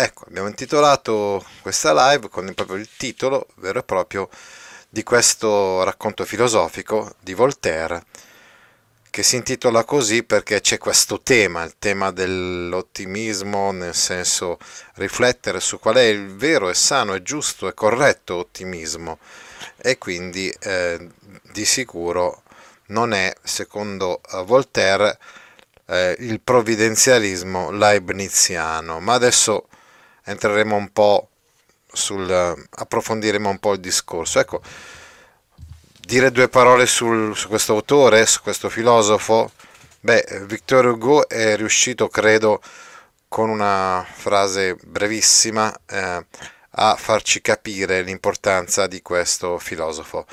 Ecco, 0.00 0.26
abbiamo 0.28 0.46
intitolato 0.46 1.44
questa 1.60 1.92
live 1.92 2.28
con 2.28 2.54
proprio 2.54 2.76
il 2.76 2.88
titolo 2.96 3.48
vero 3.56 3.80
e 3.80 3.82
proprio 3.82 4.28
di 4.88 5.02
questo 5.02 5.82
racconto 5.82 6.24
filosofico 6.24 7.14
di 7.18 7.34
Voltaire 7.34 8.04
che 9.10 9.24
si 9.24 9.34
intitola 9.34 9.82
così 9.82 10.22
perché 10.22 10.60
c'è 10.60 10.78
questo 10.78 11.20
tema, 11.20 11.64
il 11.64 11.74
tema 11.80 12.12
dell'ottimismo, 12.12 13.72
nel 13.72 13.96
senso 13.96 14.60
riflettere 14.94 15.58
su 15.58 15.80
qual 15.80 15.96
è 15.96 16.02
il 16.02 16.36
vero 16.36 16.68
e 16.68 16.74
sano 16.74 17.14
e 17.14 17.22
giusto 17.24 17.66
e 17.66 17.74
corretto 17.74 18.36
ottimismo. 18.36 19.18
E 19.78 19.98
quindi 19.98 20.48
eh, 20.60 21.08
di 21.50 21.64
sicuro 21.64 22.42
non 22.86 23.12
è, 23.12 23.34
secondo 23.42 24.20
eh, 24.30 24.44
Voltaire, 24.44 25.18
eh, 25.86 26.14
il 26.20 26.40
provvidenzialismo 26.40 27.72
leibniziano, 27.72 29.00
ma 29.00 29.14
adesso 29.14 29.66
entreremo 30.28 30.76
un 30.76 30.90
po' 30.92 31.28
sul 31.92 32.30
approfondiremo 32.70 33.48
un 33.48 33.58
po' 33.58 33.72
il 33.72 33.80
discorso. 33.80 34.38
Ecco, 34.38 34.60
dire 36.00 36.30
due 36.30 36.48
parole 36.48 36.86
sul, 36.86 37.36
su 37.36 37.48
questo 37.48 37.74
autore, 37.74 38.26
su 38.26 38.42
questo 38.42 38.68
filosofo. 38.68 39.50
Beh, 40.00 40.44
Victor 40.46 40.86
Hugo 40.86 41.28
è 41.28 41.56
riuscito, 41.56 42.08
credo, 42.08 42.60
con 43.28 43.50
una 43.50 44.06
frase 44.10 44.76
brevissima 44.82 45.74
eh, 45.86 46.24
a 46.70 46.96
farci 46.96 47.40
capire 47.40 48.02
l'importanza 48.02 48.86
di 48.86 49.02
questo 49.02 49.58
filosofo. 49.58 50.26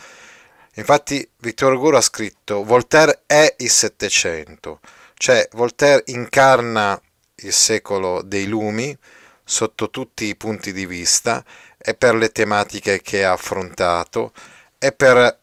Infatti 0.76 1.28
Victor 1.38 1.74
Hugo 1.74 1.96
ha 1.96 2.02
scritto 2.02 2.64
Voltaire 2.64 3.24
è 3.26 3.56
il 3.60 3.70
Settecento, 3.70 4.80
cioè 5.16 5.48
Voltaire 5.54 6.04
incarna 6.08 7.00
il 7.38 7.54
secolo 7.54 8.22
dei 8.22 8.46
lumi, 8.46 8.98
sotto 9.46 9.92
tutti 9.92 10.26
i 10.26 10.36
punti 10.36 10.74
di 10.74 10.88
vista 10.88 11.44
e 11.78 11.94
per 11.94 12.16
le 12.16 12.32
tematiche 12.32 13.02
che 13.02 13.24
ha 13.24 13.34
affrontato 13.34 14.34
e 14.80 14.92
per 14.92 15.38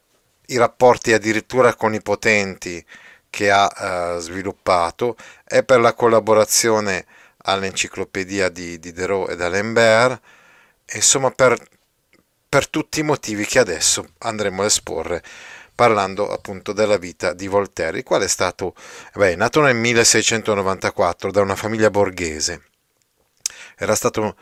i 0.47 0.56
rapporti 0.56 1.12
addirittura 1.12 1.75
con 1.75 1.95
i 1.95 2.03
potenti 2.03 2.84
che 3.30 3.50
ha 3.50 4.17
eh, 4.17 4.20
sviluppato 4.20 5.17
e 5.47 5.62
per 5.62 5.80
la 5.80 5.95
collaborazione 5.95 7.06
all'enciclopedia 7.45 8.48
di 8.48 8.78
Diderot 8.78 9.30
e 9.30 9.36
d'Alembert, 9.36 10.20
insomma 10.95 11.30
per, 11.30 11.56
per 12.48 12.69
tutti 12.69 13.00
i 13.00 13.05
motivi 13.05 13.47
che 13.47 13.61
adesso 13.61 14.11
andremo 14.19 14.62
a 14.62 14.67
esporre 14.67 15.23
parlando 15.75 16.30
appunto 16.30 16.73
della 16.73 16.98
vita 16.98 17.33
di 17.33 17.47
Voltaire, 17.48 17.98
il 17.98 18.05
quale 18.05 18.27
è 18.27 18.28
stato 18.28 18.75
beh, 19.14 19.36
nato 19.36 19.61
nel 19.62 19.77
1694 19.77 21.30
da 21.30 21.41
una 21.41 21.56
famiglia 21.56 21.89
borghese 21.91 22.72
era 23.77 23.95
stato 23.95 24.37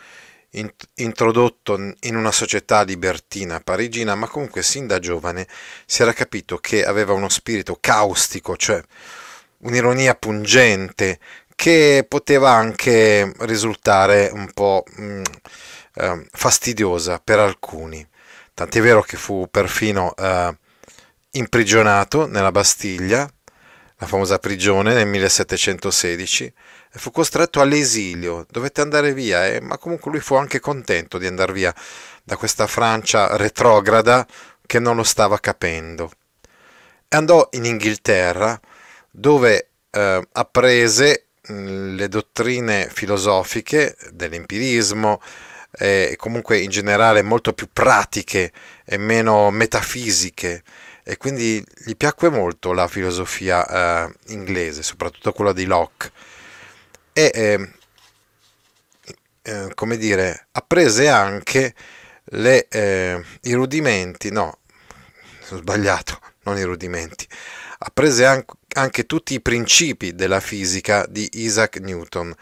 introdotto 0.95 1.78
in 2.00 2.16
una 2.16 2.32
società 2.32 2.82
libertina 2.82 3.60
parigina, 3.60 4.15
ma 4.15 4.27
comunque 4.27 4.62
sin 4.62 4.87
da 4.87 4.99
giovane 4.99 5.47
si 5.87 6.03
era 6.03 6.12
capito 6.12 6.59
che 6.59 6.84
aveva 6.84 7.12
uno 7.12 7.28
spirito 7.28 7.78
caustico, 7.81 8.56
cioè 8.56 8.82
un'ironia 9.59 10.15
pungente 10.15 11.19
che 11.54 12.04
poteva 12.09 12.50
anche 12.53 13.32
risultare 13.41 14.31
un 14.32 14.50
po' 14.53 14.82
mm, 14.99 15.22
eh, 15.94 16.27
fastidiosa 16.33 17.21
per 17.22 17.38
alcuni. 17.38 18.06
Tant'è 18.54 18.81
vero 18.81 19.03
che 19.03 19.16
fu 19.16 19.47
perfino 19.50 20.15
eh, 20.16 20.56
imprigionato 21.33 22.27
nella 22.27 22.50
Bastiglia, 22.50 23.31
la 23.97 24.06
famosa 24.06 24.38
prigione 24.38 24.94
nel 24.94 25.06
1716, 25.06 26.44
e 26.44 26.53
fu 26.93 27.11
costretto 27.11 27.61
all'esilio, 27.61 28.47
dovette 28.51 28.81
andare 28.81 29.12
via, 29.12 29.47
eh, 29.47 29.61
ma 29.61 29.78
comunque 29.78 30.11
lui 30.11 30.21
fu 30.21 30.34
anche 30.34 30.61
contento 30.61 31.19
di 31.19 31.27
andare 31.27 31.53
via 31.53 31.75
da 32.25 32.37
questa 32.37 32.67
Francia 32.67 33.37
retrograda 33.37 34.27
che 34.67 34.78
non 34.78 34.97
lo 34.97 35.05
stava 35.05 35.39
capendo. 35.39 36.11
Andò 37.09 37.49
in 37.53 37.65
Inghilterra 37.65 38.61
dove 39.11 39.71
eh, 39.91 40.28
apprese 40.33 41.27
mh, 41.43 41.95
le 41.95 42.09
dottrine 42.09 42.89
filosofiche 42.93 43.97
dell'empirismo 44.12 45.21
e 45.72 46.15
comunque 46.19 46.59
in 46.59 46.71
generale 46.71 47.22
molto 47.22 47.53
più 47.53 47.69
pratiche 47.72 48.53
e 48.84 48.97
meno 48.99 49.51
metafisiche. 49.51 50.62
E 51.03 51.17
quindi 51.17 51.65
gli 51.84 51.97
piacque 51.97 52.28
molto 52.28 52.72
la 52.72 52.87
filosofia 52.87 54.07
eh, 54.07 54.15
inglese, 54.27 54.83
soprattutto 54.83 55.33
quella 55.33 55.53
di 55.53 55.65
Locke 55.65 56.11
e 57.12 57.31
eh, 57.34 57.72
eh, 59.43 59.71
come 59.75 59.97
dire 59.97 60.48
apprese 60.53 61.09
anche 61.09 61.75
le, 62.25 62.69
eh, 62.69 63.25
i 63.43 63.53
rudimenti 63.54 64.31
no 64.31 64.59
ho 65.50 65.56
sbagliato 65.56 66.21
non 66.44 66.59
i 66.59 66.62
rudimenti 66.62 67.26
apprese 67.82 68.25
anche, 68.25 68.54
anche 68.75 69.06
tutti 69.06 69.34
i 69.34 69.41
principi 69.41 70.15
della 70.15 70.41
fisica 70.41 71.06
di 71.09 71.28
Isaac 71.34 71.76
Newton. 71.78 72.34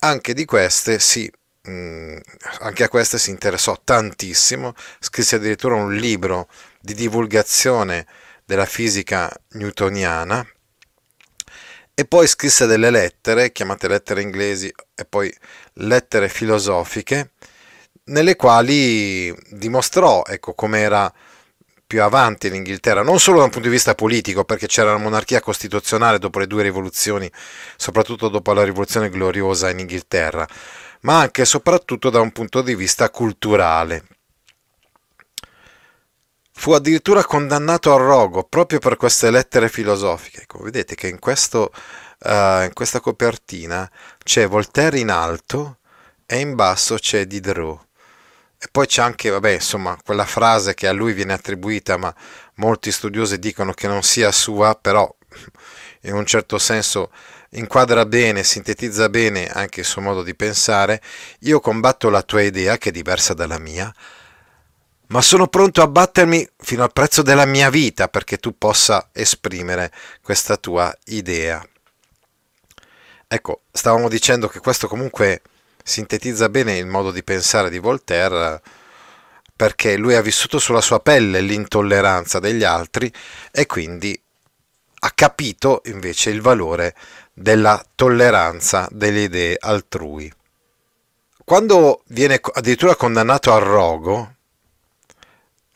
Anche 0.00 0.32
di 0.34 0.44
queste 0.44 0.98
si 1.00 1.30
mm, 1.68 2.18
anche 2.60 2.84
a 2.84 2.88
queste 2.88 3.18
si 3.18 3.30
interessò 3.30 3.80
tantissimo 3.82 4.74
scrisse 5.00 5.36
addirittura 5.36 5.74
un 5.74 5.94
libro 5.94 6.48
di 6.80 6.94
divulgazione 6.94 8.06
della 8.44 8.64
fisica 8.66 9.30
newtoniana 9.52 10.46
e 11.98 12.04
poi 12.04 12.28
scrisse 12.28 12.66
delle 12.66 12.90
lettere, 12.90 13.50
chiamate 13.50 13.88
lettere 13.88 14.22
inglesi 14.22 14.72
e 14.94 15.04
poi 15.04 15.34
lettere 15.78 16.28
filosofiche, 16.28 17.32
nelle 18.04 18.36
quali 18.36 19.34
dimostrò 19.50 20.22
ecco, 20.24 20.54
come 20.54 20.78
era 20.78 21.12
più 21.84 22.00
avanti 22.00 22.50
l'Inghilterra, 22.50 23.02
non 23.02 23.18
solo 23.18 23.38
da 23.38 23.46
un 23.46 23.50
punto 23.50 23.66
di 23.66 23.74
vista 23.74 23.96
politico, 23.96 24.44
perché 24.44 24.68
c'era 24.68 24.92
la 24.92 24.98
monarchia 24.98 25.40
costituzionale 25.40 26.20
dopo 26.20 26.38
le 26.38 26.46
due 26.46 26.62
rivoluzioni, 26.62 27.28
soprattutto 27.76 28.28
dopo 28.28 28.52
la 28.52 28.62
rivoluzione 28.62 29.10
gloriosa 29.10 29.68
in 29.68 29.80
Inghilterra, 29.80 30.46
ma 31.00 31.18
anche 31.18 31.42
e 31.42 31.46
soprattutto 31.46 32.10
da 32.10 32.20
un 32.20 32.30
punto 32.30 32.62
di 32.62 32.76
vista 32.76 33.10
culturale. 33.10 34.04
Fu 36.60 36.72
addirittura 36.72 37.24
condannato 37.24 37.94
al 37.94 38.00
rogo 38.00 38.42
proprio 38.42 38.80
per 38.80 38.96
queste 38.96 39.30
lettere 39.30 39.68
filosofiche. 39.68 40.42
Ecco, 40.42 40.58
vedete 40.58 40.96
che 40.96 41.06
in, 41.06 41.20
questo, 41.20 41.70
uh, 42.24 42.62
in 42.64 42.70
questa 42.74 42.98
copertina 42.98 43.88
c'è 44.24 44.48
Voltaire 44.48 44.98
in 44.98 45.08
alto 45.08 45.78
e 46.26 46.40
in 46.40 46.56
basso 46.56 46.96
c'è 46.96 47.26
Diderot. 47.26 47.86
E 48.58 48.66
poi 48.72 48.88
c'è 48.88 49.02
anche, 49.02 49.30
vabbè, 49.30 49.50
insomma, 49.50 49.96
quella 50.04 50.24
frase 50.24 50.74
che 50.74 50.88
a 50.88 50.92
lui 50.92 51.12
viene 51.12 51.32
attribuita, 51.32 51.96
ma 51.96 52.12
molti 52.54 52.90
studiosi 52.90 53.38
dicono 53.38 53.72
che 53.72 53.86
non 53.86 54.02
sia 54.02 54.32
sua, 54.32 54.74
però 54.74 55.08
in 56.02 56.14
un 56.14 56.26
certo 56.26 56.58
senso 56.58 57.12
inquadra 57.50 58.04
bene, 58.04 58.42
sintetizza 58.42 59.08
bene 59.08 59.46
anche 59.46 59.80
il 59.80 59.86
suo 59.86 60.02
modo 60.02 60.24
di 60.24 60.34
pensare. 60.34 61.00
Io 61.42 61.60
combatto 61.60 62.10
la 62.10 62.22
tua 62.22 62.42
idea, 62.42 62.78
che 62.78 62.88
è 62.88 62.92
diversa 62.92 63.32
dalla 63.32 63.60
mia, 63.60 63.94
ma 65.08 65.22
sono 65.22 65.48
pronto 65.48 65.82
a 65.82 65.86
battermi 65.86 66.46
fino 66.58 66.82
al 66.82 66.92
prezzo 66.92 67.22
della 67.22 67.46
mia 67.46 67.70
vita 67.70 68.08
perché 68.08 68.38
tu 68.38 68.56
possa 68.56 69.08
esprimere 69.12 69.92
questa 70.22 70.56
tua 70.56 70.94
idea. 71.06 71.66
Ecco, 73.26 73.62
stavamo 73.70 74.08
dicendo 74.08 74.48
che 74.48 74.60
questo 74.60 74.88
comunque 74.88 75.42
sintetizza 75.82 76.48
bene 76.48 76.76
il 76.76 76.86
modo 76.86 77.10
di 77.10 77.22
pensare 77.22 77.70
di 77.70 77.78
Voltaire 77.78 78.60
perché 79.54 79.96
lui 79.96 80.14
ha 80.14 80.22
vissuto 80.22 80.58
sulla 80.58 80.80
sua 80.80 81.00
pelle 81.00 81.40
l'intolleranza 81.40 82.38
degli 82.38 82.64
altri 82.64 83.12
e 83.50 83.66
quindi 83.66 84.18
ha 85.00 85.10
capito 85.10 85.82
invece 85.86 86.30
il 86.30 86.40
valore 86.40 86.94
della 87.32 87.82
tolleranza 87.94 88.88
delle 88.90 89.22
idee 89.22 89.56
altrui. 89.58 90.32
Quando 91.44 92.02
viene 92.08 92.40
addirittura 92.52 92.94
condannato 92.94 93.52
al 93.54 93.62
rogo, 93.62 94.36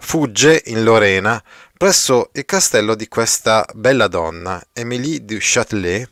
fugge 0.02 0.62
in 0.66 0.82
Lorena 0.82 1.43
presso 1.78 2.31
il 2.34 2.44
castello 2.44 2.94
di 2.94 3.08
questa 3.08 3.64
bella 3.72 4.08
donna, 4.08 4.62
Émilie 4.72 5.25
du 5.25 5.37
Châtelet, 5.38 6.10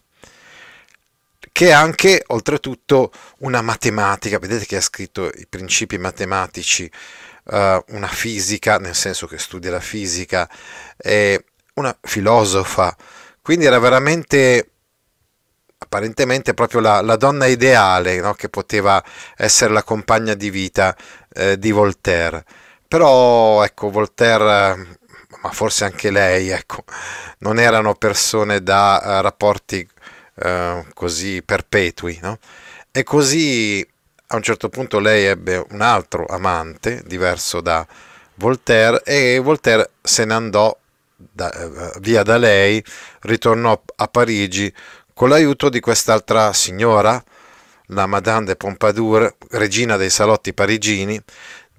che 1.52 1.66
è 1.66 1.72
anche 1.72 2.22
oltretutto 2.28 3.12
una 3.38 3.60
matematica, 3.60 4.38
vedete 4.38 4.64
che 4.64 4.76
ha 4.76 4.80
scritto 4.80 5.26
i 5.26 5.46
principi 5.48 5.98
matematici, 5.98 6.90
uh, 7.44 7.82
una 7.88 8.06
fisica, 8.06 8.78
nel 8.78 8.94
senso 8.94 9.26
che 9.26 9.38
studia 9.38 9.70
la 9.70 9.80
fisica, 9.80 10.48
e 10.96 11.44
una 11.74 11.96
filosofa, 12.00 12.96
quindi 13.42 13.66
era 13.66 13.78
veramente 13.78 14.70
apparentemente 15.78 16.54
proprio 16.54 16.80
la, 16.80 17.00
la 17.00 17.16
donna 17.16 17.46
ideale 17.46 18.20
no? 18.20 18.34
che 18.34 18.48
poteva 18.48 19.02
essere 19.36 19.72
la 19.72 19.82
compagna 19.82 20.34
di 20.34 20.50
vita 20.50 20.96
eh, 21.32 21.58
di 21.58 21.70
Voltaire. 21.70 22.44
Però 22.90 23.62
ecco, 23.62 23.88
Voltaire, 23.88 24.98
ma 25.42 25.50
forse 25.52 25.84
anche 25.84 26.10
lei, 26.10 26.48
ecco, 26.48 26.82
non 27.38 27.60
erano 27.60 27.94
persone 27.94 28.64
da 28.64 29.00
uh, 29.00 29.22
rapporti 29.22 29.88
uh, 30.34 30.84
così 30.92 31.40
perpetui. 31.40 32.18
No? 32.20 32.38
E 32.90 33.04
così 33.04 33.88
a 34.26 34.34
un 34.34 34.42
certo 34.42 34.68
punto 34.70 34.98
lei 34.98 35.26
ebbe 35.26 35.64
un 35.70 35.82
altro 35.82 36.26
amante, 36.26 37.04
diverso 37.06 37.60
da 37.60 37.86
Voltaire, 38.34 39.02
e 39.04 39.38
Voltaire 39.38 39.90
se 40.02 40.24
ne 40.24 40.34
andò 40.34 40.76
da, 41.14 41.48
uh, 41.54 42.00
via 42.00 42.24
da 42.24 42.38
lei, 42.38 42.84
ritornò 43.20 43.80
a 43.94 44.08
Parigi 44.08 44.74
con 45.14 45.28
l'aiuto 45.28 45.68
di 45.68 45.78
quest'altra 45.78 46.52
signora, 46.52 47.22
la 47.92 48.06
Madame 48.06 48.46
de 48.46 48.56
Pompadour, 48.56 49.36
regina 49.50 49.96
dei 49.96 50.10
salotti 50.10 50.52
parigini, 50.54 51.20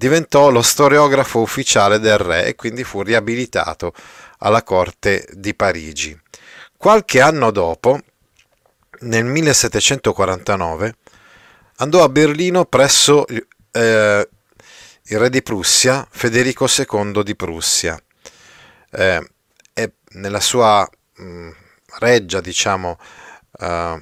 diventò 0.02 0.50
lo 0.50 0.64
storiografo 0.64 1.42
ufficiale 1.42 2.00
del 2.00 2.18
re 2.18 2.48
e 2.48 2.56
quindi 2.56 2.84
fu 2.84 3.04
riabilitato 3.04 3.94
alla 4.40 4.64
corte 4.64 5.28
di 5.34 5.54
Parigi. 5.54 6.20
Qualche 6.76 7.22
anno 7.22 7.52
dopo, 7.52 8.02
nel 9.02 9.26
1749, 9.26 10.96
andò 11.76 12.04
a 12.04 12.10
Berlino 12.10 12.66
presso 12.66 13.28
eh, 13.28 14.30
il 15.04 15.20
re 15.20 15.30
di 15.30 15.44
Prussia, 15.44 16.08
Federico 16.10 16.66
II 16.68 17.22
di 17.22 17.36
Prussia. 17.36 18.02
Eh, 18.90 19.30
e 19.72 19.94
nella 20.14 20.40
sua 20.40 20.90
mh, 21.18 21.24
mm, 21.24 21.50
reggia, 22.00 22.42
diciamo, 22.42 22.98
uh, 23.52 24.02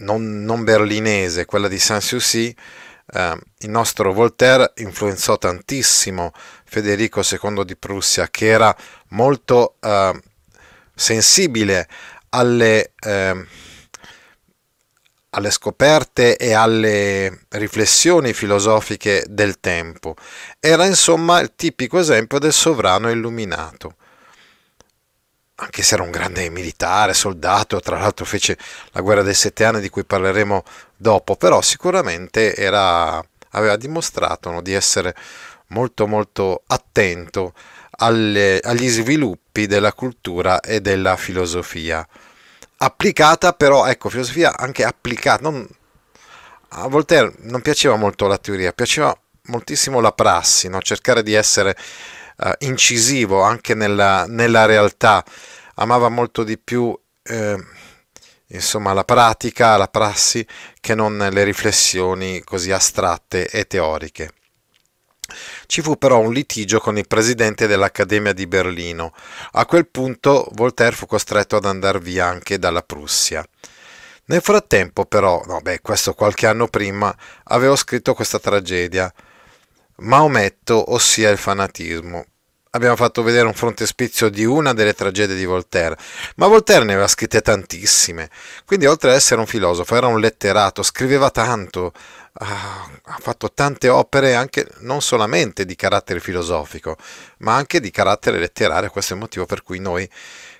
non, 0.00 0.44
non, 0.44 0.64
berlinese, 0.64 1.46
quella 1.46 1.68
di 1.68 1.78
Sanssouci, 1.78 2.54
uh, 3.12 3.38
il 3.58 3.70
nostro 3.70 4.12
Voltaire 4.12 4.72
influenzò 4.76 5.38
tantissimo 5.38 6.32
Federico 6.64 7.22
II 7.22 7.64
di 7.64 7.76
Prussia, 7.76 8.28
che 8.28 8.46
era 8.46 8.74
molto 9.08 9.76
uh, 9.80 10.18
sensibile 10.94 11.88
alle, 12.30 12.92
ehm, 13.00 13.46
alle 15.30 15.50
scoperte 15.50 16.36
e 16.36 16.52
alle 16.54 17.44
riflessioni 17.50 18.32
filosofiche 18.32 19.24
del 19.28 19.60
tempo. 19.60 20.14
Era 20.58 20.86
insomma 20.86 21.40
il 21.40 21.52
tipico 21.54 21.98
esempio 21.98 22.38
del 22.38 22.52
sovrano 22.52 23.10
illuminato 23.10 23.96
anche 25.56 25.82
se 25.82 25.94
era 25.94 26.02
un 26.02 26.10
grande 26.10 26.48
militare, 26.50 27.14
soldato, 27.14 27.80
tra 27.80 27.98
l'altro 27.98 28.24
fece 28.24 28.58
la 28.92 29.00
guerra 29.00 29.22
dei 29.22 29.34
sette 29.34 29.64
anni 29.64 29.80
di 29.80 29.88
cui 29.88 30.04
parleremo 30.04 30.62
dopo, 30.96 31.36
però 31.36 31.62
sicuramente 31.62 32.54
era, 32.54 33.24
aveva 33.50 33.76
dimostrato 33.76 34.50
no, 34.50 34.60
di 34.60 34.72
essere 34.72 35.14
molto 35.68 36.06
molto 36.06 36.62
attento 36.66 37.54
alle, 37.98 38.60
agli 38.62 38.88
sviluppi 38.88 39.66
della 39.66 39.92
cultura 39.92 40.60
e 40.60 40.80
della 40.80 41.16
filosofia. 41.16 42.06
Applicata 42.78 43.52
però, 43.54 43.86
ecco, 43.86 44.10
filosofia 44.10 44.56
anche 44.56 44.84
applicata, 44.84 45.40
non, 45.42 45.66
a 46.68 46.88
Voltaire 46.88 47.32
non 47.40 47.62
piaceva 47.62 47.96
molto 47.96 48.26
la 48.26 48.36
teoria, 48.36 48.72
piaceva 48.72 49.16
moltissimo 49.44 50.00
la 50.00 50.12
prassi, 50.12 50.68
no? 50.68 50.80
cercare 50.82 51.22
di 51.22 51.32
essere 51.32 51.74
uh, 52.38 52.52
incisivo 52.58 53.42
anche 53.42 53.74
nella, 53.74 54.26
nella, 54.26 54.64
realtà, 54.66 55.24
amava 55.74 56.08
molto 56.08 56.44
di 56.44 56.58
più 56.58 56.96
eh, 57.22 57.56
insomma, 58.48 58.92
la 58.92 59.04
pratica, 59.04 59.76
la 59.76 59.88
prassi, 59.88 60.46
che 60.80 60.94
non 60.94 61.16
le 61.30 61.44
riflessioni 61.44 62.42
così 62.42 62.70
astratte 62.70 63.48
e 63.48 63.66
teoriche. 63.66 64.32
Ci 65.66 65.82
fu 65.82 65.96
però 65.98 66.20
un 66.20 66.32
litigio 66.32 66.78
con 66.78 66.96
il 66.96 67.08
presidente 67.08 67.66
dell'Accademia 67.66 68.32
di 68.32 68.46
Berlino. 68.46 69.12
A 69.52 69.66
quel 69.66 69.88
punto 69.88 70.48
Voltaire 70.52 70.94
fu 70.94 71.06
costretto 71.06 71.56
ad 71.56 71.64
andare 71.64 71.98
via 71.98 72.26
anche 72.26 72.58
dalla 72.58 72.82
Prussia. 72.82 73.44
Nel 74.26 74.40
frattempo, 74.40 75.04
però, 75.04 75.42
no, 75.46 75.60
beh, 75.60 75.80
questo 75.80 76.14
qualche 76.14 76.46
anno 76.46 76.68
prima, 76.68 77.14
avevo 77.44 77.76
scritto 77.76 78.14
questa 78.14 78.38
tragedia, 78.38 79.12
Maometto, 79.98 80.92
ossia 80.92 81.30
il 81.30 81.38
fanatismo. 81.38 82.24
Abbiamo 82.70 82.96
fatto 82.96 83.22
vedere 83.22 83.46
un 83.46 83.54
frontespizio 83.54 84.28
di 84.28 84.44
una 84.44 84.74
delle 84.74 84.92
tragedie 84.92 85.34
di 85.34 85.46
Voltaire, 85.46 85.96
ma 86.36 86.46
Voltaire 86.46 86.84
ne 86.84 86.92
aveva 86.92 87.08
scritte 87.08 87.40
tantissime, 87.40 88.28
quindi 88.66 88.84
oltre 88.84 89.08
ad 89.08 89.16
essere 89.16 89.40
un 89.40 89.46
filosofo 89.46 89.96
era 89.96 90.08
un 90.08 90.20
letterato, 90.20 90.82
scriveva 90.82 91.30
tanto, 91.30 91.92
ha 92.34 93.18
fatto 93.18 93.50
tante 93.52 93.88
opere 93.88 94.34
anche 94.34 94.68
non 94.80 95.00
solamente 95.00 95.64
di 95.64 95.74
carattere 95.74 96.20
filosofico, 96.20 96.98
ma 97.38 97.54
anche 97.54 97.80
di 97.80 97.90
carattere 97.90 98.38
letterario, 98.38 98.90
questo 98.90 99.14
è 99.14 99.16
il 99.16 99.22
motivo 99.22 99.46
per 99.46 99.62
cui 99.62 99.78
noi 99.78 100.06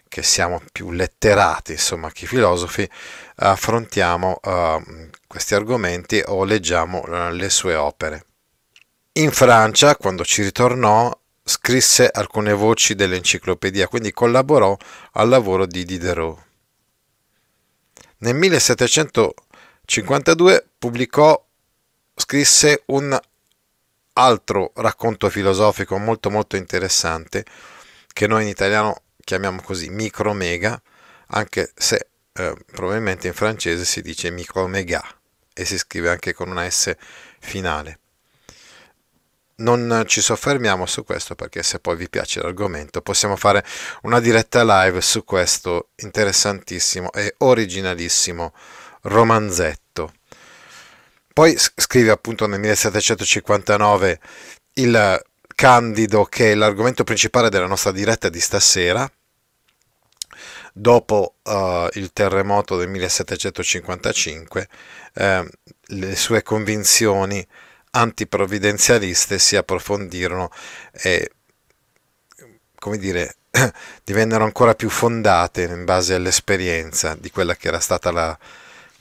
che 0.09 0.23
siamo 0.23 0.63
più 0.73 0.93
letterati, 0.93 1.73
insomma, 1.73 2.11
che 2.11 2.27
filosofi, 2.27 2.89
affrontiamo 3.37 4.41
uh, 4.43 5.11
questi 5.27 5.55
argomenti 5.55 6.23
o 6.25 6.45
leggiamo 6.45 7.05
uh, 7.07 7.31
le 7.33 7.51
sue 7.51 7.75
opere. 7.75 8.25
In 9.19 9.33
Francia, 9.33 9.97
quando 9.97 10.27
ci 10.27 10.43
ritornò, 10.43 11.11
scrisse 11.43 12.07
alcune 12.07 12.53
voci 12.53 12.95
dell'enciclopedia, 12.95 13.89
quindi 13.89 14.13
collaborò 14.13 14.77
al 15.13 15.31
lavoro 15.31 15.65
di 15.65 15.87
Diderot. 15.87 16.39
Nel 18.19 18.35
1752 18.35 20.69
pubblicò, 20.79 21.43
scrisse 22.15 22.83
un 22.89 23.19
altro 24.13 24.73
racconto 24.75 25.31
filosofico 25.31 25.97
molto 25.97 26.29
molto 26.29 26.57
interessante, 26.57 27.47
che 28.13 28.27
noi 28.27 28.43
in 28.43 28.49
italiano 28.49 29.01
chiamiamo 29.25 29.63
così 29.63 29.89
micromega, 29.89 30.79
anche 31.29 31.73
se 31.75 32.09
eh, 32.35 32.55
probabilmente 32.71 33.29
in 33.29 33.33
francese 33.33 33.87
si 33.87 34.03
dice 34.03 34.31
micromega 34.31 35.03
e 35.55 35.65
si 35.65 35.79
scrive 35.79 36.11
anche 36.11 36.35
con 36.35 36.51
una 36.51 36.69
S 36.69 36.95
finale 37.39 38.01
non 39.57 40.05
ci 40.07 40.21
soffermiamo 40.21 40.85
su 40.87 41.05
questo 41.05 41.35
perché 41.35 41.63
se 41.63 41.79
poi 41.79 41.97
vi 41.97 42.09
piace 42.09 42.43
l'argomento 42.43 43.01
possiamo 43.01 43.37
fare 43.37 43.65
una 44.03 44.21
diretta 44.21 44.63
live 44.65 45.01
su 45.01 45.25
questo 45.25 45.91
interessantissimo 45.97 47.13
e 47.13 47.35
originalissimo 47.39 48.53
romanzetto. 49.03 50.13
Poi 51.33 51.57
scrive 51.59 52.11
appunto 52.11 52.47
nel 52.47 52.61
1759 52.61 54.21
il 54.75 55.23
Candido 55.55 56.25
che 56.25 56.53
è 56.53 56.55
l'argomento 56.55 57.03
principale 57.03 57.49
della 57.49 57.67
nostra 57.67 57.91
diretta 57.91 58.29
di 58.29 58.41
stasera. 58.41 59.11
Dopo 60.75 61.37
uh, 61.43 61.89
il 61.93 62.13
terremoto 62.13 62.77
del 62.77 62.89
1755, 62.89 64.69
eh, 65.15 65.51
le 65.81 66.17
sue 66.17 66.43
convinzioni 66.43 67.47
antiprovvidenzialiste 67.97 69.39
si 69.39 69.57
approfondirono 69.57 70.51
e, 70.93 71.31
come 72.79 72.99
dire, 72.99 73.37
divennero 74.05 74.45
ancora 74.45 74.75
più 74.75 74.89
fondate 74.89 75.63
in 75.63 75.85
base 75.85 76.15
all'esperienza 76.15 77.17
di 77.19 77.31
quella 77.31 77.55
che 77.57 77.69
era 77.69 77.81
stata 77.81 78.11
la, 78.11 78.39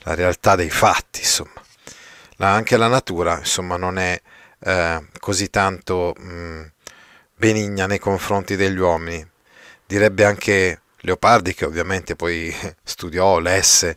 la 0.00 0.14
realtà 0.14 0.56
dei 0.56 0.70
fatti, 0.70 1.20
insomma. 1.20 1.62
La, 2.36 2.52
anche 2.52 2.76
la 2.76 2.88
natura, 2.88 3.38
insomma, 3.38 3.76
non 3.76 3.98
è 3.98 4.20
eh, 4.60 5.06
così 5.18 5.50
tanto 5.50 6.14
mh, 6.16 6.72
benigna 7.34 7.86
nei 7.86 7.98
confronti 7.98 8.56
degli 8.56 8.78
uomini. 8.78 9.26
Direbbe 9.86 10.24
anche 10.24 10.80
Leopardi, 11.06 11.54
che 11.54 11.64
ovviamente 11.64 12.16
poi 12.16 12.54
studiò, 12.82 13.38
lesse 13.38 13.96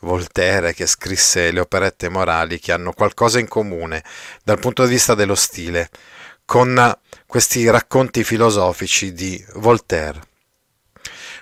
Voltaire, 0.00 0.72
che 0.72 0.86
scrisse 0.86 1.50
le 1.50 1.60
operette 1.60 2.08
morali 2.08 2.58
che 2.58 2.72
hanno 2.72 2.92
qualcosa 2.92 3.38
in 3.38 3.48
comune 3.48 4.02
dal 4.42 4.58
punto 4.58 4.84
di 4.84 4.90
vista 4.90 5.14
dello 5.14 5.34
stile 5.34 5.90
con 6.46 6.96
questi 7.26 7.68
racconti 7.68 8.22
filosofici 8.24 9.12
di 9.12 9.42
Voltaire. 9.54 10.20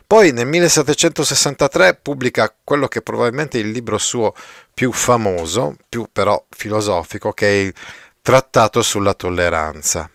Poi 0.07 0.33
nel 0.33 0.47
1763 0.47 1.95
pubblica 2.03 2.55
quello 2.63 2.87
che 2.87 3.03
probabilmente 3.03 3.59
è 3.59 3.63
il 3.63 3.71
libro 3.71 3.99
suo 3.99 4.35
più 4.75 4.93
famoso, 4.93 5.77
più 5.89 6.07
però 6.13 6.45
filosofico, 6.51 7.33
che 7.33 7.47
è 7.47 7.65
il 7.65 7.75
Trattato 8.25 8.83
sulla 8.83 9.15
tolleranza. 9.15 10.09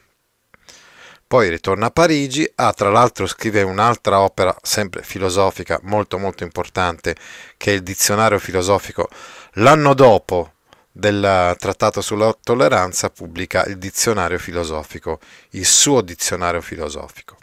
Poi 1.27 1.49
ritorna 1.49 1.87
a 1.87 1.91
Parigi, 1.91 2.49
ah, 2.55 2.71
tra 2.71 2.89
l'altro 2.89 3.27
scrive 3.27 3.61
un'altra 3.61 4.21
opera 4.21 4.55
sempre 4.61 5.03
filosofica 5.03 5.77
molto 5.83 6.17
molto 6.17 6.43
importante 6.43 7.17
che 7.57 7.71
è 7.71 7.75
il 7.75 7.83
dizionario 7.83 8.39
filosofico. 8.39 9.09
L'anno 9.55 9.93
dopo 9.93 10.53
del 10.89 11.55
trattato 11.59 12.01
sulla 12.01 12.35
tolleranza 12.41 13.09
pubblica 13.09 13.65
il 13.65 13.77
dizionario 13.77 14.39
filosofico, 14.39 15.19
il 15.51 15.65
suo 15.65 16.01
dizionario 16.01 16.61
filosofico. 16.61 17.35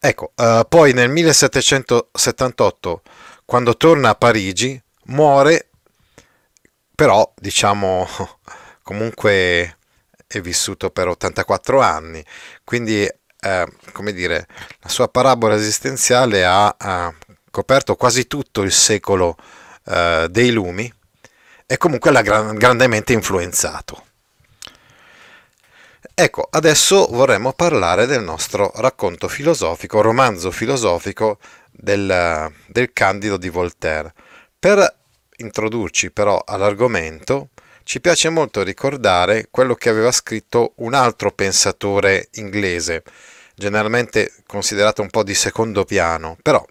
Ecco, 0.00 0.32
eh, 0.34 0.64
poi 0.68 0.92
nel 0.92 1.10
1778, 1.10 3.02
quando 3.44 3.76
torna 3.76 4.10
a 4.10 4.14
Parigi, 4.14 4.80
muore, 5.04 5.68
però 6.94 7.30
diciamo 7.36 8.08
comunque 8.82 9.76
è 10.26 10.40
vissuto 10.40 10.90
per 10.90 11.08
84 11.08 11.80
anni, 11.80 12.24
quindi 12.64 13.08
eh, 13.40 13.66
come 13.92 14.12
dire, 14.12 14.46
la 14.80 14.88
sua 14.88 15.08
parabola 15.08 15.54
esistenziale 15.54 16.44
ha, 16.44 16.74
ha 16.76 17.14
coperto 17.50 17.94
quasi 17.94 18.26
tutto 18.26 18.62
il 18.62 18.72
secolo 18.72 19.36
eh, 19.84 20.26
dei 20.30 20.50
lumi 20.50 20.92
e 21.66 21.76
comunque 21.76 22.10
l'ha 22.10 22.22
gran, 22.22 22.56
grandemente 22.56 23.12
influenzato. 23.12 24.04
Ecco, 26.18 26.48
adesso 26.50 27.08
vorremmo 27.10 27.52
parlare 27.52 28.06
del 28.06 28.22
nostro 28.22 28.72
racconto 28.76 29.28
filosofico, 29.28 30.00
romanzo 30.00 30.50
filosofico 30.50 31.38
del, 31.70 32.50
del 32.68 32.92
Candido 32.92 33.36
di 33.36 33.50
Voltaire. 33.50 34.14
Per 34.58 34.96
introdurci 35.36 36.10
però 36.10 36.42
all'argomento, 36.44 37.50
ci 37.86 38.00
piace 38.00 38.30
molto 38.30 38.64
ricordare 38.64 39.46
quello 39.48 39.76
che 39.76 39.88
aveva 39.88 40.10
scritto 40.10 40.72
un 40.78 40.92
altro 40.92 41.30
pensatore 41.30 42.30
inglese, 42.32 43.04
generalmente 43.54 44.32
considerato 44.44 45.02
un 45.02 45.08
po' 45.08 45.22
di 45.22 45.34
secondo 45.34 45.84
piano, 45.84 46.36
però 46.42 46.66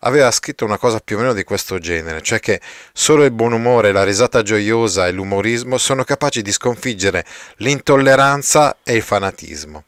aveva 0.00 0.28
scritto 0.32 0.64
una 0.64 0.76
cosa 0.76 0.98
più 0.98 1.14
o 1.16 1.20
meno 1.20 1.34
di 1.34 1.44
questo 1.44 1.78
genere, 1.78 2.20
cioè 2.20 2.40
che 2.40 2.60
solo 2.92 3.22
il 3.22 3.30
buon 3.30 3.52
umore, 3.52 3.92
la 3.92 4.02
risata 4.02 4.42
gioiosa 4.42 5.06
e 5.06 5.12
l'umorismo 5.12 5.78
sono 5.78 6.02
capaci 6.02 6.42
di 6.42 6.50
sconfiggere 6.50 7.24
l'intolleranza 7.58 8.78
e 8.82 8.94
il 8.94 9.02
fanatismo. 9.02 9.84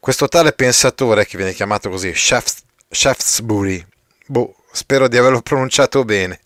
Questo 0.00 0.26
tale 0.26 0.52
pensatore, 0.52 1.26
che 1.26 1.36
viene 1.36 1.52
chiamato 1.52 1.90
così 1.90 2.14
Shaftesbury, 2.14 3.84
boh, 4.24 4.54
spero 4.72 5.06
di 5.06 5.18
averlo 5.18 5.42
pronunciato 5.42 6.02
bene, 6.06 6.40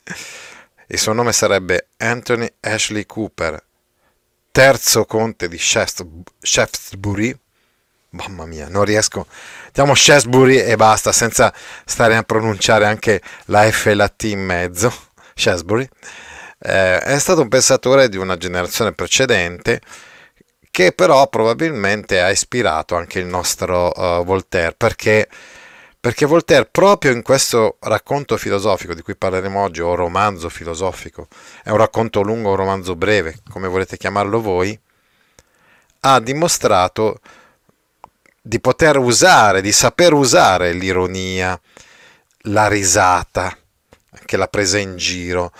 il 0.92 0.98
suo 0.98 1.12
nome 1.12 1.32
sarebbe 1.32 1.90
Anthony 1.98 2.52
Ashley 2.60 3.06
Cooper, 3.06 3.62
terzo 4.50 5.04
conte 5.04 5.46
di 5.46 5.56
Shaftesbury. 5.56 7.38
Mamma 8.10 8.44
mia, 8.44 8.68
non 8.68 8.84
riesco. 8.84 9.26
Diamo 9.72 9.94
Shaftesbury 9.94 10.58
e 10.58 10.74
basta, 10.74 11.12
senza 11.12 11.54
stare 11.84 12.16
a 12.16 12.24
pronunciare 12.24 12.86
anche 12.86 13.22
la 13.46 13.70
F 13.70 13.86
e 13.86 13.94
la 13.94 14.08
T 14.08 14.24
in 14.24 14.40
mezzo. 14.40 14.92
Shaftesbury. 15.32 15.88
Eh, 16.58 16.98
è 16.98 17.18
stato 17.20 17.42
un 17.42 17.48
pensatore 17.48 18.08
di 18.08 18.16
una 18.16 18.36
generazione 18.36 18.92
precedente 18.92 19.80
che 20.72 20.90
però 20.90 21.28
probabilmente 21.28 22.20
ha 22.20 22.30
ispirato 22.30 22.96
anche 22.96 23.20
il 23.20 23.26
nostro 23.26 23.92
uh, 23.94 24.24
Voltaire 24.24 24.74
perché 24.76 25.28
perché 26.00 26.24
Voltaire 26.24 26.64
proprio 26.64 27.12
in 27.12 27.22
questo 27.22 27.76
racconto 27.80 28.38
filosofico 28.38 28.94
di 28.94 29.02
cui 29.02 29.16
parleremo 29.16 29.60
oggi, 29.60 29.82
o 29.82 29.94
romanzo 29.94 30.48
filosofico, 30.48 31.28
è 31.62 31.68
un 31.68 31.76
racconto 31.76 32.22
lungo 32.22 32.48
o 32.48 32.52
un 32.52 32.56
romanzo 32.56 32.96
breve, 32.96 33.40
come 33.50 33.68
volete 33.68 33.98
chiamarlo 33.98 34.40
voi, 34.40 34.78
ha 36.00 36.20
dimostrato 36.20 37.20
di 38.40 38.58
poter 38.60 38.96
usare, 38.96 39.60
di 39.60 39.72
saper 39.72 40.14
usare 40.14 40.72
l'ironia, 40.72 41.60
la 42.44 42.66
risata, 42.66 43.54
anche 44.12 44.36
la 44.38 44.48
presa 44.48 44.78
in 44.78 44.96
giro, 44.96 45.52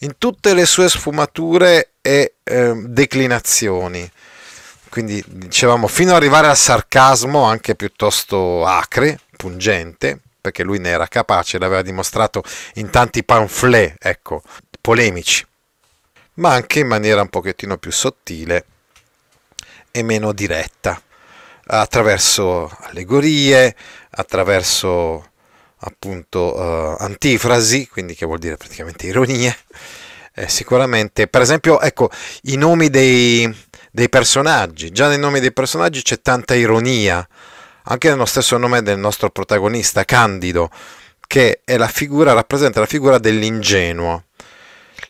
in 0.00 0.16
tutte 0.18 0.52
le 0.52 0.66
sue 0.66 0.90
sfumature 0.90 1.92
e 2.02 2.34
eh, 2.44 2.74
declinazioni. 2.84 4.10
Quindi 4.96 5.22
dicevamo 5.26 5.88
fino 5.88 6.12
ad 6.12 6.16
arrivare 6.16 6.46
al 6.46 6.56
sarcasmo 6.56 7.42
anche 7.42 7.74
piuttosto 7.74 8.64
acre, 8.64 9.20
pungente, 9.36 10.18
perché 10.40 10.62
lui 10.62 10.78
ne 10.78 10.88
era 10.88 11.06
capace, 11.06 11.58
l'aveva 11.58 11.82
dimostrato 11.82 12.42
in 12.76 12.88
tanti 12.88 13.22
pamphlet, 13.22 13.96
ecco, 13.98 14.40
polemici, 14.80 15.44
ma 16.36 16.54
anche 16.54 16.78
in 16.78 16.86
maniera 16.86 17.20
un 17.20 17.28
pochettino 17.28 17.76
più 17.76 17.92
sottile 17.92 18.64
e 19.90 20.02
meno 20.02 20.32
diretta, 20.32 20.98
attraverso 21.66 22.74
allegorie, 22.80 23.76
attraverso 24.12 25.30
appunto 25.80 26.56
uh, 26.56 26.96
antifrasi, 26.98 27.86
quindi 27.86 28.14
che 28.14 28.24
vuol 28.24 28.38
dire 28.38 28.56
praticamente 28.56 29.06
ironie. 29.06 29.54
Eh, 30.38 30.48
sicuramente, 30.48 31.28
per 31.28 31.40
esempio, 31.40 31.80
ecco, 31.80 32.10
i 32.42 32.56
nomi 32.56 32.90
dei, 32.90 33.50
dei 33.96 34.10
personaggi, 34.10 34.90
già 34.90 35.08
nei 35.08 35.18
nomi 35.18 35.40
dei 35.40 35.54
personaggi 35.54 36.02
c'è 36.02 36.20
tanta 36.20 36.54
ironia, 36.54 37.26
anche 37.84 38.10
nello 38.10 38.26
stesso 38.26 38.58
nome 38.58 38.82
del 38.82 38.98
nostro 38.98 39.30
protagonista, 39.30 40.04
Candido, 40.04 40.68
che 41.26 41.62
la 41.64 41.88
figura, 41.88 42.34
rappresenta 42.34 42.80
la 42.80 42.84
figura 42.84 43.16
dell'ingenuo. 43.16 44.24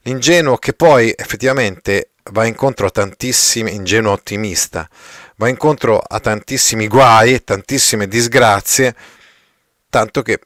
L'ingenuo 0.02 0.56
che 0.58 0.72
poi 0.72 1.12
effettivamente 1.16 2.10
va 2.30 2.44
incontro 2.44 2.86
a 2.86 2.90
tantissimi, 2.90 3.74
ingenuo 3.74 4.12
ottimista, 4.12 4.88
va 5.34 5.48
incontro 5.48 5.98
a 5.98 6.20
tantissimi 6.20 6.86
guai, 6.86 7.42
tantissime 7.42 8.06
disgrazie, 8.06 8.94
tanto 9.90 10.22
che 10.22 10.38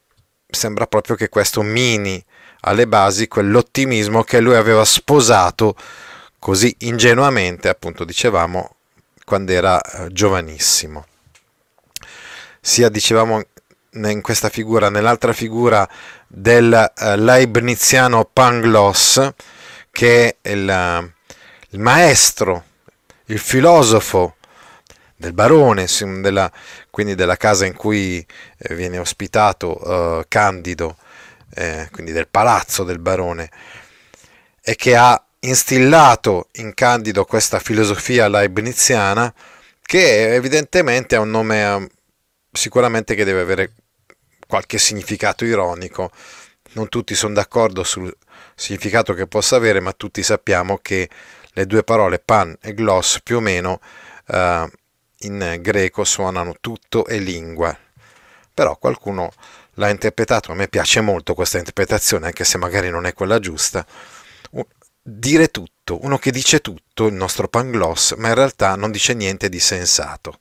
sembra 0.48 0.86
proprio 0.86 1.14
che 1.14 1.28
questo 1.28 1.60
mini 1.60 2.24
alle 2.60 2.86
basi 2.86 3.28
quell'ottimismo 3.28 4.22
che 4.22 4.40
lui 4.40 4.54
aveva 4.54 4.86
sposato 4.86 5.76
così 6.40 6.74
ingenuamente, 6.80 7.68
appunto 7.68 8.04
dicevamo, 8.04 8.74
quando 9.24 9.52
era 9.52 9.80
eh, 9.80 10.08
giovanissimo. 10.10 11.06
Sia 12.60 12.88
dicevamo 12.88 13.42
in 13.92 14.20
questa 14.22 14.48
figura, 14.48 14.88
nell'altra 14.88 15.32
figura 15.32 15.88
del 16.26 16.92
uh, 16.96 17.14
leibniziano 17.16 18.24
Pangloss, 18.24 19.32
che 19.90 20.38
è 20.40 20.50
il, 20.50 21.12
il, 21.70 21.78
maestro, 21.78 22.64
il 23.26 23.38
filosofo 23.38 24.36
del 25.16 25.32
barone, 25.32 25.86
della, 26.20 26.50
quindi 26.90 27.14
della 27.14 27.36
casa 27.36 27.66
in 27.66 27.74
cui 27.74 28.24
eh, 28.58 28.74
viene 28.74 28.98
ospitato 28.98 29.88
uh, 29.88 30.24
Candido, 30.28 30.96
eh, 31.54 31.88
quindi 31.90 32.12
del 32.12 32.28
palazzo 32.28 32.84
del 32.84 32.98
barone, 33.00 33.50
e 34.62 34.76
che 34.76 34.96
ha 34.96 35.22
instillato 35.40 36.48
in 36.54 36.74
Candido 36.74 37.24
questa 37.24 37.58
filosofia 37.58 38.28
leibniziana 38.28 39.32
che 39.82 40.34
evidentemente 40.34 41.16
ha 41.16 41.20
un 41.20 41.30
nome 41.30 41.88
sicuramente 42.52 43.14
che 43.14 43.24
deve 43.24 43.40
avere 43.40 43.72
qualche 44.46 44.78
significato 44.78 45.44
ironico. 45.44 46.10
Non 46.72 46.88
tutti 46.88 47.14
sono 47.14 47.34
d'accordo 47.34 47.82
sul 47.82 48.14
significato 48.54 49.14
che 49.14 49.26
possa 49.26 49.56
avere, 49.56 49.80
ma 49.80 49.92
tutti 49.92 50.22
sappiamo 50.22 50.78
che 50.80 51.08
le 51.52 51.66
due 51.66 51.82
parole 51.82 52.18
pan 52.20 52.56
e 52.60 52.74
gloss 52.74 53.20
più 53.22 53.38
o 53.38 53.40
meno 53.40 53.80
uh, 54.26 54.70
in 55.20 55.58
greco 55.60 56.04
suonano 56.04 56.54
tutto 56.60 57.06
e 57.06 57.18
lingua. 57.18 57.76
Però 58.52 58.76
qualcuno 58.76 59.32
l'ha 59.74 59.88
interpretato, 59.88 60.52
a 60.52 60.54
me 60.54 60.68
piace 60.68 61.00
molto 61.00 61.34
questa 61.34 61.58
interpretazione, 61.58 62.26
anche 62.26 62.44
se 62.44 62.58
magari 62.58 62.90
non 62.90 63.06
è 63.06 63.14
quella 63.14 63.38
giusta. 63.38 63.84
Dire 65.02 65.48
tutto, 65.48 66.04
uno 66.04 66.18
che 66.18 66.30
dice 66.30 66.60
tutto, 66.60 67.06
il 67.06 67.14
nostro 67.14 67.48
pangloss, 67.48 68.14
ma 68.16 68.28
in 68.28 68.34
realtà 68.34 68.76
non 68.76 68.90
dice 68.90 69.14
niente 69.14 69.48
di 69.48 69.60
sensato 69.60 70.40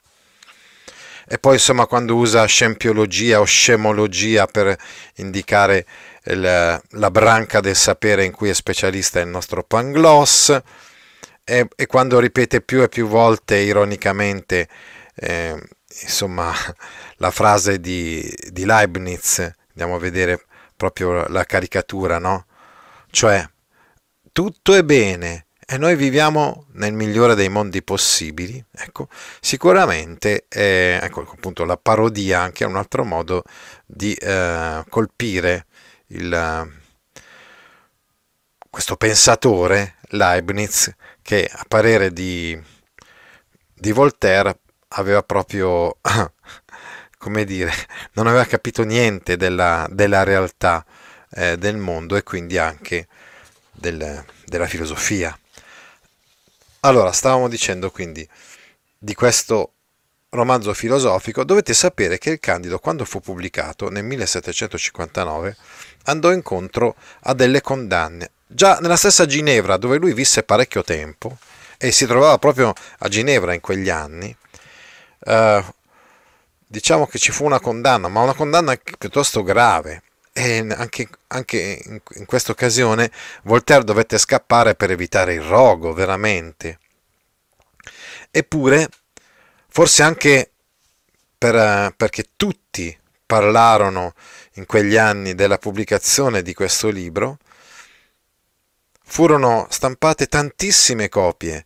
e 1.31 1.37
poi 1.37 1.53
insomma 1.53 1.85
quando 1.85 2.15
usa 2.15 2.43
scempiologia 2.45 3.39
o 3.39 3.43
scemologia 3.43 4.47
per 4.47 4.75
indicare 5.17 5.85
il, 6.23 6.81
la 6.89 7.11
branca 7.11 7.59
del 7.59 7.75
sapere 7.75 8.25
in 8.25 8.31
cui 8.31 8.49
è 8.49 8.53
specialista 8.53 9.19
il 9.19 9.27
nostro 9.27 9.63
Pangloss 9.63 10.59
e, 11.43 11.67
e 11.75 11.85
quando 11.85 12.19
ripete 12.19 12.61
più 12.61 12.81
e 12.81 12.89
più 12.89 13.07
volte 13.07 13.57
ironicamente 13.57 14.67
eh, 15.13 15.55
insomma 16.01 16.51
la 17.17 17.29
frase 17.29 17.79
di, 17.79 18.27
di 18.49 18.65
Leibniz 18.65 19.37
andiamo 19.69 19.95
a 19.95 19.99
vedere 19.99 20.43
proprio 20.75 21.27
la 21.27 21.43
caricatura 21.45 22.17
no? 22.17 22.47
cioè 23.11 23.47
tutto 24.39 24.73
è 24.73 24.85
bene 24.85 25.47
e 25.67 25.77
noi 25.77 25.97
viviamo 25.97 26.67
nel 26.75 26.93
migliore 26.93 27.35
dei 27.35 27.49
mondi 27.49 27.83
possibili, 27.83 28.63
ecco, 28.71 29.09
sicuramente 29.41 30.45
eh, 30.47 30.97
ecco, 31.01 31.29
appunto, 31.29 31.65
la 31.65 31.75
parodia 31.75 32.39
anche 32.39 32.63
è 32.63 32.67
un 32.67 32.77
altro 32.77 33.03
modo 33.03 33.43
di 33.85 34.13
eh, 34.13 34.85
colpire 34.87 35.65
il, 36.07 36.71
questo 38.69 38.95
pensatore 38.95 39.95
Leibniz 40.11 40.89
che 41.21 41.45
a 41.51 41.65
parere 41.67 42.13
di, 42.13 42.57
di 43.73 43.91
Voltaire 43.91 44.59
aveva 44.87 45.21
proprio, 45.21 45.97
come 47.17 47.43
dire, 47.43 47.73
non 48.13 48.25
aveva 48.25 48.45
capito 48.45 48.83
niente 48.83 49.35
della, 49.35 49.85
della 49.91 50.23
realtà 50.23 50.85
eh, 51.31 51.57
del 51.57 51.75
mondo 51.75 52.15
e 52.15 52.23
quindi 52.23 52.57
anche 52.57 53.05
del, 53.79 54.23
della 54.45 54.67
filosofia. 54.67 55.37
Allora, 56.81 57.11
stavamo 57.11 57.47
dicendo 57.49 57.91
quindi 57.91 58.27
di 58.97 59.13
questo 59.13 59.73
romanzo 60.29 60.73
filosofico, 60.73 61.43
dovete 61.43 61.73
sapere 61.73 62.17
che 62.17 62.31
il 62.31 62.39
Candido, 62.39 62.79
quando 62.79 63.05
fu 63.05 63.19
pubblicato 63.19 63.89
nel 63.89 64.03
1759, 64.03 65.57
andò 66.05 66.31
incontro 66.31 66.95
a 67.21 67.33
delle 67.33 67.61
condanne. 67.61 68.31
Già 68.45 68.77
nella 68.79 68.95
stessa 68.95 69.25
Ginevra, 69.25 69.77
dove 69.77 69.97
lui 69.97 70.13
visse 70.13 70.43
parecchio 70.43 70.83
tempo, 70.83 71.37
e 71.77 71.91
si 71.91 72.05
trovava 72.05 72.37
proprio 72.37 72.73
a 72.99 73.07
Ginevra 73.07 73.53
in 73.53 73.61
quegli 73.61 73.89
anni, 73.89 74.35
eh, 75.21 75.63
diciamo 76.67 77.07
che 77.07 77.17
ci 77.17 77.31
fu 77.31 77.45
una 77.45 77.59
condanna, 77.59 78.07
ma 78.07 78.21
una 78.21 78.33
condanna 78.33 78.77
piuttosto 78.97 79.43
grave. 79.43 80.03
E 80.39 80.65
anche, 80.69 81.09
anche 81.27 81.81
in, 81.83 81.99
in 82.13 82.25
questa 82.25 82.53
occasione 82.53 83.11
Voltaire 83.43 83.83
dovette 83.83 84.17
scappare 84.17 84.73
per 84.73 84.89
evitare 84.89 85.33
il 85.33 85.41
rogo, 85.41 85.91
veramente. 85.91 86.79
Eppure, 88.31 88.87
forse 89.67 90.01
anche 90.01 90.51
per, 91.37 91.93
perché 91.93 92.27
tutti 92.37 92.97
parlarono 93.25 94.13
in 94.53 94.65
quegli 94.65 94.95
anni 94.95 95.35
della 95.35 95.57
pubblicazione 95.57 96.41
di 96.41 96.53
questo 96.53 96.87
libro, 96.87 97.37
furono 99.03 99.67
stampate 99.69 100.27
tantissime 100.27 101.09
copie 101.09 101.65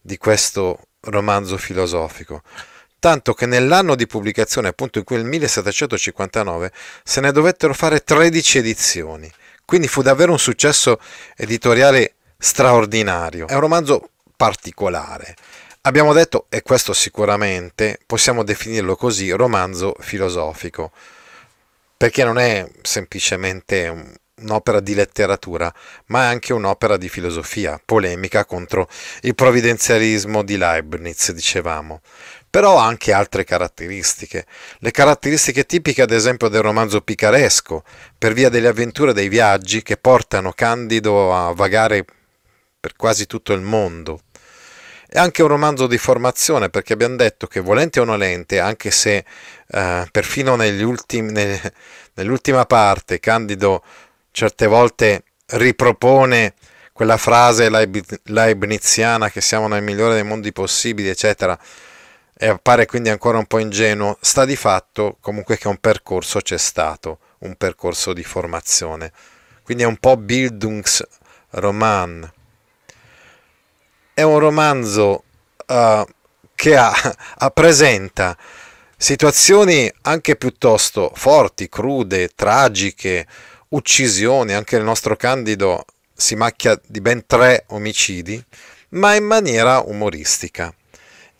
di 0.00 0.16
questo 0.16 0.78
romanzo 1.00 1.58
filosofico, 1.58 2.42
tanto 3.02 3.34
che 3.34 3.46
nell'anno 3.46 3.96
di 3.96 4.06
pubblicazione, 4.06 4.68
appunto 4.68 4.98
in 4.98 5.04
quel 5.04 5.24
1759, 5.24 6.70
se 7.02 7.20
ne 7.20 7.32
dovettero 7.32 7.74
fare 7.74 8.04
13 8.04 8.58
edizioni. 8.58 9.28
Quindi 9.64 9.88
fu 9.88 10.02
davvero 10.02 10.30
un 10.30 10.38
successo 10.38 11.00
editoriale 11.36 12.14
straordinario. 12.38 13.48
È 13.48 13.54
un 13.54 13.60
romanzo 13.60 14.10
particolare. 14.36 15.34
Abbiamo 15.80 16.12
detto, 16.12 16.46
e 16.48 16.62
questo 16.62 16.92
sicuramente 16.92 17.98
possiamo 18.06 18.44
definirlo 18.44 18.94
così, 18.94 19.32
romanzo 19.32 19.96
filosofico, 19.98 20.92
perché 21.96 22.22
non 22.22 22.38
è 22.38 22.64
semplicemente 22.82 23.88
un, 23.88 24.14
un'opera 24.42 24.78
di 24.78 24.94
letteratura, 24.94 25.74
ma 26.06 26.22
è 26.22 26.26
anche 26.26 26.52
un'opera 26.52 26.96
di 26.96 27.08
filosofia, 27.08 27.80
polemica 27.84 28.44
contro 28.44 28.88
il 29.22 29.34
provvidenzialismo 29.34 30.44
di 30.44 30.56
Leibniz, 30.56 31.32
dicevamo. 31.32 32.00
Però 32.52 32.78
ha 32.78 32.84
anche 32.84 33.14
altre 33.14 33.44
caratteristiche. 33.44 34.44
Le 34.80 34.90
caratteristiche 34.90 35.64
tipiche, 35.64 36.02
ad 36.02 36.10
esempio, 36.10 36.48
del 36.48 36.60
romanzo 36.60 37.00
picaresco, 37.00 37.82
per 38.18 38.34
via 38.34 38.50
delle 38.50 38.68
avventure 38.68 39.14
dei 39.14 39.28
viaggi 39.28 39.82
che 39.82 39.96
portano 39.96 40.52
Candido 40.52 41.34
a 41.34 41.54
vagare 41.54 42.04
per 42.78 42.94
quasi 42.94 43.24
tutto 43.24 43.54
il 43.54 43.62
mondo. 43.62 44.20
È 45.08 45.18
anche 45.18 45.40
un 45.40 45.48
romanzo 45.48 45.86
di 45.86 45.96
formazione, 45.96 46.68
perché 46.68 46.92
abbiamo 46.92 47.16
detto 47.16 47.46
che 47.46 47.60
volente 47.60 48.00
o 48.00 48.04
nolente, 48.04 48.60
anche 48.60 48.90
se 48.90 49.24
eh, 49.68 50.06
perfino 50.10 50.52
ultimi, 50.54 51.32
nell'ultima 52.12 52.66
parte 52.66 53.18
Candido 53.18 53.82
certe 54.30 54.66
volte 54.66 55.22
ripropone 55.46 56.52
quella 56.92 57.16
frase 57.16 57.70
leibniziana 58.24 59.30
che 59.30 59.40
siamo 59.40 59.68
nel 59.68 59.82
migliore 59.82 60.12
dei 60.12 60.24
mondi 60.24 60.52
possibili, 60.52 61.08
eccetera, 61.08 61.58
e 62.34 62.46
appare 62.46 62.86
quindi 62.86 63.08
ancora 63.08 63.38
un 63.38 63.46
po' 63.46 63.58
ingenuo, 63.58 64.16
sta 64.20 64.44
di 64.44 64.56
fatto 64.56 65.16
comunque 65.20 65.56
che 65.58 65.68
un 65.68 65.78
percorso 65.78 66.40
c'è 66.40 66.58
stato, 66.58 67.18
un 67.38 67.54
percorso 67.56 68.12
di 68.12 68.24
formazione. 68.24 69.12
Quindi 69.62 69.84
è 69.84 69.86
un 69.86 69.98
po' 69.98 70.16
Bildungsroman. 70.16 72.32
È 74.14 74.22
un 74.22 74.38
romanzo 74.38 75.22
uh, 75.66 76.04
che 76.54 76.76
ha, 76.76 76.92
presenta 77.54 78.36
situazioni 78.96 79.92
anche 80.02 80.36
piuttosto 80.36 81.10
forti, 81.14 81.68
crude, 81.68 82.28
tragiche, 82.34 83.26
uccisioni, 83.68 84.52
anche 84.52 84.76
il 84.76 84.84
nostro 84.84 85.16
Candido 85.16 85.84
si 86.14 86.36
macchia 86.36 86.78
di 86.86 87.00
ben 87.00 87.24
tre 87.26 87.64
omicidi, 87.68 88.44
ma 88.90 89.14
in 89.14 89.24
maniera 89.24 89.80
umoristica, 89.80 90.72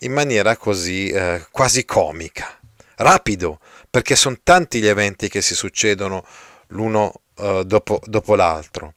in 0.03 0.13
maniera 0.13 0.55
così 0.57 1.09
eh, 1.09 1.45
quasi 1.51 1.85
comica, 1.85 2.59
rapido, 2.95 3.59
perché 3.89 4.15
sono 4.15 4.37
tanti 4.43 4.79
gli 4.79 4.87
eventi 4.87 5.29
che 5.29 5.41
si 5.41 5.55
succedono 5.55 6.25
l'uno 6.67 7.13
eh, 7.37 7.63
dopo, 7.65 7.99
dopo 8.05 8.35
l'altro. 8.35 8.93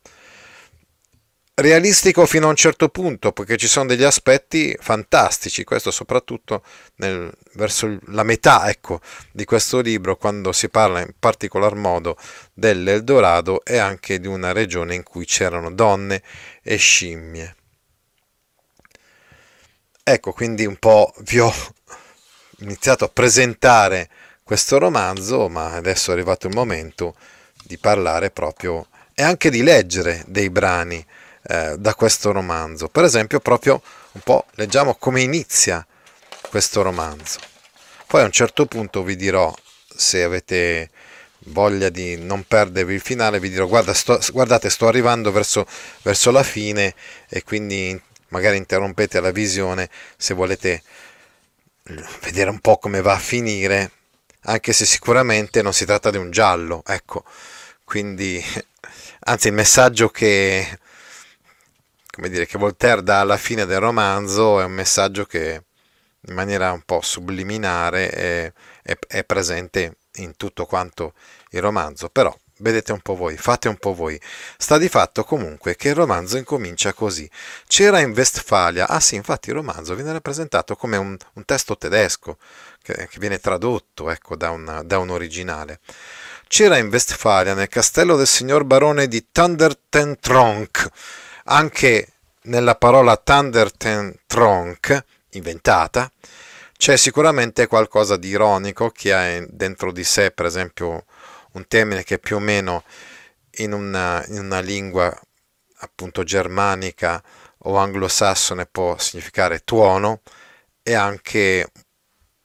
Realistico 1.59 2.27
fino 2.27 2.47
a 2.47 2.51
un 2.51 2.57
certo 2.57 2.91
punto, 2.91 3.33
perché 3.33 3.57
ci 3.57 3.67
sono 3.67 3.87
degli 3.87 4.03
aspetti 4.03 4.77
fantastici, 4.79 5.65
questo 5.65 5.91
soprattutto 5.91 6.63
nel, 6.97 7.33
verso 7.55 7.99
la 8.09 8.25
metà 8.25 8.69
ecco, 8.69 9.01
di 9.33 9.47
questo 9.47 9.81
libro, 9.81 10.17
quando 10.17 10.53
si 10.53 10.69
parla 10.69 11.01
in 11.01 11.15
particolar 11.19 11.75
modo 11.75 12.19
dell'Eldorado 12.53 13.65
e 13.65 13.79
anche 13.79 14.21
di 14.21 14.27
una 14.27 14.53
regione 14.53 14.95
in 14.95 15.03
cui 15.03 15.25
c'erano 15.25 15.73
donne 15.73 16.23
e 16.63 16.77
scimmie. 16.77 17.57
Ecco, 20.09 20.31
quindi 20.31 20.65
un 20.65 20.77
po' 20.77 21.13
vi 21.23 21.41
ho 21.41 21.53
iniziato 22.63 23.05
a 23.05 23.09
presentare 23.09 24.09
questo 24.45 24.79
romanzo, 24.79 25.49
ma 25.49 25.73
adesso 25.73 26.11
è 26.11 26.15
arrivato 26.15 26.47
il 26.47 26.55
momento 26.55 27.17
di 27.65 27.77
parlare 27.77 28.31
proprio 28.31 28.87
e 29.15 29.25
anche 29.25 29.51
di 29.51 29.65
leggere 29.65 30.23
dei 30.29 30.49
brani 30.49 31.05
eh, 31.49 31.75
da 31.77 31.97
questo 31.97 32.31
romanzo. 32.31 32.87
Per 32.87 33.03
esempio, 33.03 33.41
proprio 33.41 33.83
un 34.13 34.21
po' 34.21 34.45
leggiamo 34.53 34.95
come 34.95 35.23
inizia 35.23 35.85
questo 36.51 36.83
romanzo. 36.83 37.41
Poi 38.07 38.23
a 38.23 38.27
un 38.27 38.31
certo 38.31 38.67
punto 38.67 39.03
vi 39.03 39.17
dirò, 39.17 39.53
se 39.89 40.23
avete 40.23 40.91
voglia 41.47 41.89
di 41.89 42.17
non 42.17 42.45
perdervi 42.47 42.95
il 42.95 43.01
finale, 43.01 43.41
vi 43.41 43.51
dirò 43.51 43.67
guarda, 43.67 43.93
sto, 43.93 44.21
guardate, 44.31 44.71
sto 44.71 44.87
arrivando 44.87 45.33
verso, 45.33 45.67
verso 46.03 46.31
la 46.31 46.45
fine 46.45 46.95
e 47.29 47.43
quindi 47.43 48.01
magari 48.37 48.59
interrompete 48.59 49.21
la 49.21 49.31
visione 49.31 49.89
se 50.17 50.35
volete 50.35 50.83
vedere 52.23 52.51
un 52.51 52.61
po' 52.61 52.79
come 52.79 53.01
va 53.01 53.15
a 53.15 53.19
finire, 53.19 53.91
anche 54.43 54.73
se 54.73 54.85
sicuramente 54.85 55.63
non 55.63 55.73
si 55.73 55.87
tratta 55.87 56.11
di 56.11 56.19
un 56.19 56.31
giallo, 56.31 56.83
ecco. 56.87 57.25
Quindi, 57.85 58.43
anzi, 59.21 59.49
il 59.49 59.55
messaggio 59.55 60.11
che 60.11 60.79
come 62.11 62.29
dire, 62.31 62.47
che 62.47 62.59
Voltaire 62.59 63.03
dà 63.03 63.21
alla 63.21 63.37
fine 63.37 63.67
del 63.67 63.79
romanzo 63.79 64.61
è 64.61 64.65
un 64.65 64.73
messaggio 64.73 65.27
che 65.27 65.63
in 66.29 66.35
maniera 66.35 66.73
un 66.73 66.83
po' 66.83 67.01
subliminare 67.03 68.09
è, 68.11 68.53
è, 68.83 68.99
è 69.07 69.25
presente 69.25 69.99
in 70.17 70.35
tutto 70.37 70.65
quanto 70.67 71.13
il 71.51 71.61
romanzo, 71.61 72.09
però 72.09 72.35
vedete 72.59 72.93
un 72.93 73.01
po' 73.01 73.15
voi, 73.15 73.37
fate 73.37 73.69
un 73.69 73.77
po' 73.77 73.95
voi. 73.95 74.21
Sta 74.57 74.79
di 74.79 74.89
fatto 74.89 75.25
comunque 75.25 75.77
che 75.77 75.89
il 75.89 75.95
romanzo 75.95 76.37
incomincia 76.37 76.93
così. 76.93 77.29
C'era 77.67 78.01
in 78.01 78.11
Westfalia, 78.11 78.89
ah 78.89 79.01
sì, 79.01 79.15
infatti 79.15 79.51
il 79.51 79.57
romanzo 79.57 79.95
viene 79.95 80.13
rappresentato 80.13 80.77
come 80.77 80.97
un, 80.97 81.17
un 81.35 81.45
testo 81.45 81.77
tedesco 81.77 82.39
che, 82.83 83.09
che, 83.09 83.19
viene 83.19 83.39
tradotto 83.39 84.11
ecco, 84.11 84.37
da, 84.37 84.51
un, 84.51 84.83
da 84.85 84.99
un 84.99 85.11
originale. 85.11 85.81
C'era 86.49 86.77
in 86.79 86.89
Westfalia, 86.89 87.55
nel 87.55 87.69
castello 87.69 88.17
del 88.17 88.27
signor 88.27 88.65
barone 88.65 89.09
di 89.09 89.27
Thundertentronk, 89.33 90.89
anche 91.45 92.09
nella 92.43 92.77
parola 92.77 93.17
Thundertentronk, 93.17 95.05
inventata, 95.31 96.11
c'è 96.77 96.97
sicuramente 96.97 97.67
qualcosa 97.67 98.17
di 98.17 98.29
ironico 98.29 98.91
che 98.91 99.13
ha 99.13 99.45
dentro 99.49 99.91
di 99.93 100.05
sé, 100.05 100.31
per 100.31 100.47
esempio, 100.47 101.07
un 101.57 101.67
termine 101.67 102.05
che 102.05 102.19
più 102.19 102.37
o 102.37 102.41
meno 102.41 102.85
in 103.59 103.73
una, 103.73 104.25
in 104.29 104.39
una 104.39 104.61
lingua 104.61 105.15
appunto 105.81 106.23
germanica 106.25 107.23
o 107.59 107.77
anglosassone 107.77 108.67
può 108.67 108.97
significare 108.99 109.65
tuono 109.65 110.21
e 110.83 110.95
anche 110.95 111.71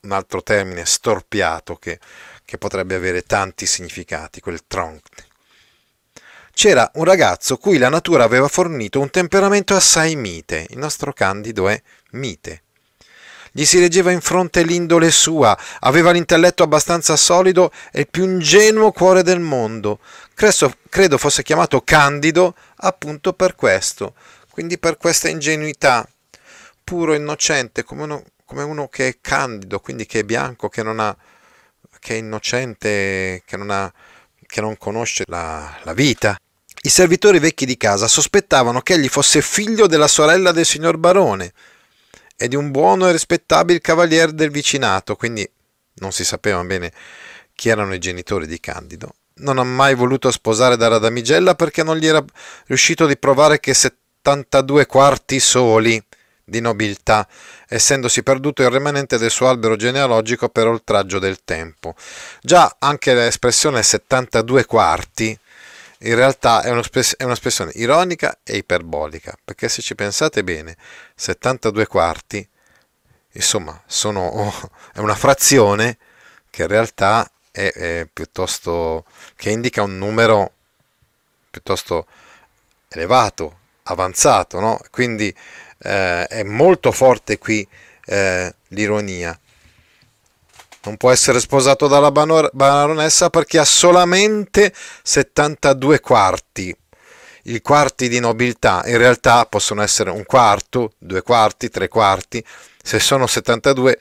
un 0.01 0.11
altro 0.11 0.41
termine 0.41 0.85
storpiato 0.85 1.75
che, 1.75 1.99
che 2.43 2.57
potrebbe 2.57 2.95
avere 2.95 3.21
tanti 3.23 3.65
significati, 3.65 4.39
quel 4.39 4.65
tronc 4.65 5.29
c'era 6.53 6.89
un 6.95 7.05
ragazzo 7.05 7.57
cui 7.57 7.77
la 7.77 7.89
natura 7.89 8.23
aveva 8.23 8.47
fornito 8.47 8.99
un 8.99 9.09
temperamento 9.09 9.73
assai 9.73 10.15
mite. 10.15 10.67
Il 10.69 10.77
nostro 10.77 11.13
Candido 11.13 11.67
è 11.69 11.81
mite. 12.11 12.63
Gli 13.53 13.65
si 13.65 13.79
reggeva 13.79 14.11
in 14.11 14.21
fronte 14.21 14.63
l'indole 14.63 15.11
sua, 15.11 15.57
aveva 15.81 16.11
l'intelletto 16.11 16.63
abbastanza 16.63 17.17
solido 17.17 17.69
e 17.91 18.01
il 18.01 18.07
più 18.07 18.23
ingenuo 18.23 18.93
cuore 18.93 19.23
del 19.23 19.41
mondo. 19.41 19.99
Credo, 20.33 20.73
credo 20.87 21.17
fosse 21.17 21.43
chiamato 21.43 21.81
Candido 21.81 22.55
appunto 22.77 23.33
per 23.33 23.55
questo, 23.55 24.13
quindi 24.51 24.77
per 24.77 24.95
questa 24.95 25.27
ingenuità, 25.27 26.07
puro 26.81 27.13
innocente 27.13 27.83
come, 27.83 28.03
uno, 28.03 28.23
come 28.45 28.63
uno 28.63 28.87
che 28.87 29.07
è 29.09 29.17
candido, 29.19 29.79
quindi 29.81 30.05
che 30.05 30.19
è 30.19 30.23
bianco, 30.23 30.69
che 30.69 30.81
ha 30.81 31.17
che 31.99 32.15
è 32.15 32.17
innocente, 32.17 33.43
che 33.45 33.57
non, 33.57 33.69
ha, 33.69 33.91
che 34.45 34.61
non 34.61 34.77
conosce 34.77 35.25
la, 35.27 35.77
la 35.83 35.93
vita. 35.93 36.37
I 36.83 36.89
servitori 36.89 37.37
vecchi 37.37 37.65
di 37.65 37.75
casa 37.77 38.07
sospettavano 38.07 38.81
che 38.81 38.93
egli 38.93 39.09
fosse 39.09 39.41
figlio 39.41 39.87
della 39.87 40.07
sorella 40.07 40.51
del 40.51 40.65
signor 40.65 40.97
barone 40.97 41.51
e 42.41 42.47
di 42.47 42.55
un 42.55 42.71
buono 42.71 43.07
e 43.07 43.11
rispettabile 43.11 43.79
cavaliere 43.79 44.33
del 44.33 44.49
vicinato, 44.49 45.15
quindi 45.15 45.47
non 45.95 46.11
si 46.11 46.25
sapeva 46.25 46.63
bene 46.63 46.91
chi 47.53 47.69
erano 47.69 47.93
i 47.93 47.99
genitori 47.99 48.47
di 48.47 48.59
Candido. 48.59 49.13
Non 49.35 49.59
ha 49.59 49.63
mai 49.63 49.93
voluto 49.93 50.31
sposare 50.31 50.75
Dara 50.75 50.97
Damigella 50.97 51.53
perché 51.53 51.83
non 51.83 51.97
gli 51.97 52.07
era 52.07 52.23
riuscito 52.65 53.05
di 53.05 53.15
provare 53.15 53.59
che 53.59 53.75
72 53.75 54.87
quarti 54.87 55.39
soli 55.39 56.03
di 56.43 56.61
nobiltà, 56.61 57.27
essendosi 57.67 58.23
perduto 58.23 58.63
il 58.63 58.71
rimanente 58.71 59.19
del 59.19 59.29
suo 59.29 59.47
albero 59.47 59.75
genealogico 59.75 60.49
per 60.49 60.65
oltraggio 60.65 61.19
del 61.19 61.43
tempo. 61.45 61.93
Già 62.41 62.77
anche 62.79 63.13
l'espressione 63.13 63.83
72 63.83 64.65
quarti 64.65 65.37
in 66.03 66.15
realtà 66.15 66.63
è 66.63 66.71
un'espressione 66.71 67.71
ironica 67.75 68.39
e 68.43 68.57
iperbolica, 68.57 69.37
perché 69.43 69.69
se 69.69 69.81
ci 69.81 69.95
pensate 69.95 70.43
bene, 70.43 70.75
72 71.15 71.85
quarti, 71.87 72.47
insomma, 73.33 73.81
sono, 73.85 74.51
è 74.93 74.99
una 74.99 75.15
frazione 75.15 75.97
che 76.49 76.63
in 76.63 76.67
realtà 76.67 77.29
è, 77.51 77.71
è 77.71 78.07
piuttosto, 78.11 79.05
che 79.35 79.51
indica 79.51 79.83
un 79.83 79.97
numero 79.97 80.53
piuttosto 81.49 82.07
elevato, 82.87 83.59
avanzato, 83.83 84.59
no? 84.59 84.79
Quindi 84.89 85.33
eh, 85.79 86.25
è 86.25 86.43
molto 86.43 86.91
forte 86.91 87.37
qui 87.37 87.67
eh, 88.05 88.53
l'ironia. 88.69 89.37
Non 90.83 90.97
può 90.97 91.11
essere 91.11 91.39
sposato 91.39 91.87
dalla 91.87 92.11
baronessa 92.11 93.29
perché 93.29 93.59
ha 93.59 93.65
solamente 93.65 94.73
72 95.03 95.99
quarti. 95.99 96.75
I 97.43 97.61
quarti 97.61 98.07
di 98.07 98.19
nobiltà 98.19 98.83
in 98.85 98.97
realtà 98.97 99.45
possono 99.45 99.81
essere 99.81 100.09
un 100.09 100.25
quarto, 100.25 100.93
due 100.97 101.21
quarti, 101.21 101.69
tre 101.69 101.87
quarti. 101.87 102.43
Se 102.83 102.99
sono 102.99 103.27
72 103.27 103.97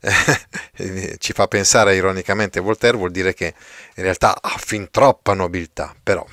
eh, 0.00 1.16
ci 1.18 1.32
fa 1.32 1.46
pensare 1.46 1.94
ironicamente 1.94 2.60
Voltaire, 2.60 2.96
vuol 2.96 3.10
dire 3.10 3.34
che 3.34 3.54
in 3.94 4.02
realtà 4.02 4.36
ha 4.40 4.56
fin 4.58 4.88
troppa 4.90 5.34
nobiltà. 5.34 5.94
Però, 6.02 6.24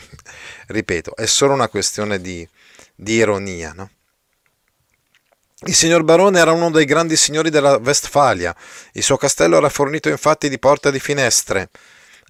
ripeto, 0.68 1.16
è 1.16 1.26
solo 1.26 1.54
una 1.54 1.70
questione 1.70 2.20
di, 2.20 2.48
di 2.96 3.14
ironia. 3.14 3.74
No? 3.76 3.90
Il 5.62 5.74
signor 5.74 6.04
Barone 6.04 6.40
era 6.40 6.52
uno 6.52 6.70
dei 6.70 6.86
grandi 6.86 7.16
signori 7.16 7.50
della 7.50 7.78
Westfalia, 7.78 8.56
il 8.92 9.02
suo 9.02 9.18
castello 9.18 9.58
era 9.58 9.70
fornito 9.70 10.08
infatti 10.08 10.50
di 10.50 10.60
porte 10.60 10.90
e 10.90 10.92
di 10.92 11.00
finestre. 11.00 11.72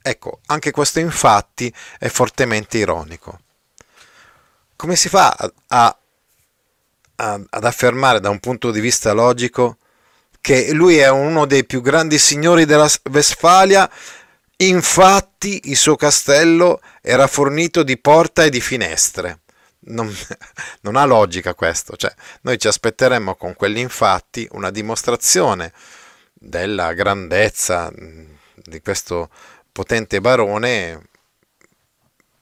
Ecco, 0.01 0.39
anche 0.45 0.71
questo 0.71 0.99
infatti 0.99 1.73
è 1.99 2.07
fortemente 2.07 2.77
ironico. 2.77 3.37
Come 4.77 4.95
si 4.95 5.09
fa 5.09 5.35
a, 5.35 5.51
a, 7.17 7.41
ad 7.49 7.65
affermare 7.65 8.21
da 8.21 8.29
un 8.29 8.39
punto 8.39 8.71
di 8.71 8.79
vista 8.79 9.11
logico 9.11 9.79
che 10.39 10.71
lui 10.71 10.95
è 10.95 11.09
uno 11.09 11.45
dei 11.45 11.65
più 11.65 11.81
grandi 11.81 12.19
signori 12.19 12.63
della 12.63 12.89
Westfalia? 13.11 13.91
Infatti 14.55 15.63
il 15.65 15.75
suo 15.75 15.97
castello 15.97 16.79
era 17.01 17.27
fornito 17.27 17.83
di 17.83 17.97
porta 17.97 18.45
e 18.45 18.49
di 18.49 18.61
finestre 18.61 19.41
non, 19.87 20.13
non, 20.81 20.95
ha 20.95 21.05
logica 21.05 21.53
questo, 21.53 21.95
cioè 21.95 22.13
noi 22.41 22.57
ci 22.57 22.67
aspetteremmo 22.67 23.35
con 23.35 23.53
quelli 23.55 23.79
infatti 23.79 24.47
una 24.51 24.71
dimostrazione 24.71 25.73
della 26.33 26.93
grandezza 26.93 27.91
di 27.93 28.81
questo 28.81 29.29
potente 29.71 30.21
barone 30.21 31.09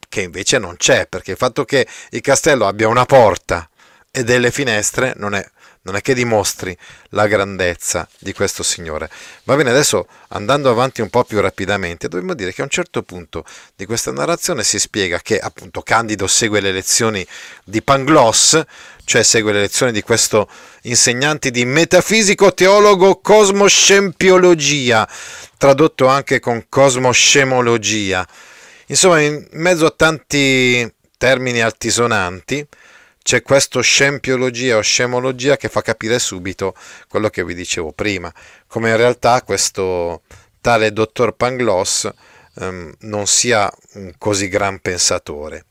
che 0.08 0.22
invece 0.22 0.60
non 0.60 0.78
c'è, 0.78 1.08
perché 1.08 1.32
il 1.32 1.38
fatto 1.38 1.66
che 1.66 1.88
il 2.12 2.22
castello 2.22 2.68
abbia 2.68 2.88
una 2.88 3.06
porta 3.06 3.70
e 4.12 4.24
delle 4.24 4.52
finestre 4.52 5.14
non 5.18 5.34
è 5.36 5.46
non 5.86 5.96
è 5.96 6.02
che 6.02 6.14
dimostri 6.14 6.76
la 7.10 7.28
grandezza 7.28 8.08
di 8.20 8.34
questo 8.34 8.64
Signore. 8.64 9.10
Va 9.44 9.56
bene, 9.56 9.70
adesso 9.70 10.08
andando 10.30 10.70
avanti 10.70 11.02
un 11.02 11.10
po' 11.10 11.24
più 11.24 11.40
rapidamente, 11.40 12.08
dobbiamo 12.08 12.34
dire 12.34 12.54
che 12.54 12.62
a 12.62 12.64
un 12.64 12.72
certo 12.72 13.04
punto 13.04 13.46
di 13.76 13.86
questa 13.86 14.12
narrazione 14.12 14.64
si 14.64 14.80
spiega 14.80 15.20
che 15.20 15.38
appunto 15.40 15.82
Candido 15.82 16.26
segue 16.28 16.60
le 16.60 16.72
lezioni 16.72 17.26
di 17.64 17.82
Pangloss, 17.84 18.64
cioè 19.06 19.22
segue 19.22 19.54
le 19.54 19.60
lezioni 19.60 19.92
di 19.92 20.02
questo 20.02 20.50
insegnante 20.84 21.52
di 21.52 21.66
metafisico 21.66 22.54
teologo 22.54 23.20
cosmoscempiologia, 23.22 25.08
tradotto 25.58 26.08
anche 26.08 26.40
con 26.40 26.66
cosmoscemologia. 26.68 28.28
Insomma, 28.88 29.22
in 29.22 29.48
mezzo 29.52 29.86
a 29.86 29.94
tanti 29.96 30.92
termini 31.18 31.62
altisonanti, 31.62 32.68
c'è 33.26 33.42
questo 33.42 33.82
scempiologia 33.82 34.78
o 34.78 34.82
scemologia 34.82 35.58
che 35.58 35.68
fa 35.68 35.82
capire 35.82 36.20
subito 36.20 36.76
quello 37.08 37.30
che 37.30 37.44
vi 37.44 37.56
dicevo 37.56 37.92
prima, 37.92 38.32
come 38.68 38.92
in 38.92 38.98
realtà 38.98 39.42
questo 39.42 40.22
tale 40.62 40.94
dottor 40.94 41.36
Pangloss 41.36 42.08
ehm, 42.60 42.94
non 43.00 43.26
sia 43.26 43.68
un 43.94 44.14
così 44.20 44.48
gran 44.48 44.80
pensatore. 44.80 45.66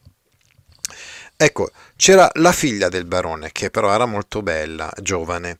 Ecco, 1.36 1.70
c'era 1.94 2.28
la 2.34 2.50
figlia 2.50 2.88
del 2.88 3.04
barone, 3.04 3.52
che 3.52 3.70
però 3.70 3.94
era 3.94 4.06
molto 4.06 4.42
bella, 4.42 4.92
giovane 5.00 5.58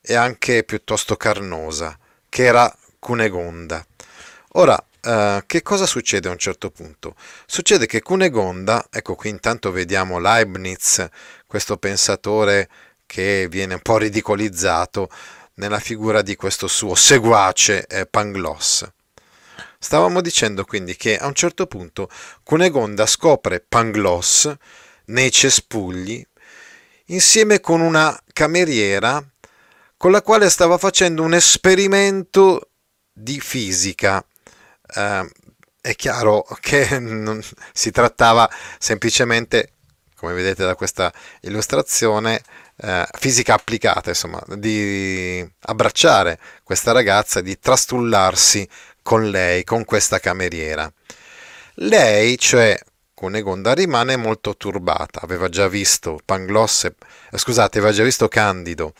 e 0.00 0.16
anche 0.16 0.64
piuttosto 0.64 1.16
carnosa, 1.16 1.96
che 2.28 2.42
era 2.42 2.76
Cunegonda. 2.98 3.86
Ora, 4.54 4.84
Uh, 5.06 5.40
che 5.46 5.62
cosa 5.62 5.86
succede 5.86 6.26
a 6.26 6.32
un 6.32 6.36
certo 6.36 6.68
punto? 6.72 7.14
Succede 7.46 7.86
che 7.86 8.02
Cunegonda, 8.02 8.88
ecco 8.90 9.14
qui 9.14 9.30
intanto 9.30 9.70
vediamo 9.70 10.18
Leibniz, 10.18 11.06
questo 11.46 11.76
pensatore 11.76 12.68
che 13.06 13.46
viene 13.48 13.74
un 13.74 13.82
po' 13.82 13.98
ridicolizzato 13.98 15.08
nella 15.54 15.78
figura 15.78 16.22
di 16.22 16.34
questo 16.34 16.66
suo 16.66 16.96
seguace 16.96 17.86
eh, 17.86 18.06
Pangloss. 18.06 18.84
Stavamo 19.78 20.20
dicendo 20.20 20.64
quindi 20.64 20.96
che 20.96 21.16
a 21.16 21.28
un 21.28 21.34
certo 21.34 21.68
punto 21.68 22.10
Cunegonda 22.42 23.06
scopre 23.06 23.60
Pangloss 23.60 24.52
nei 25.04 25.30
cespugli 25.30 26.26
insieme 27.04 27.60
con 27.60 27.80
una 27.80 28.20
cameriera 28.32 29.24
con 29.96 30.10
la 30.10 30.22
quale 30.22 30.50
stava 30.50 30.78
facendo 30.78 31.22
un 31.22 31.34
esperimento 31.34 32.70
di 33.12 33.38
fisica 33.38 34.24
eh, 34.96 35.30
è 35.80 35.94
chiaro 35.94 36.44
che 36.60 36.98
non 36.98 37.40
si 37.72 37.90
trattava 37.90 38.50
semplicemente, 38.78 39.72
come 40.16 40.32
vedete 40.32 40.64
da 40.64 40.74
questa 40.74 41.12
illustrazione, 41.42 42.42
eh, 42.78 43.06
fisica 43.18 43.54
applicata, 43.54 44.10
insomma, 44.10 44.42
di 44.56 45.48
abbracciare 45.60 46.38
questa 46.64 46.92
ragazza, 46.92 47.40
di 47.40 47.58
trastullarsi 47.58 48.68
con 49.02 49.30
lei, 49.30 49.62
con 49.62 49.84
questa 49.84 50.18
cameriera. 50.18 50.92
Lei, 51.74 52.38
cioè 52.38 52.76
Cunegonda, 53.14 53.72
rimane 53.72 54.16
molto 54.16 54.56
turbata, 54.56 55.20
aveva 55.22 55.48
già 55.48 55.68
visto 55.68 56.18
Panglosse, 56.24 56.96
eh, 57.30 57.38
scusate, 57.38 57.78
aveva 57.78 57.92
già 57.92 58.02
visto 58.02 58.28
Candido, 58.28 58.92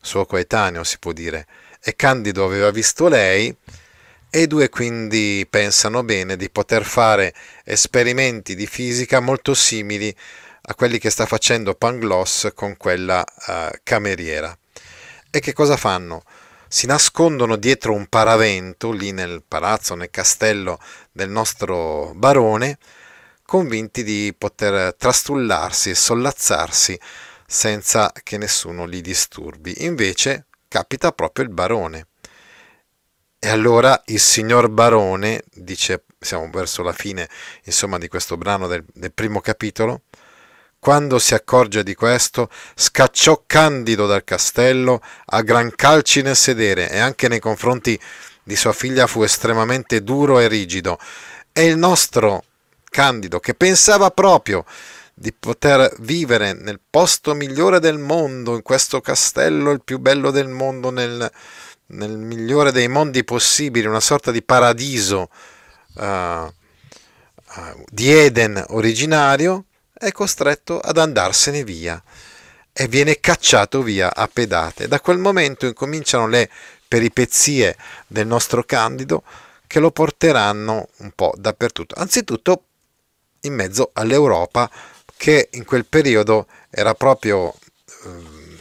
suo 0.00 0.24
coetaneo 0.24 0.84
si 0.84 0.98
può 0.98 1.12
dire, 1.12 1.46
e 1.80 1.94
Candido 1.94 2.44
aveva 2.44 2.70
visto 2.70 3.08
lei, 3.08 3.54
e 4.30 4.42
i 4.42 4.46
due 4.46 4.68
quindi 4.68 5.46
pensano 5.48 6.02
bene 6.02 6.36
di 6.36 6.50
poter 6.50 6.84
fare 6.84 7.34
esperimenti 7.64 8.54
di 8.54 8.66
fisica 8.66 9.20
molto 9.20 9.54
simili 9.54 10.14
a 10.62 10.74
quelli 10.74 10.98
che 10.98 11.08
sta 11.08 11.24
facendo 11.24 11.74
Pangloss 11.74 12.52
con 12.54 12.76
quella 12.76 13.24
uh, 13.24 13.74
cameriera. 13.82 14.56
E 15.30 15.40
che 15.40 15.54
cosa 15.54 15.76
fanno? 15.78 16.24
Si 16.68 16.86
nascondono 16.86 17.56
dietro 17.56 17.94
un 17.94 18.06
paravento 18.06 18.90
lì 18.90 19.12
nel 19.12 19.42
palazzo, 19.46 19.94
nel 19.94 20.10
castello 20.10 20.78
del 21.10 21.30
nostro 21.30 22.12
barone, 22.14 22.78
convinti 23.44 24.04
di 24.04 24.34
poter 24.36 24.94
trastullarsi 24.94 25.88
e 25.90 25.94
sollazzarsi 25.94 27.00
senza 27.46 28.12
che 28.22 28.36
nessuno 28.36 28.84
li 28.84 29.00
disturbi. 29.00 29.84
Invece 29.84 30.48
capita 30.68 31.12
proprio 31.12 31.46
il 31.46 31.50
barone 31.50 32.07
e 33.38 33.48
allora 33.48 34.00
il 34.06 34.20
signor 34.20 34.68
Barone, 34.68 35.42
dice, 35.52 36.04
siamo 36.18 36.48
verso 36.50 36.82
la 36.82 36.92
fine 36.92 37.28
insomma 37.64 37.98
di 37.98 38.08
questo 38.08 38.36
brano 38.36 38.66
del, 38.66 38.84
del 38.92 39.12
primo 39.12 39.40
capitolo, 39.40 40.02
quando 40.80 41.18
si 41.18 41.34
accorge 41.34 41.82
di 41.82 41.94
questo, 41.94 42.48
scacciò 42.74 43.42
Candido 43.46 44.06
dal 44.06 44.24
castello 44.24 45.00
a 45.26 45.42
gran 45.42 45.72
calci 45.74 46.22
nel 46.22 46.36
sedere 46.36 46.90
e 46.90 46.98
anche 46.98 47.28
nei 47.28 47.40
confronti 47.40 47.98
di 48.42 48.56
sua 48.56 48.72
figlia 48.72 49.06
fu 49.06 49.22
estremamente 49.22 50.02
duro 50.02 50.38
e 50.38 50.48
rigido. 50.48 50.98
E 51.52 51.66
il 51.66 51.76
nostro 51.76 52.44
Candido, 52.88 53.40
che 53.40 53.54
pensava 53.54 54.10
proprio 54.10 54.64
di 55.12 55.32
poter 55.32 55.92
vivere 55.98 56.52
nel 56.52 56.80
posto 56.88 57.34
migliore 57.34 57.80
del 57.80 57.98
mondo, 57.98 58.54
in 58.54 58.62
questo 58.62 59.00
castello 59.00 59.72
il 59.72 59.82
più 59.82 59.98
bello 59.98 60.30
del 60.30 60.48
mondo, 60.48 60.90
nel, 60.90 61.30
nel 61.88 62.16
migliore 62.16 62.72
dei 62.72 62.88
mondi 62.88 63.24
possibili, 63.24 63.86
una 63.86 64.00
sorta 64.00 64.30
di 64.30 64.42
paradiso 64.42 65.30
uh, 65.94 66.02
uh, 66.04 66.52
di 67.90 68.12
Eden 68.12 68.62
originario, 68.68 69.64
è 69.92 70.12
costretto 70.12 70.78
ad 70.78 70.98
andarsene 70.98 71.64
via 71.64 72.02
e 72.72 72.86
viene 72.88 73.20
cacciato 73.20 73.82
via 73.82 74.14
a 74.14 74.28
pedate. 74.28 74.86
Da 74.86 75.00
quel 75.00 75.18
momento 75.18 75.66
incominciano 75.66 76.28
le 76.28 76.48
peripezie 76.86 77.76
del 78.06 78.26
nostro 78.26 78.62
Candido 78.64 79.22
che 79.66 79.80
lo 79.80 79.90
porteranno 79.90 80.88
un 80.98 81.10
po' 81.14 81.34
dappertutto. 81.36 81.94
Anzitutto 81.98 82.62
in 83.42 83.54
mezzo 83.54 83.90
all'Europa 83.92 84.70
che 85.16 85.48
in 85.52 85.64
quel 85.64 85.84
periodo 85.84 86.46
era 86.70 86.94
proprio 86.94 87.52
eh, 87.52 88.56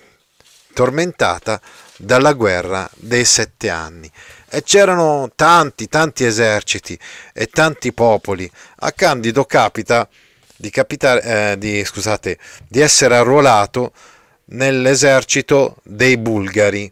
tormentata 0.73 1.61
dalla 1.97 2.33
guerra 2.33 2.89
dei 2.95 3.25
sette 3.25 3.69
anni 3.69 4.09
e 4.49 4.63
c'erano 4.63 5.29
tanti, 5.35 5.87
tanti 5.87 6.23
eserciti 6.23 6.97
e 7.33 7.47
tanti 7.47 7.91
popoli. 7.91 8.49
A 8.77 8.91
Candido 8.91 9.45
capita 9.45 10.07
di, 10.55 10.69
capitare, 10.69 11.21
eh, 11.51 11.57
di, 11.57 11.83
scusate, 11.83 12.37
di 12.67 12.79
essere 12.79 13.15
arruolato 13.15 13.91
nell'esercito 14.45 15.77
dei 15.83 16.17
bulgari, 16.17 16.91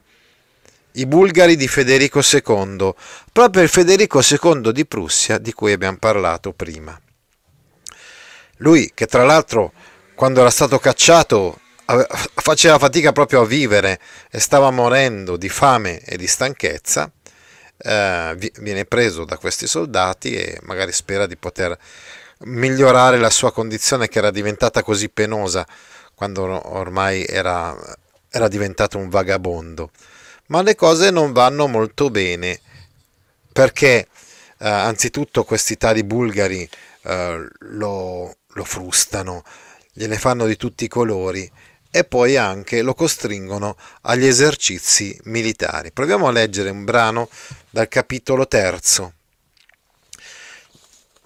i 0.94 1.06
bulgari 1.06 1.56
di 1.56 1.68
Federico 1.68 2.22
II, 2.22 2.94
proprio 3.32 3.64
il 3.64 3.70
Federico 3.70 4.22
II 4.22 4.72
di 4.72 4.86
Prussia 4.86 5.38
di 5.38 5.54
cui 5.54 5.72
abbiamo 5.72 5.98
parlato 5.98 6.52
prima. 6.54 7.00
Lui 8.60 8.92
che 8.94 9.06
tra 9.06 9.26
l'altro 9.26 9.74
quando 10.16 10.40
era 10.40 10.50
stato 10.50 10.80
cacciato 10.80 11.60
faceva 11.86 12.80
fatica 12.80 13.12
proprio 13.12 13.42
a 13.42 13.46
vivere 13.46 14.00
e 14.32 14.40
stava 14.40 14.72
morendo 14.72 15.38
di 15.38 15.50
fame 15.50 16.00
e 16.00 16.18
di 16.18 16.28
stanchezza, 16.28 17.12
eh, 17.78 18.52
viene 18.60 18.86
preso 18.86 19.26
da 19.26 19.38
questi 19.38 19.68
soldati 19.68 20.36
e 20.36 20.60
magari 20.64 20.92
spera 20.92 21.28
di 21.28 21.38
poter 21.38 21.78
migliorare 22.40 23.18
la 23.18 23.30
sua 23.30 23.52
condizione 23.52 24.08
che 24.08 24.18
era 24.18 24.32
diventata 24.32 24.84
così 24.84 25.10
penosa 25.10 25.66
quando 26.16 26.44
ormai 26.74 27.26
era, 27.26 27.76
era 28.30 28.48
diventato 28.48 28.98
un 28.98 29.10
vagabondo. 29.10 29.92
Ma 30.48 30.62
le 30.62 30.76
cose 30.76 31.12
non 31.12 31.32
vanno 31.32 31.68
molto 31.68 32.10
bene 32.10 32.60
perché 33.52 34.08
eh, 34.58 34.70
anzitutto 34.70 35.44
questi 35.44 35.78
tali 35.78 36.04
bulgari 36.04 36.68
eh, 37.04 37.48
lo, 37.60 38.36
lo 38.48 38.64
frustano, 38.64 39.44
gliene 39.92 40.18
fanno 40.18 40.46
di 40.46 40.56
tutti 40.58 40.84
i 40.84 40.90
colori 40.90 41.50
e 41.96 42.04
poi 42.04 42.36
anche 42.36 42.82
lo 42.82 42.94
costringono 42.94 43.78
agli 44.02 44.26
esercizi 44.26 45.18
militari. 45.24 45.94
Proviamo 45.94 46.28
a 46.28 46.32
leggere 46.32 46.70
un 46.70 46.84
brano 46.84 47.30
dal 47.70 47.88
capitolo 47.88 48.50
terzo, 48.50 49.14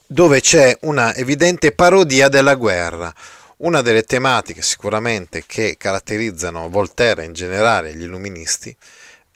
dove 0.06 0.42
c'è 0.42 0.78
una 0.82 1.16
evidente 1.16 1.72
parodia 1.72 2.28
della 2.28 2.54
guerra. 2.54 3.12
Una 3.58 3.82
delle 3.82 4.04
tematiche 4.04 4.62
sicuramente 4.62 5.44
che 5.48 5.76
caratterizzano 5.76 6.70
Voltaire 6.70 7.26
in 7.26 7.34
generale 7.34 7.96
gli 7.96 8.04
illuministi 8.04 8.74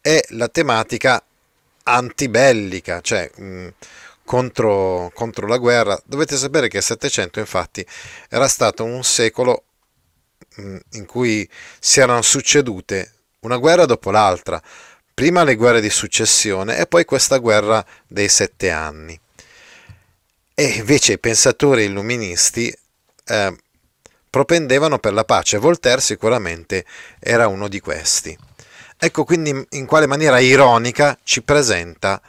è 0.02 0.24
la 0.30 0.50
tematica 0.50 1.20
antibellica, 1.86 3.02
cioè 3.02 3.28
mh, 3.36 3.70
contro, 4.24 5.10
contro 5.16 5.48
la 5.48 5.58
guerra. 5.58 6.00
Dovete 6.06 6.38
sapere 6.38 6.68
che 6.68 6.78
il 6.78 6.84
Settecento 6.84 7.40
infatti 7.40 7.84
era 8.30 8.48
stato 8.48 8.84
un 8.84 9.04
secolo 9.04 9.64
in 10.56 11.06
cui 11.06 11.48
si 11.80 12.00
erano 12.00 12.22
succedute 12.22 13.12
una 13.42 13.58
guerra 13.58 13.86
dopo 13.86 14.12
l'altra, 14.12 14.62
prima 15.14 15.44
le 15.44 15.56
guerre 15.56 15.82
di 15.82 15.90
successione 15.90 16.78
e 16.78 16.88
poi 16.88 17.06
questa 17.06 17.38
guerra 17.38 17.86
dei 18.08 18.30
sette 18.30 18.70
anni. 18.72 19.20
E 20.56 20.64
invece 20.64 21.14
i 21.14 21.20
pensatori 21.20 21.86
illuministi 21.86 22.74
eh, 23.26 23.56
propendevano 24.30 25.00
per 25.00 25.14
la 25.14 25.26
pace, 25.26 25.58
Voltaire 25.58 26.02
sicuramente 26.02 26.86
era 27.20 27.48
uno 27.48 27.68
di 27.68 27.80
questi. 27.80 28.38
Ecco 28.98 29.24
quindi 29.26 29.66
in 29.72 29.86
quale 29.86 30.08
maniera 30.08 30.40
ironica 30.40 31.18
ci 31.24 31.42
presenta 31.42 32.22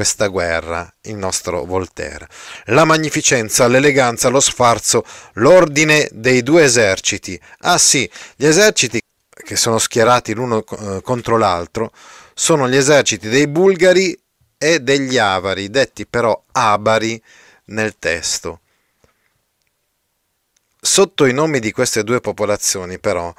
questa 0.00 0.28
guerra, 0.28 0.90
il 1.02 1.16
nostro 1.16 1.66
Voltaire. 1.66 2.26
La 2.66 2.86
magnificenza, 2.86 3.68
l'eleganza, 3.68 4.30
lo 4.30 4.40
sfarzo, 4.40 5.04
l'ordine 5.34 6.08
dei 6.10 6.42
due 6.42 6.64
eserciti. 6.64 7.38
Ah 7.58 7.76
sì, 7.76 8.10
gli 8.34 8.46
eserciti 8.46 8.98
che 9.28 9.56
sono 9.56 9.76
schierati 9.76 10.32
l'uno 10.32 10.64
eh, 10.64 11.02
contro 11.02 11.36
l'altro 11.36 11.92
sono 12.32 12.66
gli 12.66 12.76
eserciti 12.76 13.28
dei 13.28 13.46
bulgari 13.46 14.18
e 14.56 14.80
degli 14.80 15.18
avari, 15.18 15.68
detti 15.68 16.06
però 16.06 16.44
abari 16.52 17.22
nel 17.66 17.98
testo. 17.98 18.60
Sotto 20.80 21.26
i 21.26 21.34
nomi 21.34 21.60
di 21.60 21.72
queste 21.72 22.04
due 22.04 22.22
popolazioni, 22.22 22.98
però, 22.98 23.30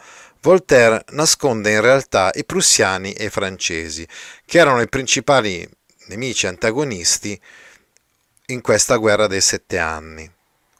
Voltaire 0.41 1.06
nasconde 1.10 1.71
in 1.71 1.82
realtà 1.82 2.30
i 2.36 2.45
prussiani 2.45 3.13
e 3.13 3.26
i 3.26 3.30
francesi, 3.30 4.08
che 4.45 4.60
erano 4.60 4.82
i 4.82 4.89
principali 4.89 5.67
nemici 6.12 6.45
antagonisti 6.45 7.39
in 8.47 8.62
questa 8.62 8.97
guerra 8.97 9.28
dei 9.28 9.39
sette 9.39 9.78
anni. 9.78 10.30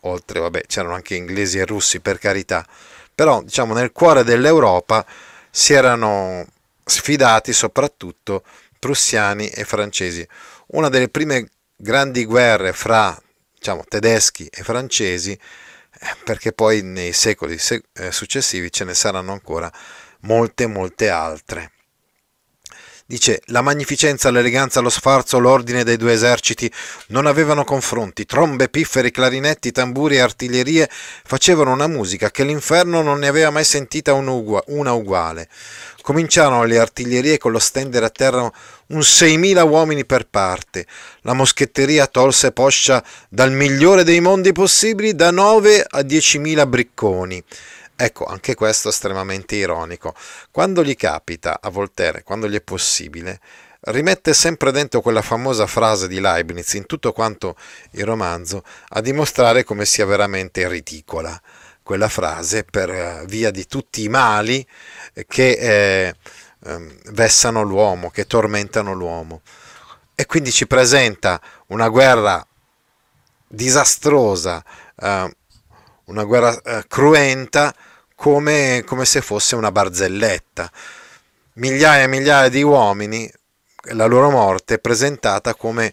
Oltre, 0.02 0.40
vabbè, 0.40 0.66
c'erano 0.66 0.94
anche 0.94 1.16
inglesi 1.16 1.58
e 1.58 1.66
russi 1.66 2.00
per 2.02 2.18
carità, 2.18 2.68
però 3.14 3.42
diciamo 3.42 3.74
nel 3.74 3.92
cuore 3.92 4.24
dell'Europa 4.24 5.06
si 5.50 5.74
erano 5.74 6.46
sfidati 6.84 7.54
soprattutto 7.54 8.44
prussiani 8.78 9.48
e 9.48 9.64
francesi. 9.64 10.28
Una 10.68 10.90
delle 10.90 11.08
prime 11.08 11.50
grandi 11.76 12.26
guerre 12.26 12.74
fra 12.74 13.18
diciamo, 13.54 13.84
tedeschi 13.88 14.48
e 14.48 14.64
francesi, 14.64 15.32
eh, 15.32 16.16
perché 16.26 16.52
poi 16.52 16.82
nei 16.82 17.14
secoli 17.14 17.58
eh, 17.94 18.12
successivi 18.12 18.72
ce 18.72 18.84
ne 18.84 18.96
saranno 18.96 19.32
ancora 19.32 19.72
molte, 20.22 20.68
molte 20.68 21.10
altre. 21.10 21.72
Dice, 23.12 23.42
la 23.48 23.62
magnificenza, 23.62 24.32
l'eleganza, 24.32 24.80
lo 24.80 24.90
sfarzo, 24.90 25.38
l'ordine 25.38 25.84
dei 25.84 25.98
due 25.98 26.14
eserciti 26.14 26.72
non 27.08 27.26
avevano 27.26 27.66
confronti. 27.66 28.26
Trombe, 28.26 28.70
pifferi, 28.70 29.12
clarinetti, 29.12 29.74
tamburi 29.74 30.16
e 30.16 30.22
artiglierie 30.22 30.90
facevano 30.90 31.74
una 31.74 31.88
musica 31.88 32.32
che 32.32 32.46
l'inferno 32.46 33.02
non 33.02 33.20
ne 33.20 33.28
aveva 33.28 33.50
mai 33.50 33.66
sentita 33.66 34.14
una 34.14 34.94
uguale. 34.94 35.50
Cominciarono 36.02 36.64
le 36.64 36.80
artiglierie 36.80 37.38
con 37.38 37.52
lo 37.52 37.60
stendere 37.60 38.06
a 38.06 38.10
terra 38.10 38.44
un 38.44 39.00
6.000 39.00 39.68
uomini 39.68 40.06
per 40.06 40.28
parte. 40.30 40.86
La 41.24 41.34
moschetteria 41.34 42.08
tolse 42.08 42.54
poscia 42.54 43.04
dal 43.28 43.52
migliore 43.52 44.06
dei 44.06 44.22
mondi 44.22 44.54
possibili 44.54 45.16
da 45.16 45.32
9 45.32 45.86
a 45.86 46.00
10.000 46.00 46.66
bricconi. 46.66 47.44
Ecco, 48.04 48.26
anche 48.26 48.56
questo 48.56 48.88
è 48.88 48.92
estremamente 48.92 49.54
ironico. 49.58 50.16
Quando 50.50 50.84
gli 50.84 50.96
capita 50.96 51.60
a 51.62 51.70
Voltaire, 51.70 52.24
quando 52.24 52.50
gli 52.50 52.56
è 52.56 52.62
possibile, 52.62 53.40
rimette 53.82 54.34
sempre 54.34 54.72
dentro 54.72 55.02
quella 55.02 55.22
famosa 55.22 55.68
frase 55.68 56.08
di 56.08 56.20
Leibniz 56.20 56.74
in 56.74 56.88
tutto 56.88 57.14
quanto 57.14 57.56
il 57.92 58.04
romanzo 58.04 58.64
a 58.90 59.02
dimostrare 59.02 59.64
come 59.64 59.86
sia 59.86 60.08
veramente 60.08 60.68
ridicola 60.68 61.40
quella 61.84 62.10
frase 62.10 62.64
per 62.64 62.90
eh, 62.90 63.24
via 63.28 63.52
di 63.52 63.68
tutti 63.68 64.02
i 64.02 64.10
mali 64.10 64.66
che 65.28 65.52
eh, 65.52 66.16
ehm, 66.66 66.98
vessano 67.12 67.62
l'uomo, 67.62 68.10
che 68.10 68.26
tormentano 68.26 68.94
l'uomo. 68.94 69.42
E 70.16 70.26
quindi 70.26 70.52
ci 70.52 70.66
presenta 70.66 71.40
una 71.68 71.88
guerra 71.88 72.44
disastrosa, 73.48 74.66
eh, 74.96 75.36
una 76.06 76.24
guerra 76.24 76.60
eh, 76.64 76.86
cruenta, 76.88 77.72
come, 78.22 78.84
come 78.86 79.06
se 79.06 79.20
fosse 79.20 79.56
una 79.56 79.72
barzelletta. 79.72 80.72
Migliaia 81.54 82.04
e 82.04 82.08
migliaia 82.08 82.50
di 82.50 82.62
uomini, 82.62 83.28
la 83.94 84.06
loro 84.06 84.30
morte 84.30 84.76
è 84.76 84.80
presentata 84.80 85.56
come 85.56 85.92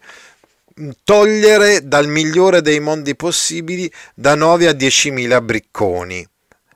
togliere 1.05 1.89
dal 1.89 2.07
migliore 2.07 2.61
dei 2.61 2.81
mondi 2.81 3.17
possibili 3.17 3.91
da 4.15 4.35
9 4.35 4.69
a 4.69 4.73
10.000 4.73 5.43
bricconi. 5.43 6.29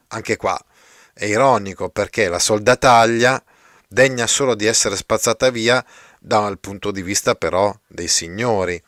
Anche 0.09 0.39
qua 0.39 0.59
è 1.13 1.27
ironico 1.27 1.91
perché 1.91 2.29
la 2.29 2.39
soldataglia 2.39 3.45
degna 3.87 4.27
solo 4.27 4.55
di 4.55 4.65
essere 4.65 4.97
spazzata 4.97 5.51
via 5.51 5.85
dal 6.19 6.61
punto 6.61 6.91
di 6.91 7.03
vista 7.03 7.35
però 7.35 7.71
dei 7.87 8.09
signori, 8.09 8.83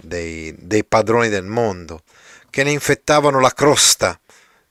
dei, 0.00 0.54
dei 0.56 0.84
padroni 0.84 1.28
del 1.28 1.44
mondo, 1.44 2.02
che 2.50 2.62
ne 2.62 2.70
infettavano 2.70 3.40
la 3.40 3.52
crosta 3.52 4.16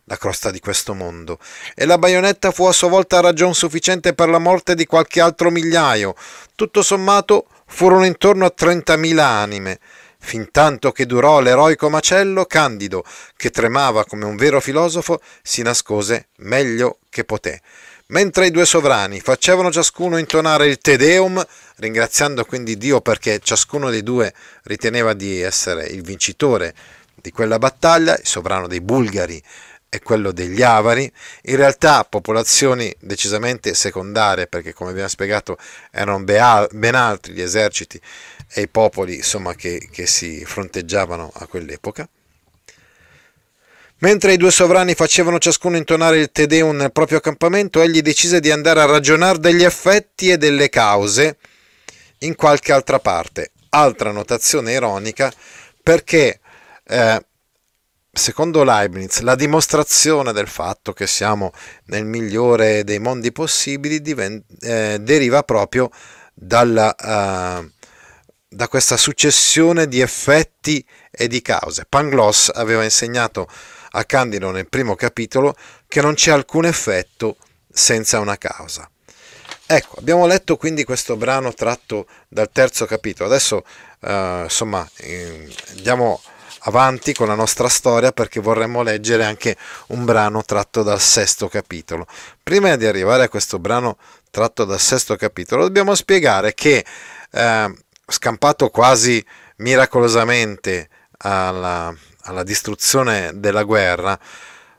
la 0.08 0.17
crosta 0.17 0.52
di 0.52 0.60
questo 0.60 0.93
mondo, 0.93 1.38
e 1.76 1.86
la 1.86 1.98
baionetta 1.98 2.52
fu 2.52 2.65
a 2.65 2.72
sua 2.72 2.88
volta 2.88 3.20
ragion 3.20 3.54
sufficiente 3.54 4.13
per 4.13 4.30
la 4.30 4.39
morte 4.39 4.74
di 4.74 4.86
qualche 4.86 5.20
altro 5.20 5.52
migliaio. 5.52 6.15
Tutto 6.56 6.82
sommato 6.82 7.48
furono 7.67 8.06
intorno 8.06 8.46
a 8.46 8.54
30.000 8.58 9.17
anime. 9.20 9.80
Fin 10.20 10.50
tanto 10.52 10.91
che 10.91 11.06
durò 11.06 11.39
l'eroico 11.41 11.89
macello, 11.89 12.46
Candido, 12.46 13.04
che 13.36 13.50
tremava 13.50 14.06
come 14.06 14.26
un 14.26 14.36
vero 14.36 14.60
filosofo, 14.62 15.20
si 15.41 15.62
nascose 15.62 16.28
meglio 16.38 17.00
che 17.10 17.24
poté. 17.24 17.62
Mentre 18.08 18.48
i 18.48 18.52
due 18.52 18.65
sovrani 18.65 19.20
facevano 19.20 19.70
ciascuno 19.70 20.17
intonare 20.17 20.67
il 20.67 20.78
Te 20.78 20.96
Deum, 20.96 21.46
ringraziando 21.76 22.46
quindi 22.46 22.78
Dio 22.78 23.02
perché 23.02 23.39
ciascuno 23.43 23.89
dei 23.89 24.02
due 24.02 24.34
riteneva 24.63 25.12
di 25.12 25.41
essere 25.41 25.86
il 25.88 26.02
vincitore 26.02 26.74
di 27.13 27.32
quella 27.32 27.60
battaglia, 27.60 28.17
il 28.17 28.26
sovrano 28.26 28.67
dei 28.67 28.80
Bulgari 28.80 29.41
e 29.89 30.02
quello 30.02 30.32
degli 30.32 30.62
Avari, 30.62 31.12
in 31.43 31.56
realtà 31.56 32.04
popolazioni 32.04 32.93
decisamente 33.00 33.73
secondarie, 33.73 34.47
perché 34.47 34.73
come 34.73 34.91
abbiamo 34.91 35.08
spiegato 35.08 35.58
erano 35.91 36.23
ben 36.23 36.95
altri 36.95 37.34
gli 37.34 37.41
eserciti 37.41 38.00
e 38.50 38.62
i 38.62 38.67
popoli 38.67 39.15
insomma, 39.15 39.56
che, 39.56 39.88
che 39.91 40.06
si 40.06 40.43
fronteggiavano 40.45 41.32
a 41.34 41.47
quell'epoca. 41.47 42.08
Mentre 44.00 44.34
i 44.34 44.38
due 44.38 44.52
sovrani 44.52 44.93
facevano 44.93 45.39
ciascuno 45.39 45.76
intonare 45.76 46.19
il 46.19 46.32
Te 46.32 46.45
Deum 46.45 46.76
nel 46.76 46.91
proprio 46.91 47.17
accampamento, 47.17 47.82
egli 47.82 48.02
decise 48.02 48.39
di 48.39 48.52
andare 48.52 48.82
a 48.82 48.86
ragionare 48.86 49.39
degli 49.39 49.63
effetti 49.63 50.30
e 50.30 50.38
delle 50.38 50.69
cause 50.69 51.38
in 52.19 52.36
qualche 52.36 52.73
altra 52.73 53.00
parte. 53.00 53.52
Altra 53.69 54.12
notazione 54.12 54.73
ironica, 54.73 55.34
perché 55.82 56.39
eh, 56.84 57.26
secondo 58.17 58.63
Leibniz 58.63 59.19
la 59.19 59.36
dimostrazione 59.36 60.34
del 60.34 60.47
fatto 60.47 60.91
che 60.91 61.08
siamo 61.08 61.51
nel 61.86 62.06
migliore 62.06 62.84
dei 62.84 62.99
mondi 62.99 63.32
possibili 63.32 64.01
diven- 64.01 64.43
eh, 64.60 64.97
deriva 64.99 65.43
proprio 65.43 65.89
dalla, 66.34 66.93
uh, 66.97 67.71
da 68.49 68.67
questa 68.67 68.97
successione 68.97 69.88
di 69.88 70.01
effetti 70.01 70.86
e 71.12 71.27
di 71.27 71.41
cause. 71.41 71.86
Pangloss 71.88 72.51
aveva 72.53 72.84
insegnato 72.84 73.47
a 73.91 74.03
Candido 74.03 74.51
nel 74.51 74.67
primo 74.67 74.95
capitolo 74.95 75.56
che 75.88 76.01
non 76.01 76.13
c'è 76.13 76.32
alcun 76.32 76.65
effetto 76.65 77.38
senza 77.71 78.19
una 78.19 78.38
causa. 78.38 78.89
Ecco, 79.65 79.99
abbiamo 79.99 80.25
letto 80.25 80.56
quindi 80.58 80.84
questo 80.84 81.17
brano 81.17 81.53
tratto 81.53 82.08
dal 82.27 82.49
terzo 82.51 82.86
capitolo. 82.86 83.30
Adesso, 83.30 83.63
uh, 84.01 84.43
insomma, 84.43 84.88
eh, 84.97 85.53
andiamo 85.75 86.21
avanti 86.62 87.13
con 87.13 87.28
la 87.28 87.36
nostra 87.36 87.70
storia 87.70 88.12
perché 88.12 88.39
vorremmo 88.39 88.82
leggere 88.82 89.26
anche 89.26 89.56
un 89.88 90.06
brano 90.06 90.43
tratto 90.43 90.84
dal 90.84 91.00
sesto 91.00 91.48
capitolo. 91.48 92.08
Prima 92.41 92.76
di 92.76 92.86
arrivare 92.86 93.24
a 93.24 93.30
questo 93.30 93.60
brano 93.60 93.98
tratto 94.32 94.65
dal 94.65 94.80
sesto 94.80 95.15
capitolo, 95.15 95.63
dobbiamo 95.63 95.96
spiegare 95.96 96.54
che 96.54 96.86
eh, 97.32 97.74
scampato 98.08 98.70
quasi 98.70 99.24
miracolosamente 99.58 100.89
alla, 101.20 101.93
alla 102.22 102.43
distruzione 102.43 103.32
della 103.36 103.63
guerra, 103.63 104.17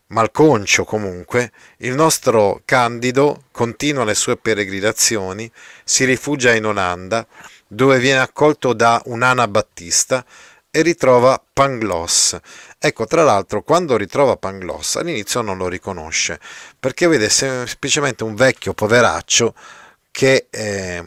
malconcio 0.09 0.85
comunque, 0.85 1.53
il 1.79 1.95
nostro 1.95 2.63
Candido 2.65 3.45
continua 3.51 4.05
le 4.05 4.15
sue 4.15 4.37
peregrinazioni, 4.37 5.51
si 5.85 6.05
rifugia 6.05 6.55
in 6.55 6.67
Olanda, 6.67 7.27
dove 7.67 7.99
viene 7.99 8.21
accolto 8.21 8.73
da 8.73 9.01
un 9.07 9.45
Battista 9.49 10.25
e 10.71 10.83
ritrova 10.83 11.43
Pangloss. 11.53 12.39
Ecco, 12.79 13.07
tra 13.07 13.23
l'altro, 13.25 13.63
quando 13.63 13.97
ritrova 13.97 14.37
Pangloss, 14.37 14.97
all'inizio 14.97 15.41
non 15.41 15.57
lo 15.57 15.69
riconosce, 15.69 16.41
perché 16.79 17.07
vede 17.07 17.29
semplicemente 17.29 18.25
un 18.25 18.35
vecchio 18.35 18.75
poveraccio 18.75 19.55
che 20.11 20.47
è, 20.51 21.03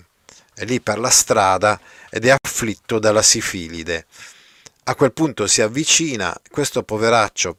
è 0.54 0.64
lì 0.66 0.82
per 0.82 1.00
la 1.00 1.10
strada 1.10 1.80
ed 2.10 2.26
è 2.26 2.36
afflitto 2.38 3.00
dalla 3.00 3.22
sifilide. 3.22 4.06
A 4.86 4.96
quel 4.96 5.14
punto 5.14 5.48
si 5.48 5.62
avvicina, 5.62 6.36
questo 6.50 6.84
poveraccio 6.84 7.58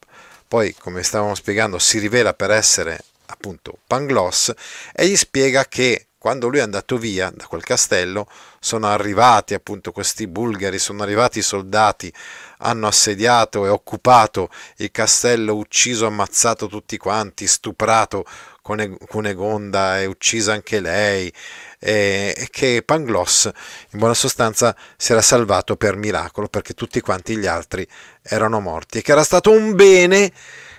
poi, 0.52 0.74
come 0.74 1.02
stavamo 1.02 1.34
spiegando, 1.34 1.78
si 1.78 1.98
rivela 1.98 2.34
per 2.34 2.50
essere 2.50 3.02
appunto 3.26 3.78
Pangloss 3.86 4.52
e 4.92 5.08
gli 5.08 5.16
spiega 5.16 5.64
che 5.64 6.08
quando 6.22 6.46
lui 6.46 6.58
è 6.58 6.62
andato 6.62 6.98
via 6.98 7.32
da 7.34 7.46
quel 7.48 7.64
castello 7.64 8.28
sono 8.60 8.86
arrivati 8.86 9.54
appunto 9.54 9.90
questi 9.90 10.28
bulgari, 10.28 10.78
sono 10.78 11.02
arrivati 11.02 11.40
i 11.40 11.42
soldati, 11.42 12.14
hanno 12.58 12.86
assediato 12.86 13.66
e 13.66 13.68
occupato 13.68 14.48
il 14.76 14.92
castello, 14.92 15.56
ucciso, 15.56 16.06
ammazzato 16.06 16.68
tutti 16.68 16.96
quanti, 16.96 17.48
stuprato 17.48 18.24
Cunegonda 18.62 20.00
e 20.00 20.06
uccisa 20.06 20.52
anche 20.52 20.78
lei 20.78 21.32
e 21.80 22.46
che 22.52 22.84
Pangloss 22.86 23.50
in 23.90 23.98
buona 23.98 24.14
sostanza 24.14 24.76
si 24.96 25.10
era 25.10 25.22
salvato 25.22 25.74
per 25.74 25.96
miracolo 25.96 26.46
perché 26.46 26.72
tutti 26.72 27.00
quanti 27.00 27.36
gli 27.36 27.48
altri 27.48 27.84
erano 28.22 28.60
morti. 28.60 28.98
E 28.98 29.02
che 29.02 29.10
era 29.10 29.24
stato 29.24 29.50
un 29.50 29.74
bene 29.74 30.30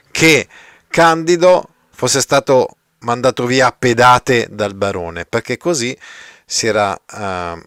che 0.10 0.48
Candido 0.88 1.68
fosse 1.90 2.22
stato 2.22 2.78
mandato 3.04 3.46
via 3.46 3.68
a 3.68 3.72
pedate 3.72 4.48
dal 4.50 4.74
barone, 4.76 5.26
perché 5.26 5.58
così 5.58 5.98
si 6.46 6.68
era, 6.68 6.92
uh, 6.92 7.62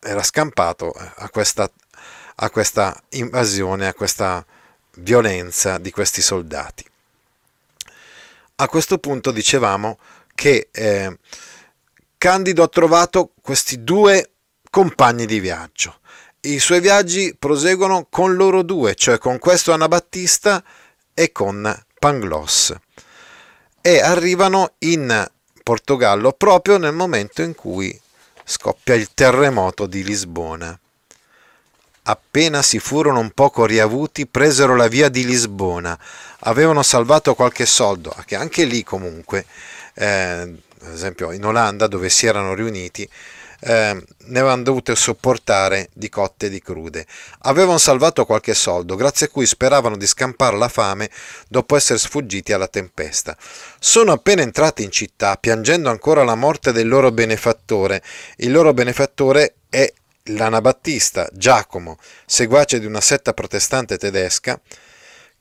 era 0.00 0.22
scampato 0.22 0.92
a 0.92 1.28
questa, 1.30 1.70
a 2.36 2.50
questa 2.50 3.00
invasione, 3.10 3.86
a 3.86 3.94
questa 3.94 4.44
violenza 4.96 5.78
di 5.78 5.90
questi 5.90 6.22
soldati. 6.22 6.84
A 8.56 8.68
questo 8.68 8.98
punto 8.98 9.30
dicevamo 9.30 9.98
che 10.34 10.68
eh, 10.70 11.18
Candido 12.18 12.62
ha 12.62 12.68
trovato 12.68 13.32
questi 13.40 13.82
due 13.82 14.32
compagni 14.68 15.24
di 15.24 15.40
viaggio. 15.40 15.98
I 16.40 16.58
suoi 16.58 16.80
viaggi 16.80 17.34
proseguono 17.38 18.06
con 18.10 18.34
loro 18.34 18.62
due, 18.62 18.94
cioè 18.94 19.18
con 19.18 19.38
questo 19.38 19.72
Anabattista 19.72 20.62
e 21.14 21.32
con 21.32 21.84
Pangloss 21.98 22.74
e 23.80 24.00
arrivano 24.00 24.72
in 24.78 25.28
Portogallo 25.62 26.32
proprio 26.32 26.76
nel 26.78 26.92
momento 26.92 27.42
in 27.42 27.54
cui 27.54 27.98
scoppia 28.44 28.94
il 28.94 29.10
terremoto 29.14 29.86
di 29.86 30.02
Lisbona. 30.02 30.78
Appena 32.02 32.62
si 32.62 32.78
furono 32.78 33.20
un 33.20 33.30
poco 33.30 33.66
riavuti, 33.66 34.26
presero 34.26 34.74
la 34.74 34.88
via 34.88 35.08
di 35.08 35.24
Lisbona, 35.24 35.96
avevano 36.40 36.82
salvato 36.82 37.34
qualche 37.34 37.66
soldo, 37.66 38.14
che 38.24 38.34
anche 38.34 38.64
lì 38.64 38.82
comunque, 38.82 39.44
eh, 39.94 40.06
ad 40.82 40.92
esempio 40.92 41.30
in 41.30 41.44
Olanda 41.44 41.86
dove 41.86 42.08
si 42.08 42.26
erano 42.26 42.54
riuniti, 42.54 43.08
eh, 43.60 44.02
ne 44.16 44.38
avevano 44.38 44.62
dovute 44.62 44.96
sopportare 44.96 45.90
di 45.92 46.08
cotte 46.08 46.46
e 46.46 46.48
di 46.48 46.60
crude. 46.60 47.06
Avevano 47.40 47.78
salvato 47.78 48.24
qualche 48.24 48.54
soldo, 48.54 48.96
grazie 48.96 49.26
a 49.26 49.28
cui 49.28 49.46
speravano 49.46 49.96
di 49.96 50.06
scampare 50.06 50.56
la 50.56 50.68
fame 50.68 51.10
dopo 51.48 51.76
essere 51.76 51.98
sfuggiti 51.98 52.52
alla 52.52 52.68
tempesta. 52.68 53.36
Sono 53.78 54.12
appena 54.12 54.42
entrati 54.42 54.82
in 54.82 54.90
città, 54.90 55.36
piangendo 55.36 55.90
ancora 55.90 56.24
la 56.24 56.34
morte 56.34 56.72
del 56.72 56.88
loro 56.88 57.10
benefattore. 57.12 58.02
Il 58.36 58.52
loro 58.52 58.72
benefattore 58.72 59.54
è 59.68 59.92
l'Anabattista 60.24 61.28
Giacomo, 61.32 61.98
seguace 62.26 62.78
di 62.78 62.86
una 62.86 63.00
setta 63.00 63.32
protestante 63.32 63.98
tedesca, 63.98 64.60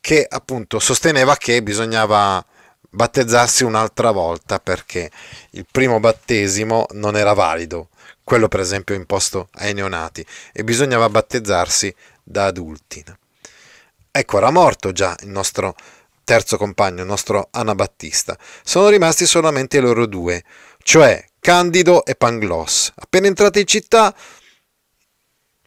che 0.01 0.25
appunto 0.27 0.79
sosteneva 0.79 1.35
che 1.35 1.61
bisognava 1.61 2.43
battezzarsi 2.91 3.63
un'altra 3.63 4.11
volta 4.11 4.59
perché 4.59 5.11
il 5.51 5.65
primo 5.69 5.99
battesimo 5.99 6.87
non 6.93 7.15
era 7.15 7.33
valido 7.33 7.89
quello 8.29 8.47
per 8.47 8.59
esempio 8.59 8.93
imposto 8.93 9.49
ai 9.53 9.73
neonati, 9.73 10.23
e 10.53 10.63
bisognava 10.63 11.09
battezzarsi 11.09 11.91
da 12.23 12.45
adulti. 12.45 13.03
Ecco, 14.11 14.37
era 14.37 14.51
morto 14.51 14.91
già 14.91 15.17
il 15.21 15.29
nostro 15.29 15.75
terzo 16.23 16.55
compagno, 16.55 17.01
il 17.01 17.07
nostro 17.07 17.47
Anabattista. 17.49 18.37
Sono 18.63 18.89
rimasti 18.89 19.25
solamente 19.25 19.79
loro 19.79 20.05
due, 20.05 20.43
cioè 20.83 21.25
Candido 21.39 22.05
e 22.05 22.13
Pangloss. 22.13 22.91
Appena 22.97 23.25
entrati 23.25 23.61
in 23.61 23.65
città, 23.65 24.13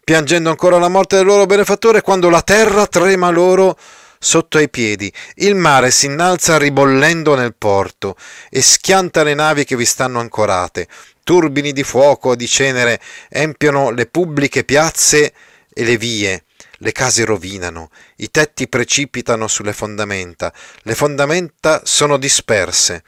piangendo 0.05 0.48
ancora 0.48 0.79
la 0.79 0.88
morte 0.88 1.16
del 1.16 1.27
loro 1.27 1.46
benefattore, 1.46 2.01
quando 2.01 2.31
la 2.31 2.42
terra 2.42 2.87
trema 2.87 3.31
loro 3.31 3.77
sotto 4.20 4.59
ai 4.59 4.70
piedi, 4.70 5.12
il 5.37 5.57
mare 5.57 5.90
si 5.90 6.07
innalza 6.07 6.59
ribollendo 6.59 7.35
nel 7.35 7.57
porto 7.57 8.14
e 8.51 8.62
schianta 8.62 9.25
le 9.25 9.35
navi 9.35 9.64
che 9.64 9.75
vi 9.75 9.85
stanno 9.85 10.20
ancorate, 10.20 10.87
turbini 11.25 11.73
di 11.73 11.83
fuoco, 11.83 12.35
di 12.35 12.47
cenere, 12.47 13.01
empiono 13.29 13.90
le 13.90 14.07
pubbliche 14.07 14.65
piazze 14.65 15.33
e 15.73 15.85
le 15.85 15.96
vie, 15.96 16.44
le 16.79 16.92
case 16.92 17.25
rovinano, 17.25 17.90
i 18.17 18.31
tetti 18.31 18.69
precipitano 18.69 19.46
sulle 19.49 19.73
fondamenta, 19.73 20.53
le 20.83 20.94
fondamenta 20.94 21.81
sono 21.85 22.17
disperse. 22.17 23.05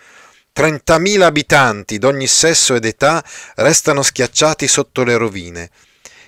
Trentamila 0.53 1.27
abitanti 1.27 1.99
d'ogni 1.99 2.29
sesso 2.29 2.77
ed 2.77 2.85
età 2.85 3.25
restano 3.57 4.03
schiacciati 4.03 4.69
sotto 4.69 5.03
le 5.03 5.17
rovine. 5.17 5.71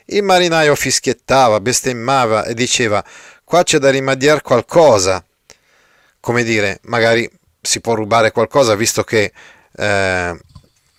Il 0.06 0.24
marinaio 0.24 0.74
fischiettava, 0.74 1.60
bestemmava 1.60 2.44
e 2.44 2.54
diceva 2.54 3.04
qua 3.44 3.62
c'è 3.62 3.78
da 3.78 3.90
rimediare 3.90 4.42
qualcosa. 4.42 5.24
Come 6.18 6.42
dire, 6.42 6.80
magari 6.82 7.30
si 7.60 7.80
può 7.80 7.94
rubare 7.94 8.32
qualcosa 8.32 8.74
visto 8.74 9.04
che 9.04 9.32
eh, 9.76 10.36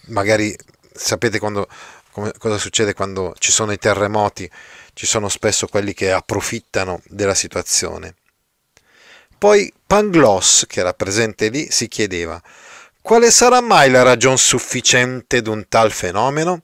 magari 0.08 0.56
sapete 0.98 1.40
quando, 1.40 1.68
come, 2.12 2.34
cosa 2.38 2.58
succede 2.58 2.94
quando 2.94 3.34
ci 3.38 3.52
sono 3.52 3.72
i 3.72 3.78
terremoti? 3.78 4.50
ci 4.98 5.06
sono 5.06 5.30
spesso 5.30 5.68
quelli 5.68 5.94
che 5.94 6.12
approfittano 6.12 7.02
della 7.06 7.36
situazione. 7.36 8.16
Poi 9.38 9.72
Pangloss, 9.86 10.66
che 10.66 10.80
era 10.80 10.94
presente 10.94 11.50
lì, 11.50 11.70
si 11.70 11.88
chiedeva 11.88 12.42
quale 13.00 13.30
sarà 13.30 13.62
mai 13.62 13.92
la 13.92 14.02
ragione 14.02 14.38
sufficiente 14.38 15.44
di 15.44 15.50
un 15.50 15.68
tal 15.70 15.92
fenomeno? 15.92 16.64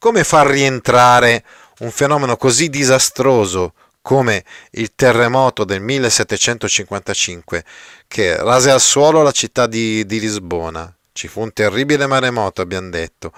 Come 0.00 0.24
far 0.24 0.48
rientrare 0.48 1.44
un 1.78 1.92
fenomeno 1.92 2.36
così 2.36 2.68
disastroso 2.68 3.74
come 4.02 4.44
il 4.72 4.92
terremoto 4.96 5.62
del 5.62 5.80
1755 5.80 7.64
che 8.08 8.36
rase 8.36 8.72
al 8.72 8.80
suolo 8.80 9.22
la 9.22 9.30
città 9.30 9.68
di, 9.68 10.04
di 10.04 10.18
Lisbona. 10.18 10.92
Ci 11.12 11.28
fu 11.28 11.42
un 11.42 11.52
terribile 11.52 12.06
maremoto, 12.06 12.60
abbiamo 12.60 12.90
detto, 12.90 13.32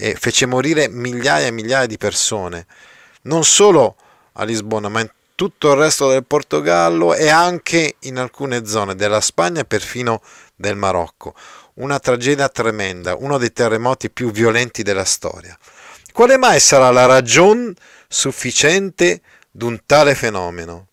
e 0.00 0.16
fece 0.18 0.46
morire 0.46 0.88
migliaia 0.88 1.48
e 1.48 1.50
migliaia 1.50 1.84
di 1.84 1.98
persone, 1.98 2.66
non 3.22 3.44
solo 3.44 3.96
a 4.32 4.44
Lisbona, 4.44 4.88
ma 4.88 5.00
in 5.00 5.10
tutto 5.34 5.72
il 5.72 5.78
resto 5.78 6.08
del 6.08 6.24
Portogallo 6.24 7.14
e 7.14 7.28
anche 7.28 7.96
in 8.00 8.16
alcune 8.16 8.64
zone 8.64 8.94
della 8.94 9.20
Spagna 9.20 9.60
e 9.60 9.64
perfino 9.66 10.22
del 10.56 10.76
Marocco. 10.76 11.34
Una 11.74 11.98
tragedia 11.98 12.48
tremenda, 12.48 13.14
uno 13.14 13.36
dei 13.36 13.52
terremoti 13.52 14.10
più 14.10 14.30
violenti 14.30 14.82
della 14.82 15.04
storia. 15.04 15.56
Quale 16.12 16.38
mai 16.38 16.60
sarà 16.60 16.90
la 16.90 17.04
ragione 17.04 17.74
sufficiente 18.08 19.20
d'un 19.50 19.80
tale 19.84 20.14
fenomeno. 20.14 20.88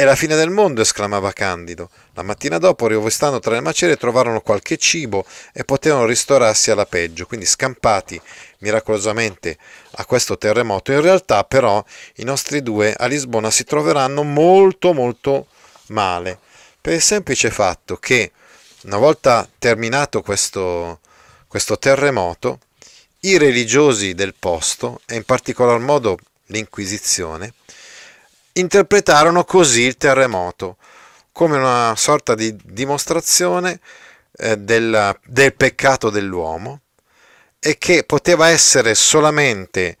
È 0.00 0.04
la 0.04 0.16
fine 0.16 0.34
del 0.34 0.48
mondo, 0.48 0.80
esclamava 0.80 1.30
Candido. 1.30 1.90
La 2.14 2.22
mattina 2.22 2.56
dopo, 2.56 2.86
rovestando 2.86 3.38
tra 3.38 3.52
le 3.52 3.60
macerie, 3.60 3.98
trovarono 3.98 4.40
qualche 4.40 4.78
cibo 4.78 5.26
e 5.52 5.62
potevano 5.62 6.06
ristorarsi 6.06 6.70
alla 6.70 6.86
peggio, 6.86 7.26
quindi 7.26 7.44
scampati 7.44 8.18
miracolosamente 8.60 9.58
a 9.96 10.06
questo 10.06 10.38
terremoto. 10.38 10.90
In 10.92 11.02
realtà, 11.02 11.44
però, 11.44 11.84
i 12.14 12.24
nostri 12.24 12.62
due 12.62 12.94
a 12.96 13.04
Lisbona 13.04 13.50
si 13.50 13.64
troveranno 13.64 14.22
molto, 14.22 14.94
molto 14.94 15.48
male, 15.88 16.38
per 16.80 16.94
il 16.94 17.02
semplice 17.02 17.50
fatto 17.50 17.98
che, 17.98 18.32
una 18.84 18.96
volta 18.96 19.46
terminato 19.58 20.22
questo, 20.22 21.00
questo 21.46 21.78
terremoto, 21.78 22.60
i 23.20 23.36
religiosi 23.36 24.14
del 24.14 24.32
posto, 24.32 25.02
e 25.04 25.16
in 25.16 25.24
particolar 25.24 25.78
modo 25.78 26.16
l'Inquisizione, 26.46 27.52
interpretarono 28.60 29.44
così 29.44 29.82
il 29.82 29.96
terremoto 29.96 30.76
come 31.32 31.56
una 31.56 31.94
sorta 31.96 32.34
di 32.34 32.56
dimostrazione 32.62 33.80
eh, 34.36 34.56
del, 34.56 35.18
del 35.24 35.54
peccato 35.54 36.10
dell'uomo 36.10 36.82
e 37.58 37.76
che 37.78 38.04
poteva 38.04 38.48
essere 38.48 38.94
solamente 38.94 39.96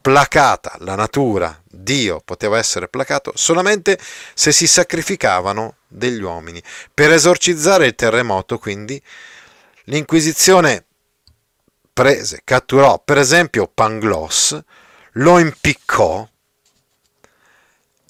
placata 0.00 0.76
la 0.80 0.94
natura, 0.94 1.60
Dio 1.64 2.20
poteva 2.24 2.58
essere 2.58 2.88
placato 2.88 3.32
solamente 3.34 3.98
se 4.34 4.52
si 4.52 4.66
sacrificavano 4.66 5.76
degli 5.88 6.22
uomini. 6.22 6.62
Per 6.92 7.12
esorcizzare 7.12 7.86
il 7.86 7.94
terremoto, 7.94 8.58
quindi, 8.58 9.00
l'Inquisizione 9.84 10.84
prese, 11.92 12.42
catturò 12.44 13.00
per 13.04 13.18
esempio 13.18 13.70
Pangloss, 13.72 14.58
lo 15.14 15.38
impiccò 15.38 16.26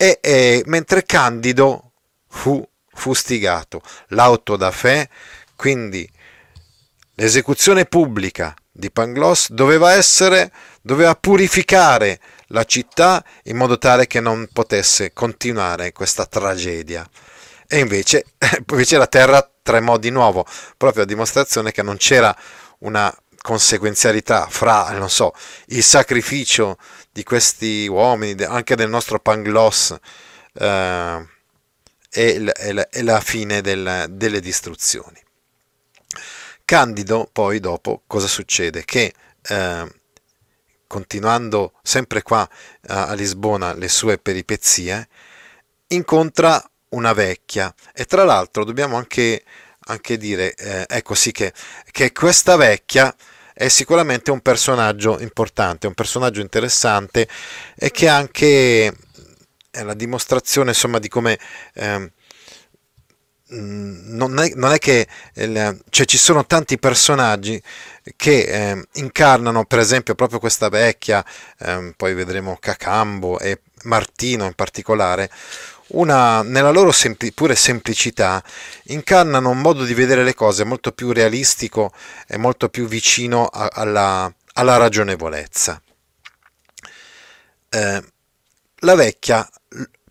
e, 0.01 0.19
e 0.23 0.63
mentre 0.65 1.05
Candido 1.05 1.93
fu 2.27 2.67
fustigato. 2.95 3.83
L'auto 4.09 4.57
da 4.57 4.71
fè, 4.71 5.07
quindi 5.55 6.11
l'esecuzione 7.17 7.85
pubblica 7.85 8.55
di 8.73 8.91
Pangloss 8.91 9.51
doveva 9.51 9.93
essere, 9.93 10.51
doveva 10.81 11.15
purificare 11.17 12.19
la 12.47 12.65
città 12.65 13.23
in 13.45 13.59
modo 13.59 13.77
tale 13.77 14.07
che 14.07 14.21
non 14.21 14.49
potesse 14.51 15.13
continuare 15.13 15.93
questa 15.93 16.25
tragedia. 16.25 17.07
E 17.69 17.79
invece, 17.79 18.25
invece 18.71 18.97
la 18.97 19.07
terra 19.07 19.47
tremò 19.63 19.99
di 19.99 20.09
nuovo, 20.09 20.47
proprio 20.79 21.03
a 21.03 21.07
dimostrazione 21.07 21.73
che 21.73 21.83
non 21.83 21.99
c'era 21.99 22.35
una 22.79 23.15
conseguenzialità 23.43 24.47
fra, 24.49 24.91
non 24.93 25.11
so, 25.11 25.33
il 25.67 25.83
sacrificio 25.83 26.79
di 27.13 27.23
questi 27.25 27.87
uomini, 27.87 28.43
anche 28.45 28.77
del 28.77 28.89
nostro 28.89 29.19
Pangloss, 29.19 29.97
eh, 30.55 31.29
e, 32.13 32.53
e, 32.57 32.89
e, 32.91 33.03
la 33.03 33.21
fine 33.21 33.61
del, 33.61 34.07
delle 34.11 34.41
distruzioni. 34.41 35.23
Candido 36.65 37.29
poi 37.33 37.61
dopo 37.61 38.03
cosa 38.07 38.27
succede? 38.27 38.85
Che 38.85 39.13
eh, 39.43 39.95
continuando 40.87 41.75
sempre 41.83 42.23
qua 42.23 42.49
a 42.89 43.13
Lisbona 43.15 43.75
le 43.75 43.89
sue 43.89 44.19
peripezie, 44.19 45.09
incontra 45.89 46.63
una 46.91 47.13
vecchia 47.13 47.73
e 47.93 48.05
tra 48.07 48.25
l'altro 48.25 48.65
dobbiamo 48.65 48.97
anche, 48.97 49.45
anche 49.87 50.17
dire, 50.17 50.55
eh, 50.55 50.87
ecco 50.89 51.15
sì, 51.15 51.31
che, 51.31 51.53
che 51.91 52.13
questa 52.13 52.57
vecchia 52.57 53.15
è 53.61 53.69
sicuramente 53.69 54.31
un 54.31 54.41
personaggio 54.41 55.21
importante, 55.21 55.87
un 55.87 55.93
personaggio 55.93 56.41
interessante 56.41 57.29
e 57.77 57.91
che 57.91 58.09
anche 58.09 58.87
è 59.71 59.83
la 59.83 59.93
dimostrazione 59.93 60.71
insomma 60.71 60.99
di 60.99 61.09
come 61.09 61.39
eh, 61.75 62.11
non, 63.49 64.39
è, 64.39 64.53
non, 64.55 64.73
è, 64.73 64.79
che 64.79 65.07
cioè, 65.91 66.07
ci 66.07 66.17
sono 66.17 66.47
tanti 66.47 66.79
personaggi 66.79 67.63
che 68.17 68.41
eh, 68.45 68.83
incarnano 68.95 69.67
per 69.67 69.81
esempio 69.81 70.15
proprio 70.15 70.39
questa 70.39 70.71
vecchia, 70.71 71.23
eh, 71.59 71.93
poi 71.95 72.15
vedremo 72.15 72.57
Cacambo 72.59 73.39
e 73.41 73.61
Martino 73.83 74.47
in 74.47 74.55
particolare, 74.55 75.31
una, 75.93 76.43
nella 76.43 76.71
loro 76.71 76.93
sempli, 76.93 77.33
pure 77.33 77.55
semplicità, 77.55 78.43
incarnano 78.85 79.51
un 79.51 79.61
modo 79.61 79.85
di 79.85 79.95
vedere 79.95 80.23
le 80.23 80.35
cose 80.35 80.65
molto 80.65 80.93
più 80.93 81.13
realistico 81.13 81.93
e 82.27 82.37
molto 82.37 82.69
più 82.69 82.87
vicino 82.87 83.47
a, 83.47 83.71
alla, 83.73 84.33
alla, 84.55 84.77
ragionevolezza. 84.77 85.81
Eh, 87.69 88.05
la 88.83 88.95
vecchia 88.95 89.49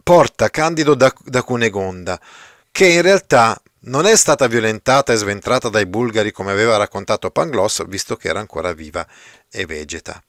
porta 0.03 0.49
Candido 0.49 0.95
da, 0.95 1.13
da 1.23 1.43
Cunegonda, 1.43 2.19
che 2.71 2.87
in 2.87 3.01
realtà 3.01 3.61
non 3.81 4.05
è 4.05 4.15
stata 4.15 4.47
violentata 4.47 5.13
e 5.13 5.17
sventrata 5.17 5.69
dai 5.69 5.85
bulgari 5.85 6.31
come 6.31 6.51
aveva 6.51 6.77
raccontato 6.77 7.31
Pangloss, 7.31 7.85
visto 7.87 8.15
che 8.15 8.27
era 8.27 8.39
ancora 8.39 8.73
viva 8.73 9.05
e 9.49 9.65
vegeta. 9.65 10.21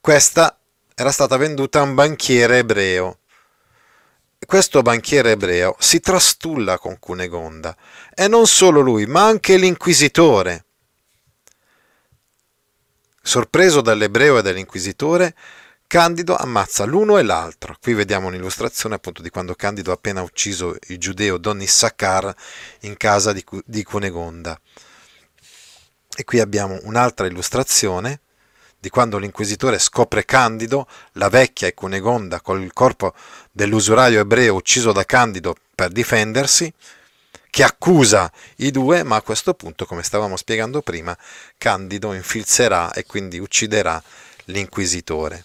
Questa 0.00 0.58
era 0.94 1.10
stata 1.10 1.36
venduta 1.36 1.80
a 1.80 1.82
un 1.82 1.94
banchiere 1.94 2.58
ebreo 2.58 3.18
questo 4.46 4.82
banchiere 4.82 5.32
ebreo 5.32 5.76
si 5.78 6.00
trastulla 6.00 6.78
con 6.78 6.98
Cunegonda 6.98 7.76
e 8.14 8.28
non 8.28 8.46
solo 8.46 8.80
lui, 8.80 9.06
ma 9.06 9.24
anche 9.24 9.56
l'inquisitore. 9.56 10.64
Sorpreso 13.22 13.80
dall'ebreo 13.80 14.38
e 14.38 14.42
dall'inquisitore, 14.42 15.34
Candido 15.86 16.34
ammazza 16.34 16.84
l'uno 16.84 17.18
e 17.18 17.22
l'altro. 17.22 17.76
Qui 17.78 17.92
vediamo 17.92 18.28
un'illustrazione 18.28 18.94
appunto 18.94 19.20
di 19.20 19.28
quando 19.28 19.54
Candido 19.54 19.90
ha 19.90 19.94
appena 19.94 20.22
ucciso 20.22 20.74
il 20.88 20.98
giudeo 20.98 21.36
Don 21.36 21.60
Issachar 21.60 22.34
in 22.80 22.96
casa 22.96 23.34
di, 23.34 23.44
di 23.66 23.84
Cunegonda. 23.84 24.58
E 26.16 26.24
qui 26.24 26.40
abbiamo 26.40 26.80
un'altra 26.84 27.26
illustrazione 27.26 28.20
di 28.82 28.90
quando 28.90 29.16
l'inquisitore 29.18 29.78
scopre 29.78 30.24
Candido, 30.24 30.88
la 31.12 31.28
vecchia 31.28 31.68
e 31.68 31.72
Cunegonda 31.72 32.40
con 32.40 32.60
il 32.60 32.72
corpo 32.72 33.14
dell'usuraio 33.52 34.18
ebreo 34.18 34.56
ucciso 34.56 34.90
da 34.90 35.04
Candido 35.04 35.54
per 35.72 35.90
difendersi, 35.90 36.72
che 37.48 37.62
accusa 37.62 38.28
i 38.56 38.72
due, 38.72 39.04
ma 39.04 39.14
a 39.14 39.22
questo 39.22 39.54
punto, 39.54 39.86
come 39.86 40.02
stavamo 40.02 40.36
spiegando 40.36 40.82
prima, 40.82 41.16
Candido 41.58 42.12
infilzerà 42.12 42.90
e 42.90 43.04
quindi 43.06 43.38
ucciderà 43.38 44.02
l'inquisitore. 44.46 45.44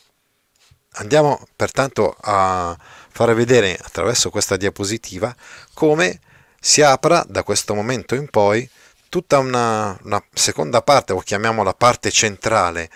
Andiamo 0.93 1.45
pertanto 1.55 2.17
a 2.19 2.75
fare 3.11 3.35
vedere 3.35 3.77
attraverso 3.79 4.31
questa 4.31 4.57
diapositiva 4.57 5.35
come 5.75 6.21
si 6.59 6.81
apra 6.81 7.23
da 7.27 7.43
questo 7.43 7.75
momento 7.75 8.15
in 8.15 8.31
poi 8.31 8.67
tutta 9.09 9.37
una, 9.37 9.95
una 10.01 10.23
seconda 10.33 10.81
parte, 10.81 11.13
o 11.13 11.19
chiamiamola 11.19 11.75
parte 11.75 12.09
centrale 12.09 12.89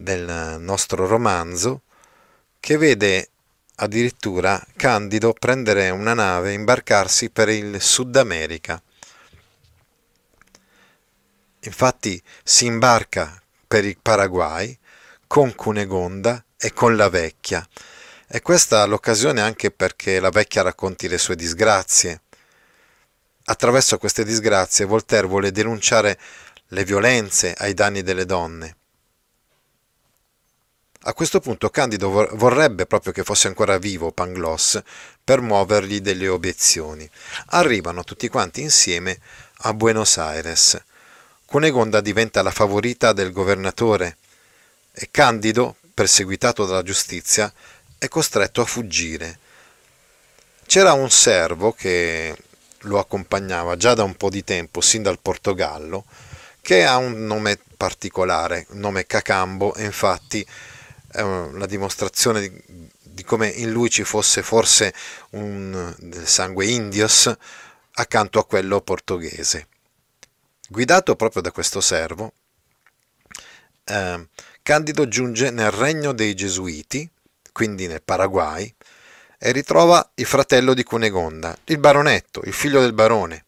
del 0.00 0.60
nostro 0.60 1.06
romanzo 1.06 1.82
che 2.60 2.76
vede 2.76 3.30
addirittura 3.76 4.64
Candido 4.76 5.32
prendere 5.32 5.90
una 5.90 6.14
nave 6.14 6.50
e 6.50 6.54
imbarcarsi 6.54 7.30
per 7.30 7.48
il 7.48 7.80
Sud 7.80 8.14
America. 8.16 8.80
Infatti 11.62 12.22
si 12.44 12.66
imbarca 12.66 13.42
per 13.66 13.84
il 13.84 13.98
Paraguay 14.00 14.76
con 15.26 15.54
Cunegonda 15.54 16.44
e 16.56 16.72
con 16.72 16.96
la 16.96 17.08
vecchia. 17.08 17.66
E 18.28 18.40
questa 18.40 18.84
è 18.84 18.86
l'occasione 18.86 19.40
anche 19.40 19.72
perché 19.72 20.20
la 20.20 20.30
vecchia 20.30 20.62
racconti 20.62 21.08
le 21.08 21.18
sue 21.18 21.34
disgrazie. 21.34 22.22
Attraverso 23.46 23.98
queste 23.98 24.24
disgrazie 24.24 24.84
Voltaire 24.84 25.26
vuole 25.26 25.50
denunciare 25.50 26.18
le 26.68 26.84
violenze 26.84 27.54
ai 27.56 27.74
danni 27.74 28.02
delle 28.02 28.26
donne 28.26 28.77
A 31.02 31.14
questo 31.14 31.38
punto 31.38 31.70
Candido 31.70 32.10
vorrebbe 32.10 32.84
proprio 32.84 33.12
che 33.12 33.22
fosse 33.22 33.46
ancora 33.46 33.78
vivo 33.78 34.10
Pangloss 34.10 34.82
per 35.22 35.40
muovergli 35.40 36.00
delle 36.00 36.26
obiezioni. 36.26 37.08
Arrivano 37.50 38.02
tutti 38.02 38.28
quanti 38.28 38.62
insieme 38.62 39.18
a 39.58 39.74
Buenos 39.74 40.18
Aires. 40.18 40.82
Cunegonda 41.44 42.00
diventa 42.00 42.42
la 42.42 42.50
favorita 42.50 43.12
del 43.12 43.30
governatore 43.30 44.16
e 44.92 45.08
Candido, 45.12 45.76
perseguitato 45.94 46.66
dalla 46.66 46.82
giustizia, 46.82 47.50
è 47.96 48.08
costretto 48.08 48.60
a 48.60 48.66
fuggire. 48.66 49.38
C'era 50.66 50.92
un 50.92 51.10
servo 51.10 51.72
che 51.72 52.36
lo 52.82 52.98
accompagnava 52.98 53.76
già 53.76 53.94
da 53.94 54.02
un 54.02 54.16
po' 54.16 54.30
di 54.30 54.42
tempo, 54.42 54.80
sin 54.80 55.02
dal 55.02 55.20
Portogallo, 55.20 56.04
che 56.60 56.84
ha 56.84 56.96
un 56.96 57.24
nome 57.24 57.58
particolare, 57.76 58.66
un 58.70 58.80
nome 58.80 59.06
Cacambo, 59.06 59.74
e 59.74 59.84
infatti 59.84 60.46
è 61.18 61.50
la 61.56 61.66
dimostrazione 61.66 62.40
di, 62.40 62.62
di, 63.02 63.24
come 63.24 63.48
in 63.48 63.72
lui 63.72 63.90
ci 63.90 64.04
fosse 64.04 64.42
forse 64.42 64.94
un 65.30 65.94
sangue 66.24 66.66
indios 66.66 67.34
accanto 67.94 68.38
a 68.38 68.46
quello 68.46 68.80
portoghese. 68.80 69.66
Guidato 70.68 71.16
proprio 71.16 71.42
da 71.42 71.50
questo 71.50 71.80
servo, 71.80 72.32
eh, 73.84 74.28
Candido 74.62 75.08
giunge 75.08 75.50
nel 75.50 75.70
regno 75.70 76.12
dei 76.12 76.34
Gesuiti, 76.34 77.08
quindi 77.52 77.86
nel 77.86 78.02
Paraguay, 78.02 78.72
e 79.38 79.50
ritrova 79.50 80.10
il 80.14 80.26
fratello 80.26 80.74
di 80.74 80.84
Cunegonda, 80.84 81.56
il 81.64 81.78
baronetto, 81.78 82.42
il 82.44 82.52
figlio 82.52 82.80
del 82.80 82.92
barone, 82.92 83.46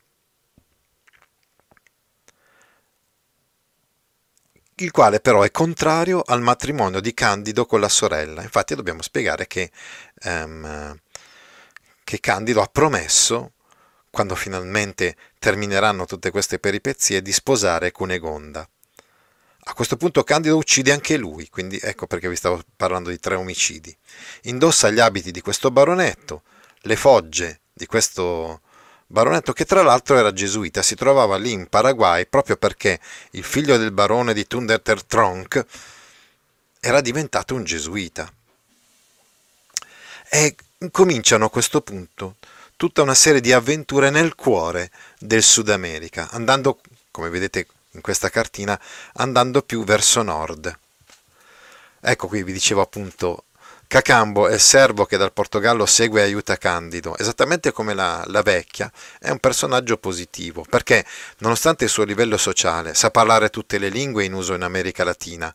il 4.81 4.91
quale 4.91 5.21
però 5.21 5.43
è 5.43 5.51
contrario 5.51 6.23
al 6.25 6.41
matrimonio 6.41 7.01
di 7.01 7.15
Candido 7.15 7.67
con 7.67 7.81
la 7.81 7.89
sorella. 7.89 8.43
Infatti 8.43 8.75
dobbiamo 8.75 9.03
spiegare 9.03 9.47
che, 9.47 9.71
um, 10.25 10.99
che 12.05 12.21
Candido 12.21 12.63
ha 12.63 12.67
promesso, 12.67 13.53
quando 14.11 14.35
finalmente 14.35 15.17
termineranno 15.39 16.05
tutte 16.05 16.31
queste 16.31 16.59
peripezie, 16.59 17.23
di 17.23 17.33
sposare 17.33 17.93
Cunegonda. 17.93 18.69
A 19.65 19.75
questo 19.75 19.97
punto 19.97 20.25
Candido 20.25 20.57
uccide 20.57 20.93
anche 20.93 21.17
lui, 21.17 21.49
quindi 21.49 21.79
ecco 21.81 22.07
perché 22.07 22.29
vi 22.29 22.37
stavo 22.37 22.63
parlando 22.77 23.11
di 23.11 23.19
tre 23.19 23.35
omicidi. 23.35 23.97
Indossa 24.43 24.91
gli 24.91 24.99
abiti 24.99 25.31
di 25.31 25.43
questo 25.43 25.71
baronetto, 25.71 26.43
le 26.83 26.97
fogge 26.97 27.61
di 27.73 27.87
questo 27.87 28.63
baronetto 29.11 29.53
che 29.53 29.65
tra 29.65 29.83
l'altro 29.83 30.17
era 30.17 30.33
gesuita, 30.33 30.83
si 30.83 30.95
trovava 30.95 31.37
lì 31.37 31.51
in 31.51 31.69
Paraguay 31.69 32.27
proprio 32.27 32.57
perché 32.57 33.01
il 33.33 33.43
figlio 33.43 33.77
del 33.77 33.91
barone 33.91 34.33
di 34.33 34.47
Tunderter 34.47 35.03
Tronk 35.03 35.67
era 36.79 37.01
diventato 37.01 37.57
un 37.57 37.65
gesuita. 37.65 38.33
E 40.29 40.55
cominciano 40.93 41.47
a 41.47 41.51
questo 41.51 41.81
punto 41.81 42.37
tutta 42.77 43.03
una 43.03 43.15
serie 43.15 43.41
di 43.41 43.53
avventure 43.53 44.11
nel 44.11 44.37
cuore 44.37 44.93
del 45.19 45.43
Sud 45.43 45.71
America, 45.71 46.29
andando, 46.31 46.81
come 47.11 47.31
vedete 47.31 47.67
in 47.91 48.01
questa 48.03 48.31
cartina, 48.31 48.81
andando 49.15 49.63
più 49.63 49.83
verso 49.83 50.23
nord. 50.23 50.79
Ecco 52.01 52.29
qui 52.29 52.45
vi 52.45 52.53
dicevo 52.53 52.81
appunto 52.81 53.45
Cacambo 53.91 54.47
è 54.47 54.55
il 54.55 54.61
servo 54.61 55.05
che 55.05 55.17
dal 55.17 55.33
Portogallo 55.33 55.85
segue 55.85 56.21
e 56.21 56.23
aiuta 56.23 56.57
Candido, 56.57 57.19
esattamente 57.19 57.73
come 57.73 57.93
la, 57.93 58.23
la, 58.29 58.41
vecchia, 58.41 58.89
è 59.19 59.31
un 59.31 59.41
personaggio 59.41 59.97
positivo, 59.97 60.65
perché 60.71 61.05
nonostante 61.39 61.83
il 61.83 61.91
suo 61.91 62.05
livello 62.05 62.37
sociale, 62.37 62.95
sa 62.95 63.11
parlare 63.11 63.51
tutte 63.51 63.79
le 63.79 63.89
lingue 63.89 64.25
in 64.25 64.33
uso 64.33 64.55
in 64.55 64.63
America 64.63 65.03
Latina, 65.03 65.53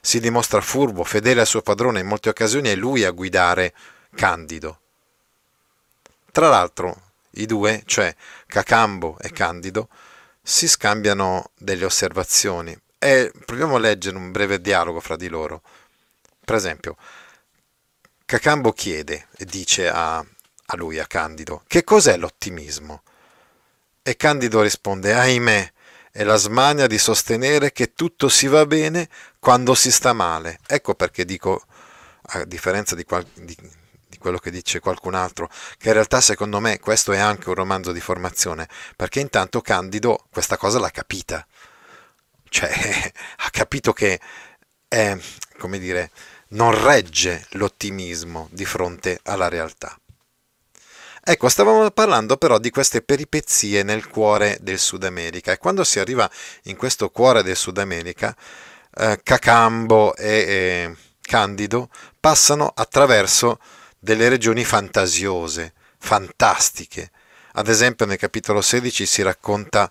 si 0.00 0.20
dimostra 0.20 0.60
furbo, 0.60 1.02
fedele 1.02 1.40
al 1.40 1.48
suo 1.48 1.62
padrone, 1.62 1.98
in 1.98 2.06
molte 2.06 2.28
occasioni 2.28 2.68
è 2.68 2.76
lui 2.76 3.02
a 3.02 3.10
guidare 3.10 3.74
Candido. 4.14 4.78
Tra 6.30 6.48
l'altro, 6.48 6.96
i 7.30 7.46
due, 7.46 7.82
cioè 7.86 8.14
Cacambo 8.46 9.18
e 9.20 9.32
Candido, 9.32 9.88
si 10.40 10.68
scambiano 10.68 11.50
delle 11.58 11.86
osservazioni 11.86 12.78
e 13.00 13.32
proviamo 13.44 13.74
a 13.74 13.80
leggere 13.80 14.16
un 14.16 14.30
breve 14.30 14.60
dialogo 14.60 15.00
fra 15.00 15.16
di 15.16 15.26
loro. 15.26 15.60
Per 16.44 16.54
esempio, 16.54 16.96
Cacambo 18.26 18.72
chiede 18.72 19.28
e 19.36 19.44
dice 19.44 19.88
a, 19.88 20.16
a 20.18 20.76
lui, 20.76 20.98
a 20.98 21.06
Candido, 21.06 21.62
che 21.66 21.84
cos'è 21.84 22.16
l'ottimismo? 22.16 23.02
E 24.02 24.16
Candido 24.16 24.62
risponde, 24.62 25.12
ahimè, 25.12 25.72
è 26.10 26.22
la 26.22 26.36
smania 26.36 26.86
di 26.86 26.96
sostenere 26.96 27.72
che 27.72 27.92
tutto 27.92 28.28
si 28.28 28.46
va 28.46 28.64
bene 28.66 29.08
quando 29.38 29.74
si 29.74 29.90
sta 29.90 30.12
male. 30.12 30.58
Ecco 30.66 30.94
perché 30.94 31.24
dico, 31.24 31.64
a 32.22 32.44
differenza 32.44 32.94
di, 32.94 33.04
qual- 33.04 33.26
di, 33.34 33.56
di, 34.06 34.16
quello 34.18 34.38
che 34.38 34.50
dice 34.50 34.80
qualcun 34.80 35.14
altro, 35.14 35.50
che 35.76 35.88
in 35.88 35.94
realtà 35.94 36.20
secondo 36.20 36.60
me 36.60 36.78
questo 36.78 37.12
è 37.12 37.18
anche 37.18 37.48
un 37.48 37.56
romanzo 37.56 37.92
di 37.92 38.00
formazione, 38.00 38.68
perché 38.96 39.20
intanto 39.20 39.60
Candido 39.60 40.26
questa 40.30 40.56
cosa 40.56 40.78
l'ha 40.78 40.90
capita. 40.90 41.46
Cioè, 42.48 42.70
ha 43.38 43.50
capito 43.50 43.92
che 43.92 44.18
è, 44.88 45.18
come 45.58 45.78
dire, 45.78 46.10
non 46.54 46.74
regge 46.84 47.46
l'ottimismo 47.52 48.48
di 48.50 48.64
fronte 48.64 49.20
alla 49.24 49.48
realtà. 49.48 49.96
Ecco, 51.26 51.48
stavamo 51.48 51.90
parlando 51.90 52.36
però 52.36 52.58
di 52.58 52.70
queste 52.70 53.00
peripezie 53.00 53.82
nel 53.82 54.08
cuore 54.08 54.58
del 54.60 54.78
Sud 54.78 55.04
America 55.04 55.52
e 55.52 55.58
quando 55.58 55.82
si 55.82 55.98
arriva 55.98 56.30
in 56.64 56.76
questo 56.76 57.08
cuore 57.08 57.42
del 57.42 57.56
Sud 57.56 57.78
America, 57.78 58.36
eh, 58.96 59.20
Cacambo 59.22 60.14
e 60.16 60.26
eh, 60.26 60.96
Candido 61.22 61.88
passano 62.20 62.70
attraverso 62.74 63.58
delle 63.98 64.28
regioni 64.28 64.64
fantasiose, 64.64 65.72
fantastiche. 65.98 67.10
Ad 67.52 67.68
esempio 67.68 68.04
nel 68.04 68.18
capitolo 68.18 68.60
16 68.60 69.06
si 69.06 69.22
racconta 69.22 69.90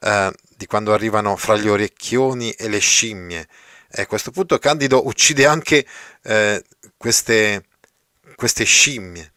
eh, 0.00 0.32
di 0.56 0.64
quando 0.64 0.94
arrivano 0.94 1.36
fra 1.36 1.56
gli 1.56 1.68
orecchioni 1.68 2.50
e 2.52 2.68
le 2.68 2.78
scimmie 2.78 3.46
e 3.94 4.02
a 4.02 4.06
questo 4.06 4.30
punto 4.30 4.58
Candido 4.58 5.06
uccide 5.06 5.44
anche 5.44 5.86
eh, 6.22 6.64
queste, 6.96 7.66
queste, 8.36 8.64
scimmie. 8.64 9.32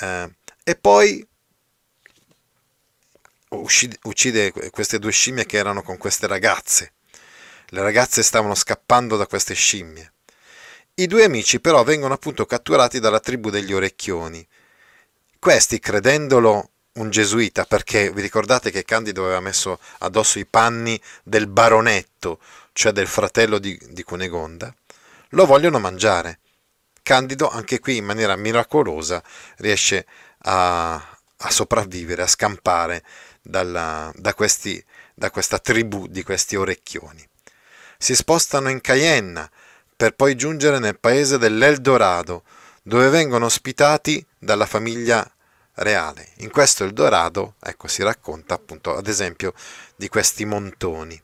Eh, 0.00 0.30
e 0.64 0.74
poi 0.74 1.24
uccide, 3.50 3.96
uccide 4.02 4.52
queste 4.70 4.98
due 4.98 5.12
scimmie 5.12 5.46
che 5.46 5.56
erano 5.56 5.82
con 5.82 5.96
queste 5.98 6.26
ragazze. 6.26 6.94
Le 7.68 7.80
ragazze 7.80 8.24
stavano 8.24 8.56
scappando 8.56 9.16
da 9.16 9.26
queste 9.26 9.54
scimmie. 9.54 10.12
I 10.94 11.06
due 11.06 11.24
amici 11.24 11.60
però 11.60 11.84
vengono 11.84 12.14
appunto 12.14 12.46
catturati 12.46 12.98
dalla 12.98 13.20
tribù 13.20 13.50
degli 13.50 13.72
orecchioni. 13.72 14.46
Questi, 15.38 15.78
credendolo 15.78 16.70
un 16.94 17.10
gesuita, 17.10 17.64
perché 17.64 18.10
vi 18.12 18.20
ricordate 18.20 18.70
che 18.70 18.84
Candido 18.84 19.24
aveva 19.24 19.40
messo 19.40 19.78
addosso 19.98 20.38
i 20.38 20.46
panni 20.46 21.00
del 21.22 21.48
baronetto, 21.48 22.38
cioè 22.74 22.92
del 22.92 23.06
fratello 23.06 23.58
di, 23.58 23.78
di 23.90 24.02
Cunegonda, 24.02 24.74
lo 25.30 25.46
vogliono 25.46 25.78
mangiare. 25.78 26.40
Candido, 27.02 27.48
anche 27.48 27.78
qui 27.78 27.96
in 27.96 28.04
maniera 28.04 28.36
miracolosa, 28.36 29.22
riesce 29.58 30.06
a, 30.40 30.94
a 30.94 31.50
sopravvivere, 31.50 32.22
a 32.22 32.26
scampare 32.26 33.04
dalla, 33.40 34.12
da, 34.16 34.34
questi, 34.34 34.84
da 35.14 35.30
questa 35.30 35.58
tribù 35.58 36.08
di 36.08 36.22
questi 36.22 36.56
orecchioni. 36.56 37.26
Si 37.96 38.14
spostano 38.14 38.68
in 38.68 38.80
Cayenne 38.80 39.50
per 39.96 40.14
poi 40.14 40.34
giungere 40.34 40.78
nel 40.80 40.98
paese 40.98 41.38
dell'Eldorado, 41.38 42.42
dove 42.82 43.08
vengono 43.08 43.46
ospitati 43.46 44.24
dalla 44.36 44.66
famiglia 44.66 45.26
reale. 45.74 46.32
In 46.38 46.50
questo 46.50 46.82
Eldorado, 46.84 47.54
ecco, 47.60 47.86
si 47.86 48.02
racconta 48.02 48.54
appunto 48.54 48.96
ad 48.96 49.06
esempio 49.06 49.54
di 49.94 50.08
questi 50.08 50.44
montoni. 50.44 51.22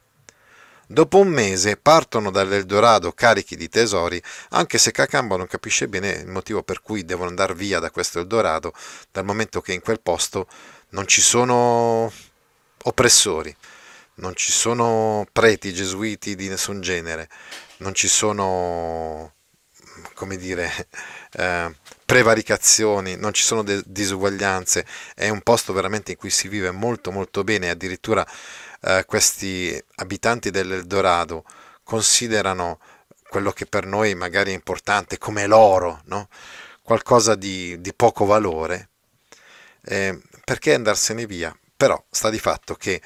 Dopo 0.92 1.18
un 1.18 1.28
mese 1.28 1.76
partono 1.76 2.32
dall'Eldorado 2.32 3.12
carichi 3.12 3.54
di 3.54 3.68
tesori, 3.68 4.20
anche 4.48 4.76
se 4.76 4.90
Cacambo 4.90 5.36
non 5.36 5.46
capisce 5.46 5.86
bene 5.86 6.10
il 6.10 6.26
motivo 6.26 6.64
per 6.64 6.82
cui 6.82 7.04
devono 7.04 7.28
andare 7.28 7.54
via 7.54 7.78
da 7.78 7.92
questo 7.92 8.18
Eldorado, 8.18 8.72
dal 9.12 9.24
momento 9.24 9.60
che 9.60 9.72
in 9.72 9.82
quel 9.82 10.00
posto 10.00 10.48
non 10.88 11.06
ci 11.06 11.20
sono 11.20 12.12
oppressori, 12.82 13.56
non 14.14 14.34
ci 14.34 14.50
sono 14.50 15.28
preti 15.30 15.72
gesuiti 15.72 16.34
di 16.34 16.48
nessun 16.48 16.80
genere, 16.80 17.28
non 17.76 17.94
ci 17.94 18.08
sono, 18.08 19.34
come 20.14 20.36
dire, 20.36 20.88
eh, 21.38 21.72
prevaricazioni, 22.04 23.14
non 23.14 23.32
ci 23.32 23.44
sono 23.44 23.62
de- 23.62 23.84
disuguaglianze, 23.86 24.84
è 25.14 25.28
un 25.28 25.42
posto 25.42 25.72
veramente 25.72 26.10
in 26.10 26.16
cui 26.16 26.30
si 26.30 26.48
vive 26.48 26.72
molto 26.72 27.12
molto 27.12 27.44
bene, 27.44 27.70
addirittura 27.70 28.26
eh, 28.82 29.04
questi 29.06 29.82
abitanti 29.96 30.50
dell'Eldorado 30.50 31.44
considerano 31.82 32.78
quello 33.28 33.52
che 33.52 33.66
per 33.66 33.86
noi 33.86 34.14
magari 34.14 34.50
è 34.50 34.54
importante 34.54 35.18
come 35.18 35.46
l'oro, 35.46 36.02
no? 36.06 36.28
qualcosa 36.82 37.34
di, 37.36 37.80
di, 37.80 37.94
poco 37.94 38.24
valore, 38.24 38.88
eh, 39.84 40.20
perché 40.44 40.74
andarsene 40.74 41.26
via? 41.26 41.56
Però 41.76 42.02
sta 42.10 42.30
di 42.30 42.40
fatto 42.40 42.74
che 42.74 43.00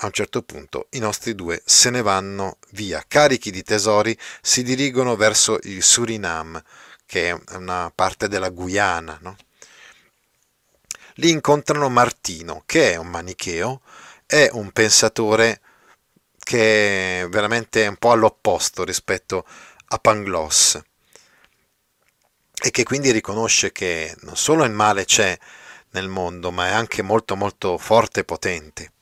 a 0.00 0.06
un 0.06 0.12
certo 0.12 0.42
punto 0.42 0.86
i 0.90 0.98
nostri 0.98 1.34
due 1.34 1.60
se 1.64 1.90
ne 1.90 2.02
vanno 2.02 2.58
via, 2.70 3.04
carichi 3.06 3.50
di 3.50 3.62
tesori, 3.62 4.16
si 4.40 4.62
dirigono 4.62 5.16
verso 5.16 5.58
il 5.64 5.82
Suriname, 5.82 6.62
che 7.04 7.30
è 7.30 7.54
una 7.56 7.92
parte 7.94 8.28
della 8.28 8.50
Guyana. 8.50 9.18
No? 9.22 9.36
Lì 11.14 11.30
incontrano 11.30 11.88
Martino, 11.88 12.62
che 12.64 12.92
è 12.92 12.96
un 12.96 13.08
manicheo, 13.08 13.80
è 14.30 14.50
un 14.52 14.72
pensatore 14.72 15.62
che 16.38 17.22
è 17.22 17.28
veramente 17.28 17.86
un 17.86 17.96
po' 17.96 18.10
all'opposto 18.10 18.84
rispetto 18.84 19.46
a 19.86 19.98
Pangloss 19.98 20.78
e 22.62 22.70
che 22.70 22.82
quindi 22.82 23.10
riconosce 23.10 23.72
che 23.72 24.14
non 24.20 24.36
solo 24.36 24.64
il 24.64 24.72
male 24.72 25.06
c'è 25.06 25.36
nel 25.92 26.08
mondo, 26.08 26.50
ma 26.50 26.66
è 26.66 26.72
anche 26.72 27.00
molto 27.00 27.36
molto 27.36 27.78
forte 27.78 28.20
e 28.20 28.24
potente. 28.24 28.92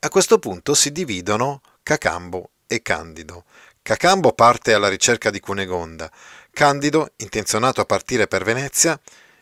A 0.00 0.08
questo 0.08 0.38
punto 0.38 0.74
si 0.74 0.92
dividono 0.92 1.62
Cacambo 1.82 2.50
e 2.68 2.80
Candido. 2.80 3.44
Cacambo 3.82 4.34
parte 4.34 4.72
alla 4.72 4.88
ricerca 4.88 5.30
di 5.30 5.40
Cunegonda. 5.40 6.08
Candido, 6.52 7.10
intenzionato 7.16 7.80
a 7.80 7.86
partire 7.86 8.28
per 8.28 8.44
Venezia, 8.44 8.98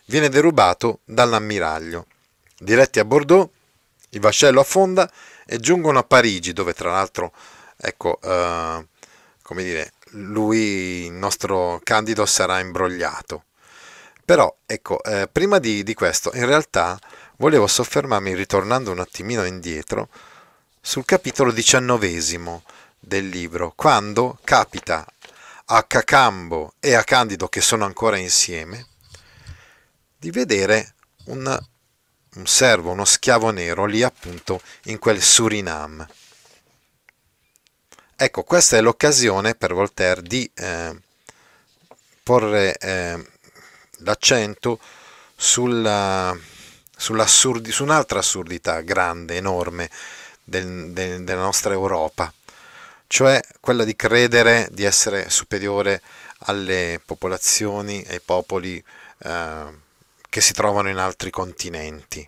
viene 0.06 0.30
derubato 0.30 1.00
dall'ammiraglio. 1.04 2.06
Diretti 2.58 2.98
a 2.98 3.04
Bordeaux, 3.04 3.50
il 4.10 4.20
vascello 4.20 4.60
affonda 4.60 5.10
e 5.46 5.58
giungono 5.58 5.98
a 5.98 6.04
Parigi, 6.04 6.52
dove 6.52 6.72
tra 6.74 6.90
l'altro, 6.90 7.32
ecco, 7.76 8.18
eh, 8.22 8.86
come 9.42 9.62
dire, 9.64 9.92
lui, 10.10 11.06
il 11.06 11.12
nostro 11.12 11.80
Candido, 11.82 12.26
sarà 12.26 12.58
imbrogliato. 12.60 13.44
Però, 14.24 14.54
ecco, 14.66 15.02
eh, 15.02 15.28
prima 15.30 15.58
di, 15.58 15.82
di 15.82 15.94
questo, 15.94 16.30
in 16.34 16.46
realtà 16.46 16.98
volevo 17.36 17.66
soffermarmi, 17.66 18.34
ritornando 18.34 18.92
un 18.92 19.00
attimino 19.00 19.44
indietro, 19.44 20.08
sul 20.80 21.04
capitolo 21.04 21.52
diciannovesimo 21.52 22.62
del 22.98 23.28
libro, 23.28 23.72
quando 23.74 24.38
capita 24.44 25.04
a 25.66 25.82
Cacambo 25.84 26.74
e 26.80 26.94
a 26.94 27.04
Candido, 27.04 27.48
che 27.48 27.60
sono 27.60 27.84
ancora 27.84 28.16
insieme, 28.16 28.86
di 30.16 30.30
vedere 30.30 30.94
un, 31.26 31.58
servo, 32.46 32.90
uno 32.90 33.04
schiavo 33.04 33.50
nero 33.50 33.84
lì 33.84 34.02
appunto 34.02 34.60
in 34.84 34.98
quel 34.98 35.20
Suriname. 35.22 36.08
Ecco, 38.16 38.42
questa 38.42 38.76
è 38.76 38.80
l'occasione 38.80 39.54
per 39.54 39.72
Voltaire 39.72 40.22
di 40.22 40.50
eh, 40.54 40.94
porre 42.22 42.76
eh, 42.76 43.26
l'accento 43.98 44.78
sulla, 45.34 46.36
sull'assurdi, 46.96 47.72
su 47.72 47.82
un'altra 47.82 48.18
assurdità 48.18 48.82
grande, 48.82 49.36
enorme, 49.36 49.90
del, 50.44 50.90
del, 50.92 51.24
della 51.24 51.40
nostra 51.40 51.72
Europa, 51.72 52.32
cioè 53.06 53.40
quella 53.58 53.84
di 53.84 53.96
credere 53.96 54.68
di 54.70 54.84
essere 54.84 55.30
superiore 55.30 56.02
alle 56.40 57.00
popolazioni, 57.04 58.04
ai 58.08 58.20
popoli 58.20 58.82
eh, 59.18 59.64
che 60.30 60.40
si 60.40 60.54
trovano 60.54 60.88
in 60.88 60.96
altri 60.96 61.28
continenti 61.28 62.26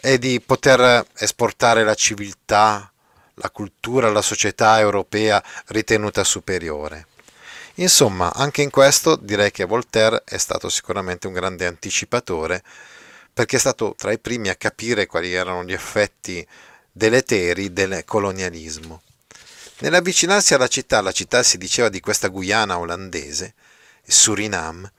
e 0.00 0.18
di 0.18 0.40
poter 0.40 1.04
esportare 1.18 1.84
la 1.84 1.94
civiltà, 1.94 2.90
la 3.34 3.50
cultura, 3.50 4.10
la 4.10 4.22
società 4.22 4.78
europea 4.78 5.42
ritenuta 5.66 6.24
superiore. 6.24 7.06
Insomma, 7.74 8.32
anche 8.32 8.62
in 8.62 8.70
questo 8.70 9.16
direi 9.16 9.50
che 9.50 9.64
Voltaire 9.64 10.22
è 10.24 10.38
stato 10.38 10.68
sicuramente 10.68 11.26
un 11.26 11.32
grande 11.32 11.66
anticipatore 11.66 12.62
perché 13.32 13.56
è 13.56 13.60
stato 13.60 13.94
tra 13.96 14.10
i 14.10 14.18
primi 14.18 14.48
a 14.48 14.56
capire 14.56 15.06
quali 15.06 15.32
erano 15.32 15.62
gli 15.64 15.72
effetti 15.72 16.44
deleteri 16.90 17.72
del 17.72 18.02
colonialismo. 18.04 19.02
Nell'avvicinarsi 19.78 20.54
alla 20.54 20.66
città, 20.66 21.00
la 21.00 21.12
città 21.12 21.44
si 21.44 21.56
diceva 21.56 21.88
di 21.88 22.00
questa 22.00 22.28
Guyana 22.28 22.78
olandese, 22.78 23.54
Suriname, 24.04 24.90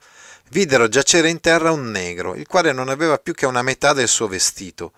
videro 0.50 0.88
giacere 0.88 1.28
in 1.28 1.40
terra 1.40 1.72
un 1.72 1.90
negro, 1.90 2.34
il 2.34 2.46
quale 2.46 2.72
non 2.72 2.88
aveva 2.88 3.18
più 3.18 3.34
che 3.34 3.46
una 3.46 3.62
metà 3.62 3.92
del 3.92 4.08
suo 4.08 4.28
vestito, 4.28 4.92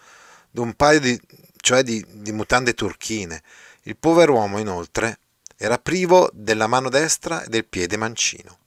d'un 0.50 0.74
paio 0.74 1.00
di, 1.00 1.20
cioè 1.60 1.82
di, 1.82 2.04
di 2.08 2.32
mutande 2.32 2.74
turchine. 2.74 3.42
Il 3.82 3.96
pover'uomo, 3.96 4.58
inoltre, 4.58 5.18
era 5.56 5.78
privo 5.78 6.30
della 6.32 6.66
mano 6.66 6.88
destra 6.88 7.42
e 7.42 7.48
del 7.48 7.64
piede 7.64 7.96
mancino. 7.96 8.58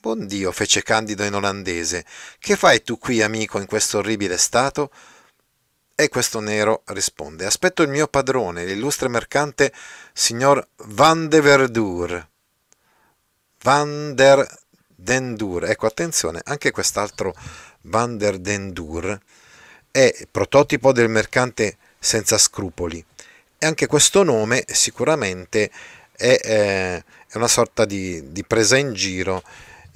Buon 0.00 0.26
Dio, 0.26 0.50
fece 0.50 0.82
Candido 0.82 1.24
in 1.24 1.34
olandese, 1.34 2.06
che 2.38 2.56
fai 2.56 2.82
tu 2.82 2.98
qui, 2.98 3.22
amico, 3.22 3.58
in 3.58 3.66
questo 3.66 3.98
orribile 3.98 4.38
stato? 4.38 4.90
E 5.94 6.08
questo 6.08 6.40
nero 6.40 6.82
risponde: 6.86 7.44
Aspetto 7.44 7.82
il 7.82 7.90
mio 7.90 8.08
padrone, 8.08 8.64
l'illustre 8.64 9.08
mercante 9.08 9.70
signor 10.14 10.66
Van 10.86 11.28
de 11.28 11.40
Verdur. 11.42 12.28
Van 13.62 14.14
der 14.14 14.48
Dendur. 15.02 15.64
Ecco, 15.64 15.86
attenzione, 15.86 16.40
anche 16.44 16.70
quest'altro 16.70 17.34
Van 17.82 18.16
der 18.16 18.38
Dendur 18.38 19.18
è 19.90 20.14
prototipo 20.30 20.92
del 20.92 21.08
mercante 21.08 21.76
senza 21.98 22.38
scrupoli. 22.38 23.04
E 23.58 23.66
anche 23.66 23.86
questo 23.86 24.22
nome 24.22 24.64
sicuramente 24.66 25.70
è, 26.12 26.38
eh, 26.42 27.04
è 27.28 27.36
una 27.36 27.48
sorta 27.48 27.84
di, 27.84 28.32
di, 28.32 28.44
presa 28.44 28.76
in 28.76 28.92
giro, 28.92 29.42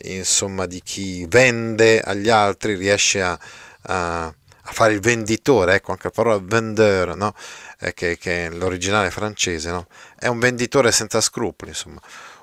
insomma, 0.02 0.66
di 0.66 0.82
chi 0.82 1.24
vende 1.26 2.00
agli 2.00 2.28
altri, 2.28 2.74
riesce 2.74 3.22
a, 3.22 3.38
a 3.82 4.34
a 4.66 4.72
fare 4.72 4.94
il 4.94 5.00
venditore, 5.00 5.74
ecco 5.74 5.92
anche 5.92 6.04
la 6.04 6.10
parola 6.10 6.40
vendeur, 6.42 7.16
no? 7.16 7.34
eh, 7.80 7.92
che, 7.92 8.16
che, 8.16 8.46
è 8.46 8.50
l'originale 8.50 9.10
francese, 9.10 9.70
no? 9.70 9.86
è 10.18 10.26
un 10.26 10.38
venditore 10.38 10.90
senza 10.90 11.20
scrupoli, 11.20 11.70
insomma, 11.70 12.00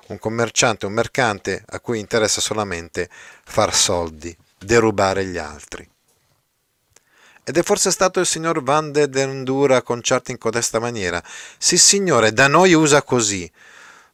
un 0.08 0.18
commerciante, 0.18 0.86
un 0.86 0.92
mercante 0.92 1.64
a 1.66 1.80
cui 1.80 1.98
interessa 1.98 2.40
solamente 2.40 3.08
far 3.44 3.74
soldi, 3.74 4.36
derubare 4.58 5.24
gli 5.24 5.38
altri. 5.38 5.88
Ed 7.44 7.56
è 7.56 7.62
forse 7.62 7.90
stato 7.90 8.20
il 8.20 8.26
signor 8.26 8.62
Van 8.62 8.92
de 8.92 9.08
Dendura 9.08 9.76
a 9.76 9.82
conciarti 9.82 10.30
in 10.30 10.38
codesta 10.38 10.78
maniera. 10.78 11.20
Sì, 11.58 11.76
signore, 11.76 12.32
da 12.32 12.46
noi 12.46 12.72
usa 12.72 13.02
così. 13.02 13.50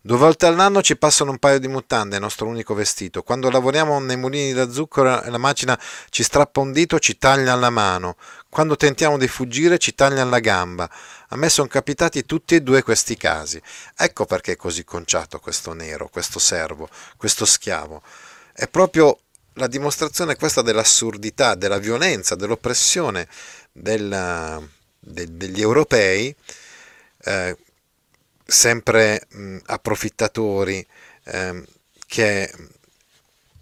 Due 0.00 0.16
volte 0.16 0.46
all'anno 0.46 0.80
ci 0.80 0.96
passano 0.96 1.32
un 1.32 1.38
paio 1.38 1.58
di 1.58 1.68
mutande, 1.68 2.16
il 2.16 2.22
nostro 2.22 2.46
unico 2.46 2.72
vestito. 2.72 3.22
Quando 3.22 3.50
lavoriamo 3.50 3.98
nei 3.98 4.16
mulini 4.16 4.54
da 4.54 4.70
zucchero 4.70 5.22
la 5.26 5.36
macina 5.36 5.78
ci 6.08 6.22
strappa 6.22 6.60
un 6.60 6.72
dito, 6.72 6.98
ci 6.98 7.18
taglia 7.18 7.54
la 7.56 7.68
mano. 7.68 8.16
Quando 8.50 8.76
tentiamo 8.76 9.18
di 9.18 9.28
fuggire, 9.28 9.78
ci 9.78 9.94
taglia 9.94 10.24
la 10.24 10.40
gamba. 10.40 10.90
A 11.28 11.36
me 11.36 11.48
sono 11.50 11.68
capitati 11.68 12.24
tutti 12.24 12.54
e 12.54 12.62
due 12.62 12.82
questi 12.82 13.16
casi. 13.16 13.60
Ecco 13.96 14.24
perché 14.24 14.52
è 14.52 14.56
così 14.56 14.84
conciato 14.84 15.38
questo 15.38 15.74
nero, 15.74 16.08
questo 16.08 16.38
servo, 16.38 16.88
questo 17.16 17.44
schiavo. 17.44 18.02
È 18.52 18.66
proprio 18.68 19.18
la 19.54 19.66
dimostrazione 19.66 20.36
questa 20.36 20.62
dell'assurdità, 20.62 21.54
della 21.54 21.78
violenza, 21.78 22.34
dell'oppressione 22.34 23.28
della, 23.70 24.60
de, 24.98 25.36
degli 25.36 25.60
europei. 25.60 26.34
Eh, 27.20 27.56
sempre 28.46 29.26
mh, 29.28 29.58
approfittatori 29.66 30.84
ehm, 31.24 31.64
che 32.06 32.50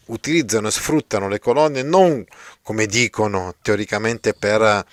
utilizzano 0.06 0.68
e 0.68 0.70
sfruttano 0.70 1.28
le 1.28 1.38
colonie 1.38 1.82
non 1.82 2.24
come 2.62 2.86
dicono 2.86 3.54
teoricamente 3.62 4.34
per 4.34 4.84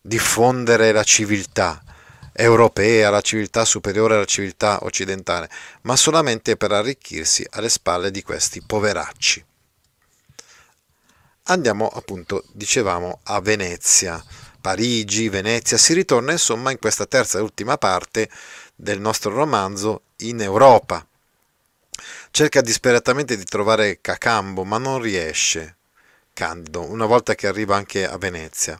diffondere 0.00 0.92
la 0.92 1.02
civiltà 1.02 1.82
europea, 2.32 3.10
la 3.10 3.22
civiltà 3.22 3.64
superiore 3.64 4.14
alla 4.14 4.24
civiltà 4.24 4.78
occidentale, 4.82 5.48
ma 5.82 5.96
solamente 5.96 6.56
per 6.56 6.70
arricchirsi 6.70 7.46
alle 7.50 7.70
spalle 7.70 8.10
di 8.10 8.22
questi 8.22 8.62
poveracci. 8.64 9.44
Andiamo 11.44 11.88
appunto, 11.88 12.44
dicevamo, 12.52 13.20
a 13.24 13.40
Venezia, 13.40 14.22
Parigi, 14.60 15.28
Venezia, 15.28 15.78
si 15.78 15.94
ritorna 15.94 16.32
insomma 16.32 16.72
in 16.72 16.78
questa 16.78 17.06
terza 17.06 17.38
e 17.38 17.42
ultima 17.42 17.78
parte 17.78 18.28
del 18.74 19.00
nostro 19.00 19.30
romanzo 19.30 20.02
in 20.16 20.40
Europa. 20.40 21.06
Cerca 22.36 22.60
disperatamente 22.60 23.34
di 23.34 23.44
trovare 23.44 24.02
Cacambo, 24.02 24.62
ma 24.62 24.76
non 24.76 25.00
riesce. 25.00 25.78
Candido, 26.34 26.82
una 26.82 27.06
volta 27.06 27.34
che 27.34 27.46
arriva 27.46 27.76
anche 27.76 28.06
a 28.06 28.18
Venezia. 28.18 28.78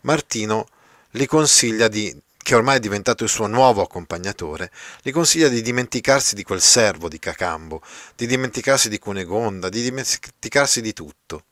Martino 0.00 0.66
gli 1.08 1.24
consiglia 1.24 1.86
di 1.86 2.12
che 2.36 2.56
ormai 2.56 2.78
è 2.78 2.80
diventato 2.80 3.22
il 3.22 3.30
suo 3.30 3.46
nuovo 3.46 3.82
accompagnatore, 3.82 4.72
gli 5.00 5.12
consiglia 5.12 5.46
di 5.46 5.62
dimenticarsi 5.62 6.34
di 6.34 6.42
quel 6.42 6.60
servo 6.60 7.08
di 7.08 7.20
Cacambo, 7.20 7.82
di 8.16 8.26
dimenticarsi 8.26 8.88
di 8.88 8.98
Cunegonda, 8.98 9.68
di 9.68 9.80
dimenticarsi 9.80 10.80
di 10.80 10.92
tutto. 10.92 11.44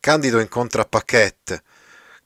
Candido 0.00 0.38
incontra 0.38 0.86
Paquette, 0.86 1.62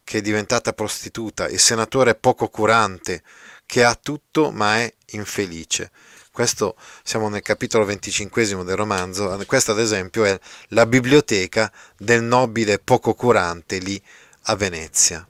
che 0.04 0.18
è 0.18 0.20
diventata 0.20 0.72
prostituta, 0.72 1.48
il 1.48 1.58
senatore 1.58 2.14
poco 2.14 2.46
curante, 2.46 3.24
che 3.66 3.82
ha 3.82 3.96
tutto 3.96 4.52
ma 4.52 4.76
è 4.76 4.94
infelice. 5.06 5.90
Questo 6.34 6.74
siamo 7.04 7.28
nel 7.28 7.42
capitolo 7.42 7.84
25 7.84 8.64
del 8.64 8.74
romanzo, 8.74 9.40
questa 9.46 9.70
ad 9.70 9.78
esempio 9.78 10.24
è 10.24 10.36
la 10.70 10.84
biblioteca 10.84 11.72
del 11.96 12.24
nobile 12.24 12.80
poco 12.80 13.14
curante 13.14 13.78
lì 13.78 14.02
a 14.46 14.56
Venezia. 14.56 15.24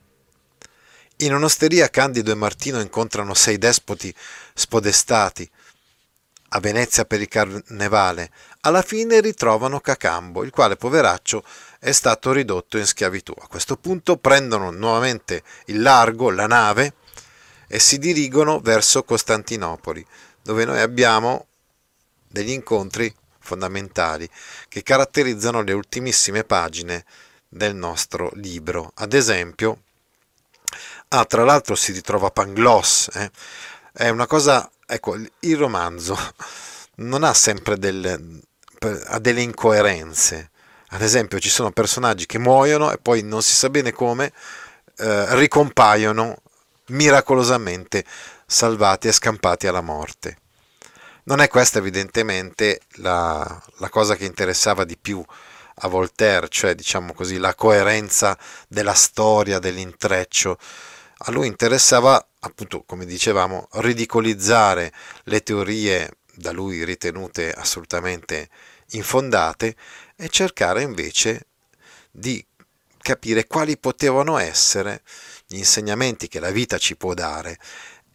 In 1.17 1.35
un'osteria 1.35 1.91
Candido 1.91 2.31
e 2.31 2.35
Martino 2.37 2.81
incontrano 2.81 3.35
sei 3.35 3.59
despoti 3.59 4.15
spodestati. 4.55 5.47
A 6.49 6.61
Venezia 6.61 7.05
per 7.05 7.21
il 7.21 7.29
carnevale, 7.29 8.31
alla 8.61 8.81
fine 8.81 9.21
ritrovano 9.21 9.81
Cacambo, 9.81 10.43
il 10.43 10.51
quale 10.51 10.77
poveraccio 10.77 11.45
è 11.81 11.93
stato 11.93 12.33
ridotto 12.33 12.79
in 12.79 12.87
schiavitù. 12.87 13.35
A 13.39 13.47
questo 13.47 13.77
punto 13.77 14.17
prendono 14.17 14.71
nuovamente 14.71 15.43
il 15.67 15.83
largo, 15.83 16.31
la 16.31 16.47
nave, 16.47 16.95
e 17.67 17.79
si 17.79 17.99
dirigono 17.99 18.61
verso 18.61 19.03
Costantinopoli, 19.03 20.07
dove 20.45 20.65
noi 20.65 20.79
abbiamo 20.79 21.47
degli 22.29 22.51
incontri 22.51 23.13
fondamentali 23.41 24.31
che 24.69 24.85
caratterizzano 24.85 25.63
le 25.63 25.73
ultimissime 25.73 26.45
pagine 26.45 27.05
del 27.49 27.75
nostro 27.75 28.31
libro. 28.35 28.93
Ad 28.95 29.13
esempio, 29.13 29.81
Ah, 31.17 31.25
tra 31.27 31.45
l'altro 31.45 31.77
si 31.77 31.93
ritrova 31.93 32.33
Pangloss, 32.33 33.09
eh? 33.15 33.31
è 33.93 34.09
una 34.09 34.27
cosa, 34.27 34.69
ecco, 34.85 35.15
il 35.15 35.57
romanzo 35.57 36.19
non 36.97 37.23
ha 37.23 37.33
sempre 37.33 37.79
delle, 37.79 38.21
ha 39.07 39.19
delle 39.21 39.41
incoerenze. 39.41 40.51
Ad 40.89 41.03
esempio, 41.03 41.39
ci 41.39 41.51
sono 41.51 41.71
personaggi 41.71 42.27
che 42.27 42.39
muoiono 42.41 42.91
e 42.91 42.99
poi 42.99 43.23
non 43.23 43.43
si 43.43 43.55
sa 43.55 43.71
bene 43.71 43.93
come 43.93 44.33
eh, 44.97 45.37
ricompaiono 45.37 46.37
miracolosamente 46.87 48.05
salvati 48.47 49.09
e 49.09 49.13
scampati 49.13 49.67
alla 49.67 49.81
morte. 49.81 50.39
Non 51.25 51.41
è 51.41 51.49
questa 51.49 51.79
evidentemente 51.79 52.81
la, 52.97 53.63
la 53.79 53.89
cosa 53.89 54.15
che 54.15 54.25
interessava 54.25 54.85
di 54.85 54.99
più 54.99 55.25
a 55.77 55.89
Voltaire, 55.89 56.49
cioè 56.49 56.75
diciamo 56.75 57.15
così 57.15 57.39
la 57.39 57.55
coerenza 57.55 58.39
della 58.69 58.95
storia, 58.95 59.59
dell'intreccio 59.59 60.59
a 61.27 61.31
lui 61.31 61.47
interessava, 61.47 62.27
appunto, 62.41 62.83
come 62.83 63.07
dicevamo, 63.07 63.69
ridicolizzare 63.75 64.93
le 65.25 65.43
teorie 65.43 66.19
da 66.35 66.51
lui 66.51 66.85
ritenute 66.85 67.53
assolutamente 67.53 68.49
infondate 68.91 69.77
e 70.17 70.29
cercare 70.29 70.83
invece 70.83 71.47
di 72.11 72.45
capire 72.99 73.47
quali 73.47 73.79
potevano 73.79 74.39
essere 74.39 75.03
gli 75.47 75.57
insegnamenti 75.57 76.27
che 76.27 76.41
la 76.41 76.51
vita 76.51 76.79
ci 76.79 76.97
può 76.97 77.15
dare 77.15 77.59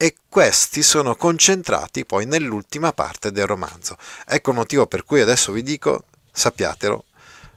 e 0.02 0.16
questi 0.30 0.82
sono 0.82 1.18
concentrati 1.18 2.06
poi 2.06 2.26
nell'ultima 2.26 2.94
parte 2.94 3.34
del 3.34 3.46
romanzo. 3.46 3.98
Ecco 4.26 4.52
il 4.52 4.56
motivo 4.56 4.88
per 4.88 5.04
cui 5.04 5.20
adesso 5.20 5.52
vi 5.52 5.62
dico, 5.62 6.06
sappiatelo, 6.32 7.04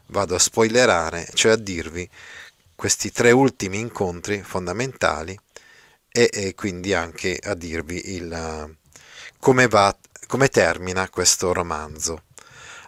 vado 0.07 0.35
a 0.35 0.41
spoilerare, 0.41 1.31
cioè 1.35 1.53
a 1.53 1.57
dirvi 1.57 2.11
questi 2.75 3.13
tre 3.13 3.31
ultimi 3.31 3.79
incontri 3.79 4.43
fondamentali 4.43 5.39
e, 6.09 6.31
e 6.33 6.55
quindi 6.57 6.93
anche 6.95 7.39
a 7.41 7.55
dirvi 7.55 8.15
il, 8.15 8.77
come, 9.39 9.69
va, 9.69 9.97
come 10.27 10.49
termina 10.49 11.09
questo 11.11 11.53
romanzo. 11.53 12.25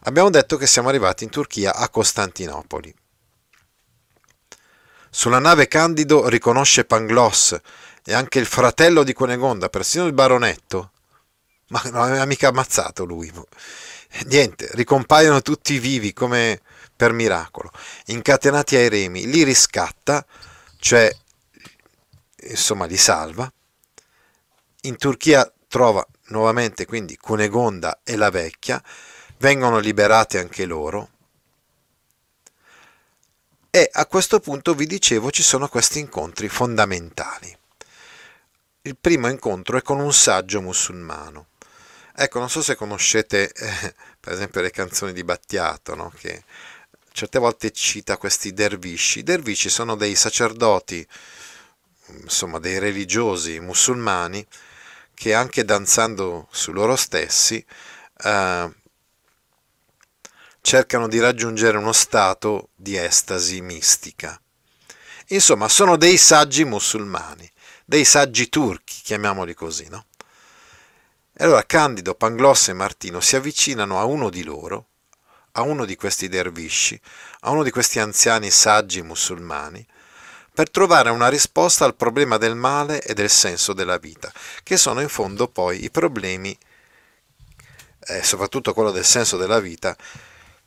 Abbiamo 0.06 0.30
detto 0.30 0.56
che 0.56 0.66
siamo 0.66 0.88
arrivati 0.88 1.22
in 1.22 1.30
Turchia 1.30 1.76
a 1.76 1.88
Costantinopoli. 1.90 2.92
Sulla 5.10 5.38
nave 5.38 5.68
Candido 5.68 6.28
riconosce 6.28 6.84
Pangloss 6.84 7.56
e 8.04 8.12
anche 8.12 8.38
il 8.38 8.46
fratello 8.46 9.02
di 9.02 9.12
Cunegonda, 9.12 9.68
persino 9.68 10.06
il 10.06 10.12
baronetto. 10.12 10.90
Ma 11.68 11.80
non 11.86 12.02
aveva 12.02 12.26
mica 12.26 12.48
ammazzato 12.48 13.04
lui. 13.04 13.32
Niente, 14.26 14.68
ricompaiono 14.72 15.40
tutti 15.40 15.78
vivi 15.78 16.12
come 16.12 16.60
per 16.94 17.12
miracolo, 17.12 17.72
incatenati 18.06 18.76
ai 18.76 18.88
remi, 18.88 19.26
li 19.26 19.42
riscatta, 19.42 20.24
cioè 20.78 21.12
insomma 22.42 22.84
li 22.84 22.96
salva. 22.96 23.50
In 24.82 24.96
Turchia 24.96 25.50
trova 25.66 26.06
nuovamente 26.28 26.86
quindi 26.86 27.16
Cunegonda 27.16 28.00
e 28.04 28.16
la 28.16 28.30
vecchia, 28.30 28.82
vengono 29.38 29.78
liberati 29.78 30.38
anche 30.38 30.64
loro. 30.64 31.08
E 33.70 33.90
a 33.92 34.06
questo 34.06 34.38
punto 34.38 34.74
vi 34.74 34.86
dicevo 34.86 35.32
ci 35.32 35.42
sono 35.42 35.66
questi 35.68 35.98
incontri 35.98 36.48
fondamentali. 36.48 37.58
Il 38.86 38.98
primo 39.00 39.28
incontro 39.28 39.78
è 39.78 39.82
con 39.82 39.98
un 39.98 40.12
saggio 40.12 40.60
musulmano. 40.60 41.46
Ecco, 42.14 42.38
non 42.38 42.50
so 42.50 42.60
se 42.60 42.74
conoscete 42.74 43.50
eh, 43.50 43.94
per 44.20 44.34
esempio 44.34 44.60
le 44.60 44.70
canzoni 44.70 45.14
di 45.14 45.24
Battiato, 45.24 45.94
no? 45.94 46.12
che 46.18 46.44
certe 47.10 47.38
volte 47.38 47.72
cita 47.72 48.18
questi 48.18 48.52
dervisci. 48.52 49.20
I 49.20 49.22
dervisci 49.22 49.70
sono 49.70 49.96
dei 49.96 50.14
sacerdoti, 50.14 51.06
insomma 52.20 52.58
dei 52.58 52.78
religiosi 52.78 53.58
musulmani 53.58 54.46
che 55.14 55.32
anche 55.32 55.64
danzando 55.64 56.48
su 56.50 56.70
loro 56.72 56.94
stessi 56.96 57.64
eh, 58.22 58.70
cercano 60.60 61.08
di 61.08 61.20
raggiungere 61.20 61.78
uno 61.78 61.92
stato 61.92 62.68
di 62.76 62.98
estasi 62.98 63.62
mistica. 63.62 64.38
Insomma, 65.28 65.70
sono 65.70 65.96
dei 65.96 66.18
saggi 66.18 66.66
musulmani, 66.66 67.50
dei 67.84 68.04
saggi 68.04 68.48
turchi, 68.48 69.00
chiamiamoli 69.02 69.54
così, 69.54 69.88
no? 69.88 70.06
E 71.32 71.44
allora 71.44 71.64
Candido, 71.64 72.14
Pangloss 72.14 72.68
e 72.68 72.72
Martino 72.72 73.20
si 73.20 73.36
avvicinano 73.36 73.98
a 73.98 74.04
uno 74.04 74.30
di 74.30 74.42
loro 74.44 74.86
a 75.56 75.62
uno 75.62 75.84
di 75.84 75.96
questi 75.96 76.28
dervisci, 76.28 77.00
a 77.40 77.50
uno 77.50 77.62
di 77.62 77.70
questi 77.70 77.98
anziani 77.98 78.50
saggi 78.50 79.02
musulmani, 79.02 79.84
per 80.52 80.70
trovare 80.70 81.10
una 81.10 81.28
risposta 81.28 81.84
al 81.84 81.96
problema 81.96 82.38
del 82.38 82.54
male 82.54 83.02
e 83.02 83.14
del 83.14 83.30
senso 83.30 83.72
della 83.72 83.98
vita, 83.98 84.32
che 84.62 84.76
sono 84.76 85.00
in 85.00 85.08
fondo 85.08 85.48
poi 85.48 85.84
i 85.84 85.90
problemi, 85.90 86.56
eh, 88.06 88.22
soprattutto 88.22 88.72
quello 88.74 88.90
del 88.90 89.04
senso 89.04 89.36
della 89.36 89.60
vita, 89.60 89.96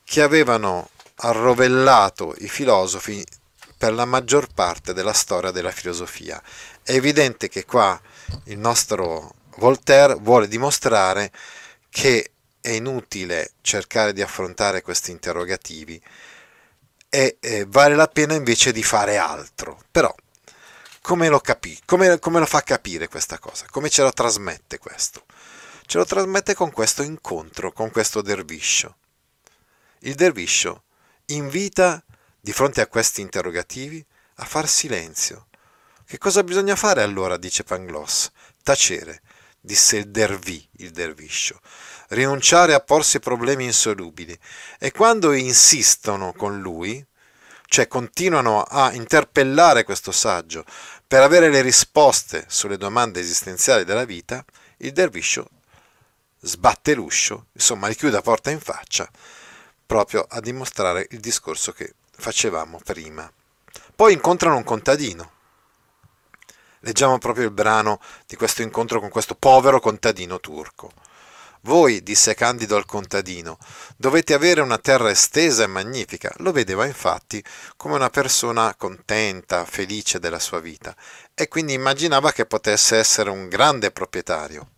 che 0.04 0.22
avevano 0.22 0.90
arrovellato 1.16 2.36
i 2.40 2.48
filosofi 2.48 3.26
per 3.78 3.94
la 3.94 4.06
maggior 4.06 4.48
parte 4.54 4.94
della 4.94 5.14
storia 5.14 5.52
della 5.52 5.72
filosofia. 5.72 6.42
È 6.88 6.94
evidente 6.94 7.50
che 7.50 7.66
qua 7.66 8.00
il 8.46 8.58
nostro 8.58 9.36
Voltaire 9.58 10.14
vuole 10.14 10.48
dimostrare 10.48 11.34
che 11.90 12.32
è 12.62 12.70
inutile 12.70 13.52
cercare 13.60 14.14
di 14.14 14.22
affrontare 14.22 14.82
questi 14.82 15.12
interrogativi 15.12 16.02
e 17.10 17.36
eh, 17.42 17.66
vale 17.68 17.94
la 17.94 18.08
pena 18.08 18.36
invece 18.36 18.72
di 18.72 18.84
fare 18.84 19.18
altro. 19.18 19.82
Però 19.92 20.16
come 21.02 21.28
lo, 21.28 21.42
capì, 21.42 21.78
come, 21.84 22.20
come 22.20 22.40
lo 22.40 22.46
fa 22.46 22.62
capire 22.62 23.10
questa 23.10 23.38
cosa? 23.38 23.66
Come 23.70 23.90
ce 23.90 24.04
lo 24.04 24.14
trasmette 24.14 24.78
questo? 24.78 25.26
Ce 25.86 25.98
lo 25.98 26.06
trasmette 26.06 26.56
con 26.56 26.72
questo 26.72 27.04
incontro, 27.04 27.74
con 27.74 27.92
questo 27.92 28.22
derviscio. 28.22 28.96
Il 30.00 30.16
derviscio 30.16 30.84
invita 31.26 32.02
di 32.40 32.54
fronte 32.54 32.80
a 32.80 32.88
questi 32.88 33.20
interrogativi 33.20 34.02
a 34.36 34.46
far 34.46 34.70
silenzio. 34.70 35.48
Che 36.08 36.18
cosa 36.18 36.44
bisogna 36.44 36.76
fare 36.76 37.04
allora? 37.04 37.38
dice 37.38 37.64
Pangloss. 37.64 38.32
Tacere, 38.64 39.22
disse 39.60 39.98
il 39.98 40.10
dervì, 40.10 40.66
il 40.78 40.92
derviscio 40.92 41.60
rinunciare 42.10 42.74
a 42.74 42.80
porsi 42.80 43.20
problemi 43.20 43.66
insolubili 43.66 44.38
e 44.80 44.92
quando 44.92 45.34
insistono 45.34 46.34
con 46.34 46.60
lui, 46.60 47.04
cioè 47.66 47.88
continuano 47.88 48.64
a 48.64 48.94
interpellare 48.94 49.84
questo 49.84 50.12
saggio 50.12 50.64
per 51.06 51.22
avere 51.22 51.50
le 51.50 51.62
risposte 51.62 52.46
sulle 52.48 52.78
domande 52.78 53.20
esistenziali 53.20 53.84
della 53.84 54.06
vita, 54.06 54.44
il 54.78 54.94
derviscio 54.94 55.50
sbatte 56.40 56.94
l'uscio, 56.94 57.48
insomma, 57.54 57.88
richiude 57.88 58.16
la 58.16 58.22
porta 58.22 58.52
in 58.52 58.60
faccia, 58.60 59.10
proprio 59.86 60.26
a 60.30 60.40
dimostrare 60.40 61.08
il 61.12 61.20
discorso 61.20 61.72
che 61.74 61.94
facevamo 62.12 62.80
prima. 62.84 63.30
Poi 63.96 64.14
incontrano 64.14 64.58
un 64.58 64.64
contadino. 64.64 65.32
Leggiamo 66.88 67.18
proprio 67.18 67.44
il 67.44 67.52
brano 67.52 68.00
di 68.26 68.38
questo 68.38 68.62
incontro 68.62 69.02
con 69.02 69.10
questo 69.10 69.36
povero 69.36 69.82
contadino 69.82 70.40
turco. 70.40 70.90
Voi, 71.64 72.02
disse 72.02 72.34
Candido 72.34 72.78
al 72.78 72.86
contadino, 72.86 73.58
dovete 73.98 74.34
avere 74.34 74.62
una 74.62 74.78
terra 74.78 75.10
estesa 75.10 75.64
e 75.64 75.68
magnifica. 75.68 76.32
Lo 76.38 76.54
vedeva 76.54 76.86
infatti 76.86 77.44
come 77.76 77.96
una 77.96 78.10
persona 78.10 78.74
contenta, 78.78 79.66
felice 79.66 80.20
della 80.20 80.40
sua 80.40 80.62
vita, 80.62 80.96
e 81.34 81.50
quindi 81.50 81.74
immaginava 81.74 82.32
che 82.32 82.46
potesse 82.46 82.96
essere 82.96 83.32
un 83.32 83.50
grande 83.50 83.92
proprietario. 83.92 84.70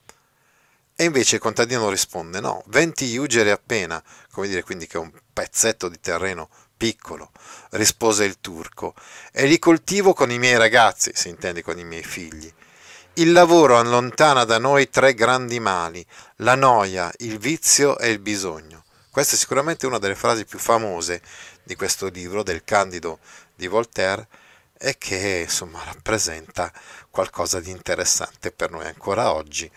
E 0.96 1.04
invece 1.04 1.36
il 1.36 1.42
contadino 1.42 1.92
risponde: 1.92 2.40
No, 2.40 2.64
venti 2.70 3.06
iugeri 3.06 3.52
appena, 3.52 4.04
come 4.32 4.48
dire 4.48 4.64
quindi 4.64 4.88
che 4.88 4.98
è 4.98 5.02
un 5.02 5.12
pezzetto 5.32 5.88
di 5.88 6.00
terreno 6.00 6.50
piccolo, 6.80 7.32
rispose 7.72 8.24
il 8.24 8.40
turco, 8.40 8.96
e 9.34 9.46
li 9.46 9.60
coltivo 9.60 10.14
con 10.14 10.32
i 10.32 10.40
miei 10.40 10.58
ragazzi, 10.58 11.12
si 11.14 11.28
intende 11.28 11.62
con 11.62 11.78
i 11.78 11.84
miei 11.84 12.04
figli. 12.04 12.52
Il 13.16 13.34
lavoro 13.34 13.78
allontana 13.78 14.46
da 14.46 14.60
noi 14.60 14.90
tre 14.90 15.14
grandi 15.14 15.60
mali, 15.60 16.04
la 16.38 16.56
noia, 16.56 17.12
il 17.18 17.38
vizio 17.38 18.00
e 18.00 18.10
il 18.10 18.20
bisogno. 18.20 18.86
Questa 19.12 19.36
è 19.36 19.38
sicuramente 19.38 19.86
una 19.86 20.00
delle 20.00 20.16
frasi 20.16 20.46
più 20.46 20.58
famose 20.58 21.22
di 21.64 21.76
questo 21.76 22.08
libro, 22.08 22.44
del 22.44 22.64
Candido 22.64 23.20
di 23.54 23.68
Voltaire, 23.68 24.26
e 24.78 24.98
che 24.98 25.42
insomma 25.44 25.84
rappresenta 25.84 26.72
qualcosa 27.10 27.60
di 27.60 27.72
interessante 27.72 28.54
per 28.54 28.72
noi 28.72 28.86
ancora 28.86 29.34
oggi. 29.34 29.70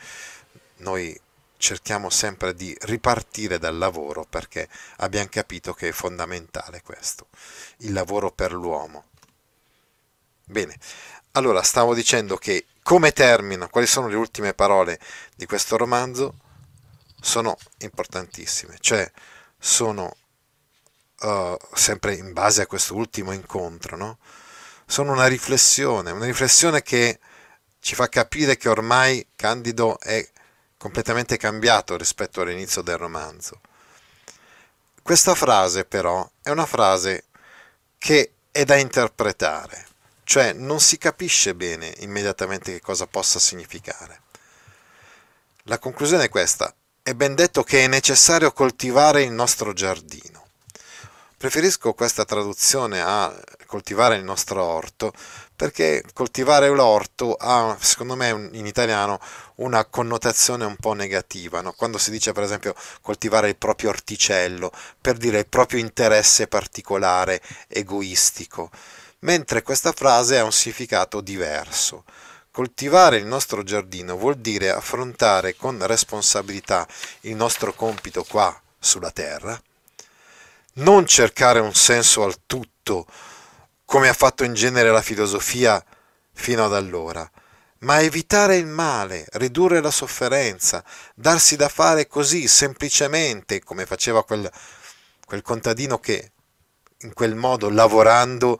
Noi 0.76 1.18
cerchiamo 1.62 2.10
sempre 2.10 2.54
di 2.54 2.76
ripartire 2.80 3.56
dal 3.56 3.78
lavoro 3.78 4.26
perché 4.28 4.68
abbiamo 4.96 5.28
capito 5.30 5.72
che 5.72 5.88
è 5.88 5.92
fondamentale 5.92 6.82
questo, 6.82 7.28
il 7.78 7.92
lavoro 7.92 8.32
per 8.32 8.52
l'uomo. 8.52 9.04
Bene, 10.44 10.76
allora 11.32 11.62
stavo 11.62 11.94
dicendo 11.94 12.36
che 12.36 12.66
come 12.82 13.12
termina, 13.12 13.68
quali 13.68 13.86
sono 13.86 14.08
le 14.08 14.16
ultime 14.16 14.54
parole 14.54 14.98
di 15.36 15.46
questo 15.46 15.76
romanzo, 15.76 16.34
sono 17.20 17.56
importantissime, 17.78 18.76
cioè 18.80 19.08
sono 19.56 20.16
uh, 21.20 21.56
sempre 21.74 22.14
in 22.14 22.32
base 22.32 22.62
a 22.62 22.66
questo 22.66 22.96
ultimo 22.96 23.30
incontro, 23.30 23.96
no? 23.96 24.18
sono 24.84 25.12
una 25.12 25.28
riflessione, 25.28 26.10
una 26.10 26.24
riflessione 26.24 26.82
che 26.82 27.20
ci 27.78 27.94
fa 27.94 28.08
capire 28.08 28.56
che 28.56 28.68
ormai 28.68 29.24
Candido 29.36 30.00
è 30.00 30.28
completamente 30.82 31.36
cambiato 31.36 31.96
rispetto 31.96 32.40
all'inizio 32.40 32.82
del 32.82 32.96
romanzo. 32.96 33.60
Questa 35.00 35.36
frase 35.36 35.84
però 35.84 36.28
è 36.42 36.50
una 36.50 36.66
frase 36.66 37.26
che 37.98 38.32
è 38.50 38.64
da 38.64 38.74
interpretare, 38.74 39.86
cioè 40.24 40.52
non 40.52 40.80
si 40.80 40.98
capisce 40.98 41.54
bene 41.54 41.94
immediatamente 41.98 42.72
che 42.72 42.80
cosa 42.80 43.06
possa 43.06 43.38
significare. 43.38 44.22
La 45.66 45.78
conclusione 45.78 46.24
è 46.24 46.28
questa, 46.28 46.74
è 47.00 47.14
ben 47.14 47.36
detto 47.36 47.62
che 47.62 47.84
è 47.84 47.86
necessario 47.86 48.50
coltivare 48.50 49.22
il 49.22 49.30
nostro 49.30 49.72
giardino. 49.72 50.48
Preferisco 51.36 51.92
questa 51.92 52.24
traduzione 52.24 53.00
a 53.00 53.32
coltivare 53.66 54.16
il 54.16 54.24
nostro 54.24 54.64
orto 54.64 55.12
perché 55.54 56.02
coltivare 56.12 56.68
l'orto 56.68 57.34
ha, 57.34 57.76
secondo 57.80 58.16
me, 58.16 58.28
in 58.52 58.66
italiano 58.66 59.20
una 59.56 59.84
connotazione 59.84 60.64
un 60.64 60.76
po' 60.76 60.92
negativa. 60.92 61.60
No? 61.60 61.72
Quando 61.72 61.98
si 61.98 62.10
dice, 62.10 62.32
per 62.32 62.42
esempio, 62.42 62.74
coltivare 63.00 63.48
il 63.48 63.56
proprio 63.56 63.90
orticello, 63.90 64.72
per 65.00 65.16
dire 65.16 65.40
il 65.40 65.46
proprio 65.46 65.78
interesse 65.78 66.48
particolare, 66.48 67.40
egoistico, 67.68 68.70
mentre 69.20 69.62
questa 69.62 69.92
frase 69.92 70.38
ha 70.38 70.44
un 70.44 70.52
significato 70.52 71.20
diverso. 71.20 72.04
Coltivare 72.50 73.16
il 73.16 73.24
nostro 73.24 73.62
giardino 73.62 74.16
vuol 74.16 74.36
dire 74.36 74.70
affrontare 74.70 75.56
con 75.56 75.84
responsabilità 75.86 76.86
il 77.22 77.34
nostro 77.34 77.72
compito 77.72 78.24
qua 78.24 78.54
sulla 78.78 79.10
terra, 79.10 79.58
non 80.74 81.06
cercare 81.06 81.60
un 81.60 81.74
senso 81.74 82.24
al 82.24 82.40
tutto, 82.46 83.06
come 83.92 84.08
ha 84.08 84.14
fatto 84.14 84.42
in 84.42 84.54
genere 84.54 84.90
la 84.90 85.02
filosofia 85.02 85.84
fino 86.32 86.64
ad 86.64 86.72
allora, 86.72 87.30
ma 87.80 88.00
evitare 88.00 88.56
il 88.56 88.64
male, 88.64 89.26
ridurre 89.32 89.82
la 89.82 89.90
sofferenza, 89.90 90.82
darsi 91.14 91.56
da 91.56 91.68
fare 91.68 92.06
così 92.06 92.48
semplicemente, 92.48 93.62
come 93.62 93.84
faceva 93.84 94.24
quel, 94.24 94.50
quel 95.26 95.42
contadino 95.42 95.98
che 95.98 96.32
in 97.00 97.12
quel 97.12 97.34
modo, 97.34 97.68
lavorando, 97.68 98.58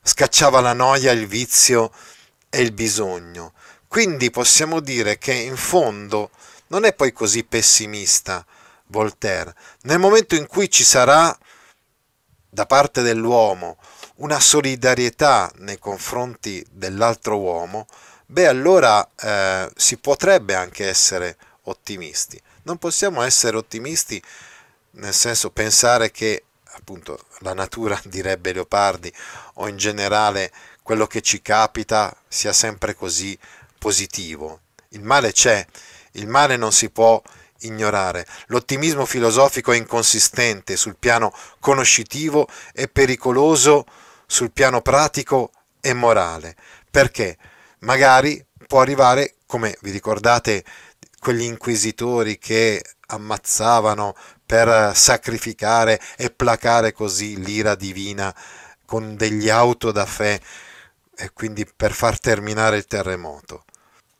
scacciava 0.00 0.60
la 0.60 0.74
noia, 0.74 1.10
il 1.10 1.26
vizio 1.26 1.90
e 2.48 2.62
il 2.62 2.70
bisogno. 2.70 3.54
Quindi 3.88 4.30
possiamo 4.30 4.78
dire 4.78 5.18
che 5.18 5.32
in 5.32 5.56
fondo 5.56 6.30
non 6.68 6.84
è 6.84 6.94
poi 6.94 7.12
così 7.12 7.42
pessimista 7.42 8.46
Voltaire. 8.90 9.56
Nel 9.82 9.98
momento 9.98 10.36
in 10.36 10.46
cui 10.46 10.70
ci 10.70 10.84
sarà 10.84 11.36
da 12.48 12.64
parte 12.64 13.02
dell'uomo 13.02 13.76
una 14.18 14.40
solidarietà 14.40 15.50
nei 15.56 15.78
confronti 15.78 16.64
dell'altro 16.70 17.38
uomo, 17.38 17.86
beh 18.26 18.46
allora 18.46 19.06
eh, 19.16 19.70
si 19.76 19.96
potrebbe 19.98 20.54
anche 20.54 20.86
essere 20.88 21.36
ottimisti. 21.64 22.40
Non 22.62 22.78
possiamo 22.78 23.22
essere 23.22 23.56
ottimisti 23.56 24.22
nel 24.92 25.14
senso 25.14 25.50
pensare 25.50 26.10
che 26.10 26.44
appunto 26.72 27.26
la 27.40 27.54
natura 27.54 28.00
direbbe 28.04 28.52
Leopardi 28.52 29.12
o 29.54 29.68
in 29.68 29.76
generale 29.76 30.52
quello 30.82 31.06
che 31.06 31.20
ci 31.20 31.42
capita 31.42 32.14
sia 32.26 32.52
sempre 32.52 32.94
così 32.94 33.38
positivo. 33.78 34.60
Il 34.90 35.02
male 35.02 35.32
c'è, 35.32 35.64
il 36.12 36.26
male 36.26 36.56
non 36.56 36.72
si 36.72 36.90
può 36.90 37.22
ignorare. 37.60 38.26
L'ottimismo 38.46 39.04
filosofico 39.04 39.72
è 39.72 39.76
inconsistente 39.76 40.76
sul 40.76 40.96
piano 40.96 41.32
conoscitivo 41.60 42.48
e 42.72 42.88
pericoloso 42.88 43.86
sul 44.30 44.52
piano 44.52 44.82
pratico 44.82 45.50
e 45.80 45.94
morale, 45.94 46.54
perché 46.90 47.38
magari 47.80 48.44
può 48.66 48.82
arrivare, 48.82 49.36
come 49.46 49.74
vi 49.80 49.90
ricordate, 49.90 50.62
quegli 51.18 51.42
inquisitori 51.42 52.38
che 52.38 52.84
ammazzavano 53.06 54.14
per 54.44 54.94
sacrificare 54.94 55.98
e 56.16 56.30
placare 56.30 56.92
così 56.92 57.42
l'ira 57.42 57.74
divina 57.74 58.34
con 58.84 59.16
degli 59.16 59.48
auto 59.48 59.92
da 59.92 60.04
fè 60.04 60.38
e 61.16 61.30
quindi 61.32 61.66
per 61.66 61.92
far 61.92 62.20
terminare 62.20 62.76
il 62.76 62.84
terremoto. 62.84 63.64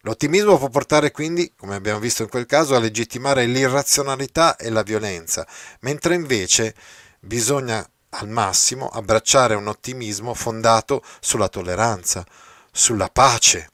L'ottimismo 0.03 0.57
può 0.57 0.69
portare 0.69 1.11
quindi, 1.11 1.53
come 1.55 1.75
abbiamo 1.75 1.99
visto 1.99 2.23
in 2.23 2.31
quel 2.31 2.47
caso, 2.47 2.75
a 2.75 2.79
legittimare 2.79 3.45
l'irrazionalità 3.45 4.57
e 4.57 4.71
la 4.71 4.83
violenza, 4.83 5.47
mentre 5.81 6.15
invece 6.15 6.75
bisogna 7.21 7.87
al 8.19 8.29
massimo 8.29 8.89
abbracciare 8.89 9.55
un 9.55 9.69
ottimismo 9.69 10.35
fondato 10.35 11.03
sulla 11.21 11.49
tolleranza, 11.49 12.27
sulla 12.71 13.09
pace. 13.09 13.71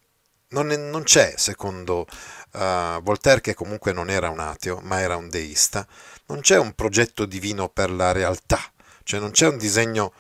Non, 0.48 0.70
è, 0.70 0.76
non 0.76 1.02
c'è, 1.02 1.34
secondo 1.36 2.06
uh, 2.52 3.02
Voltaire, 3.02 3.40
che 3.40 3.54
comunque 3.54 3.92
non 3.92 4.10
era 4.10 4.28
un 4.28 4.38
ateo, 4.38 4.80
ma 4.82 5.00
era 5.00 5.16
un 5.16 5.28
deista, 5.28 5.86
non 6.26 6.40
c'è 6.40 6.58
un 6.58 6.72
progetto 6.74 7.24
divino 7.24 7.68
per 7.68 7.90
la 7.90 8.12
realtà, 8.12 8.60
cioè 9.02 9.18
non 9.18 9.30
c'è 9.30 9.48
un 9.48 9.56
disegno 9.56 10.12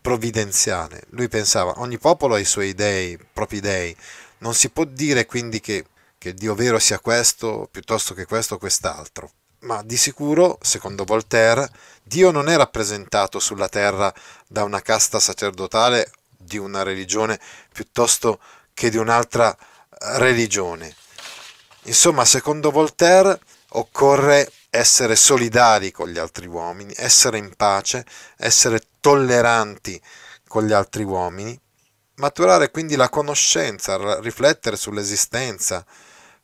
provvidenziale. 0.00 1.04
Lui 1.10 1.28
pensava, 1.28 1.74
ogni 1.80 1.98
popolo 1.98 2.34
ha 2.34 2.38
i 2.38 2.44
suoi 2.44 2.74
dei, 2.74 3.18
propri 3.32 3.60
dei, 3.60 3.94
non 4.38 4.54
si 4.54 4.70
può 4.70 4.84
dire 4.84 5.26
quindi 5.26 5.60
che, 5.60 5.84
che 6.18 6.34
Dio 6.34 6.54
vero 6.54 6.78
sia 6.78 6.98
questo 6.98 7.68
piuttosto 7.70 8.14
che 8.14 8.24
questo 8.24 8.54
o 8.54 8.58
quest'altro 8.58 9.30
ma 9.60 9.82
di 9.82 9.96
sicuro, 9.96 10.58
secondo 10.60 11.04
Voltaire, 11.04 11.68
Dio 12.10 12.32
non 12.32 12.48
è 12.48 12.56
rappresentato 12.56 13.38
sulla 13.38 13.68
terra 13.68 14.12
da 14.48 14.64
una 14.64 14.82
casta 14.82 15.20
sacerdotale 15.20 16.10
di 16.36 16.58
una 16.58 16.82
religione 16.82 17.38
piuttosto 17.72 18.40
che 18.74 18.90
di 18.90 18.96
un'altra 18.96 19.56
religione. 20.16 20.92
Insomma, 21.82 22.24
secondo 22.24 22.72
Voltaire, 22.72 23.38
occorre 23.74 24.50
essere 24.70 25.14
solidari 25.14 25.92
con 25.92 26.08
gli 26.08 26.18
altri 26.18 26.48
uomini, 26.48 26.92
essere 26.96 27.38
in 27.38 27.54
pace, 27.54 28.04
essere 28.38 28.82
tolleranti 28.98 30.02
con 30.48 30.66
gli 30.66 30.72
altri 30.72 31.04
uomini, 31.04 31.56
maturare 32.16 32.72
quindi 32.72 32.96
la 32.96 33.08
conoscenza, 33.08 34.18
riflettere 34.18 34.74
sull'esistenza, 34.74 35.86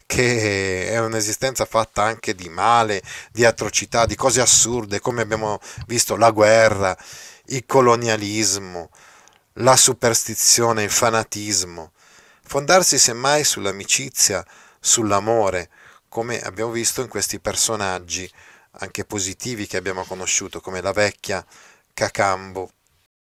che 0.07 0.89
è 0.89 0.99
un'esistenza 0.99 1.65
fatta 1.65 2.03
anche 2.03 2.35
di 2.35 2.49
male, 2.49 3.03
di 3.33 3.45
atrocità, 3.45 4.07
di 4.07 4.15
cose 4.15 4.41
assurde, 4.41 5.01
come 5.01 5.23
abbiamo 5.23 5.59
visto 5.87 6.17
la 6.17 6.31
guerra, 6.31 6.97
il 7.47 7.67
colonialismo, 7.67 8.91
la 9.55 9.77
superstizione, 9.77 10.85
il 10.85 10.91
fanatismo. 10.91 11.93
Fondarsi 12.43 12.99
semmai 12.99 13.45
sull'amicizia, 13.45 14.45
sull'amore, 14.81 15.69
come 16.09 16.41
abbiamo 16.41 16.71
visto 16.71 17.03
in 17.03 17.09
questi 17.09 17.41
personaggi 17.41 18.31
anche 18.79 19.05
positivi 19.05 19.67
che 19.67 19.77
abbiamo 19.77 20.05
conosciuto, 20.05 20.61
come 20.61 20.81
la 20.81 20.93
vecchia 20.93 21.45
Cacambo. 21.93 22.71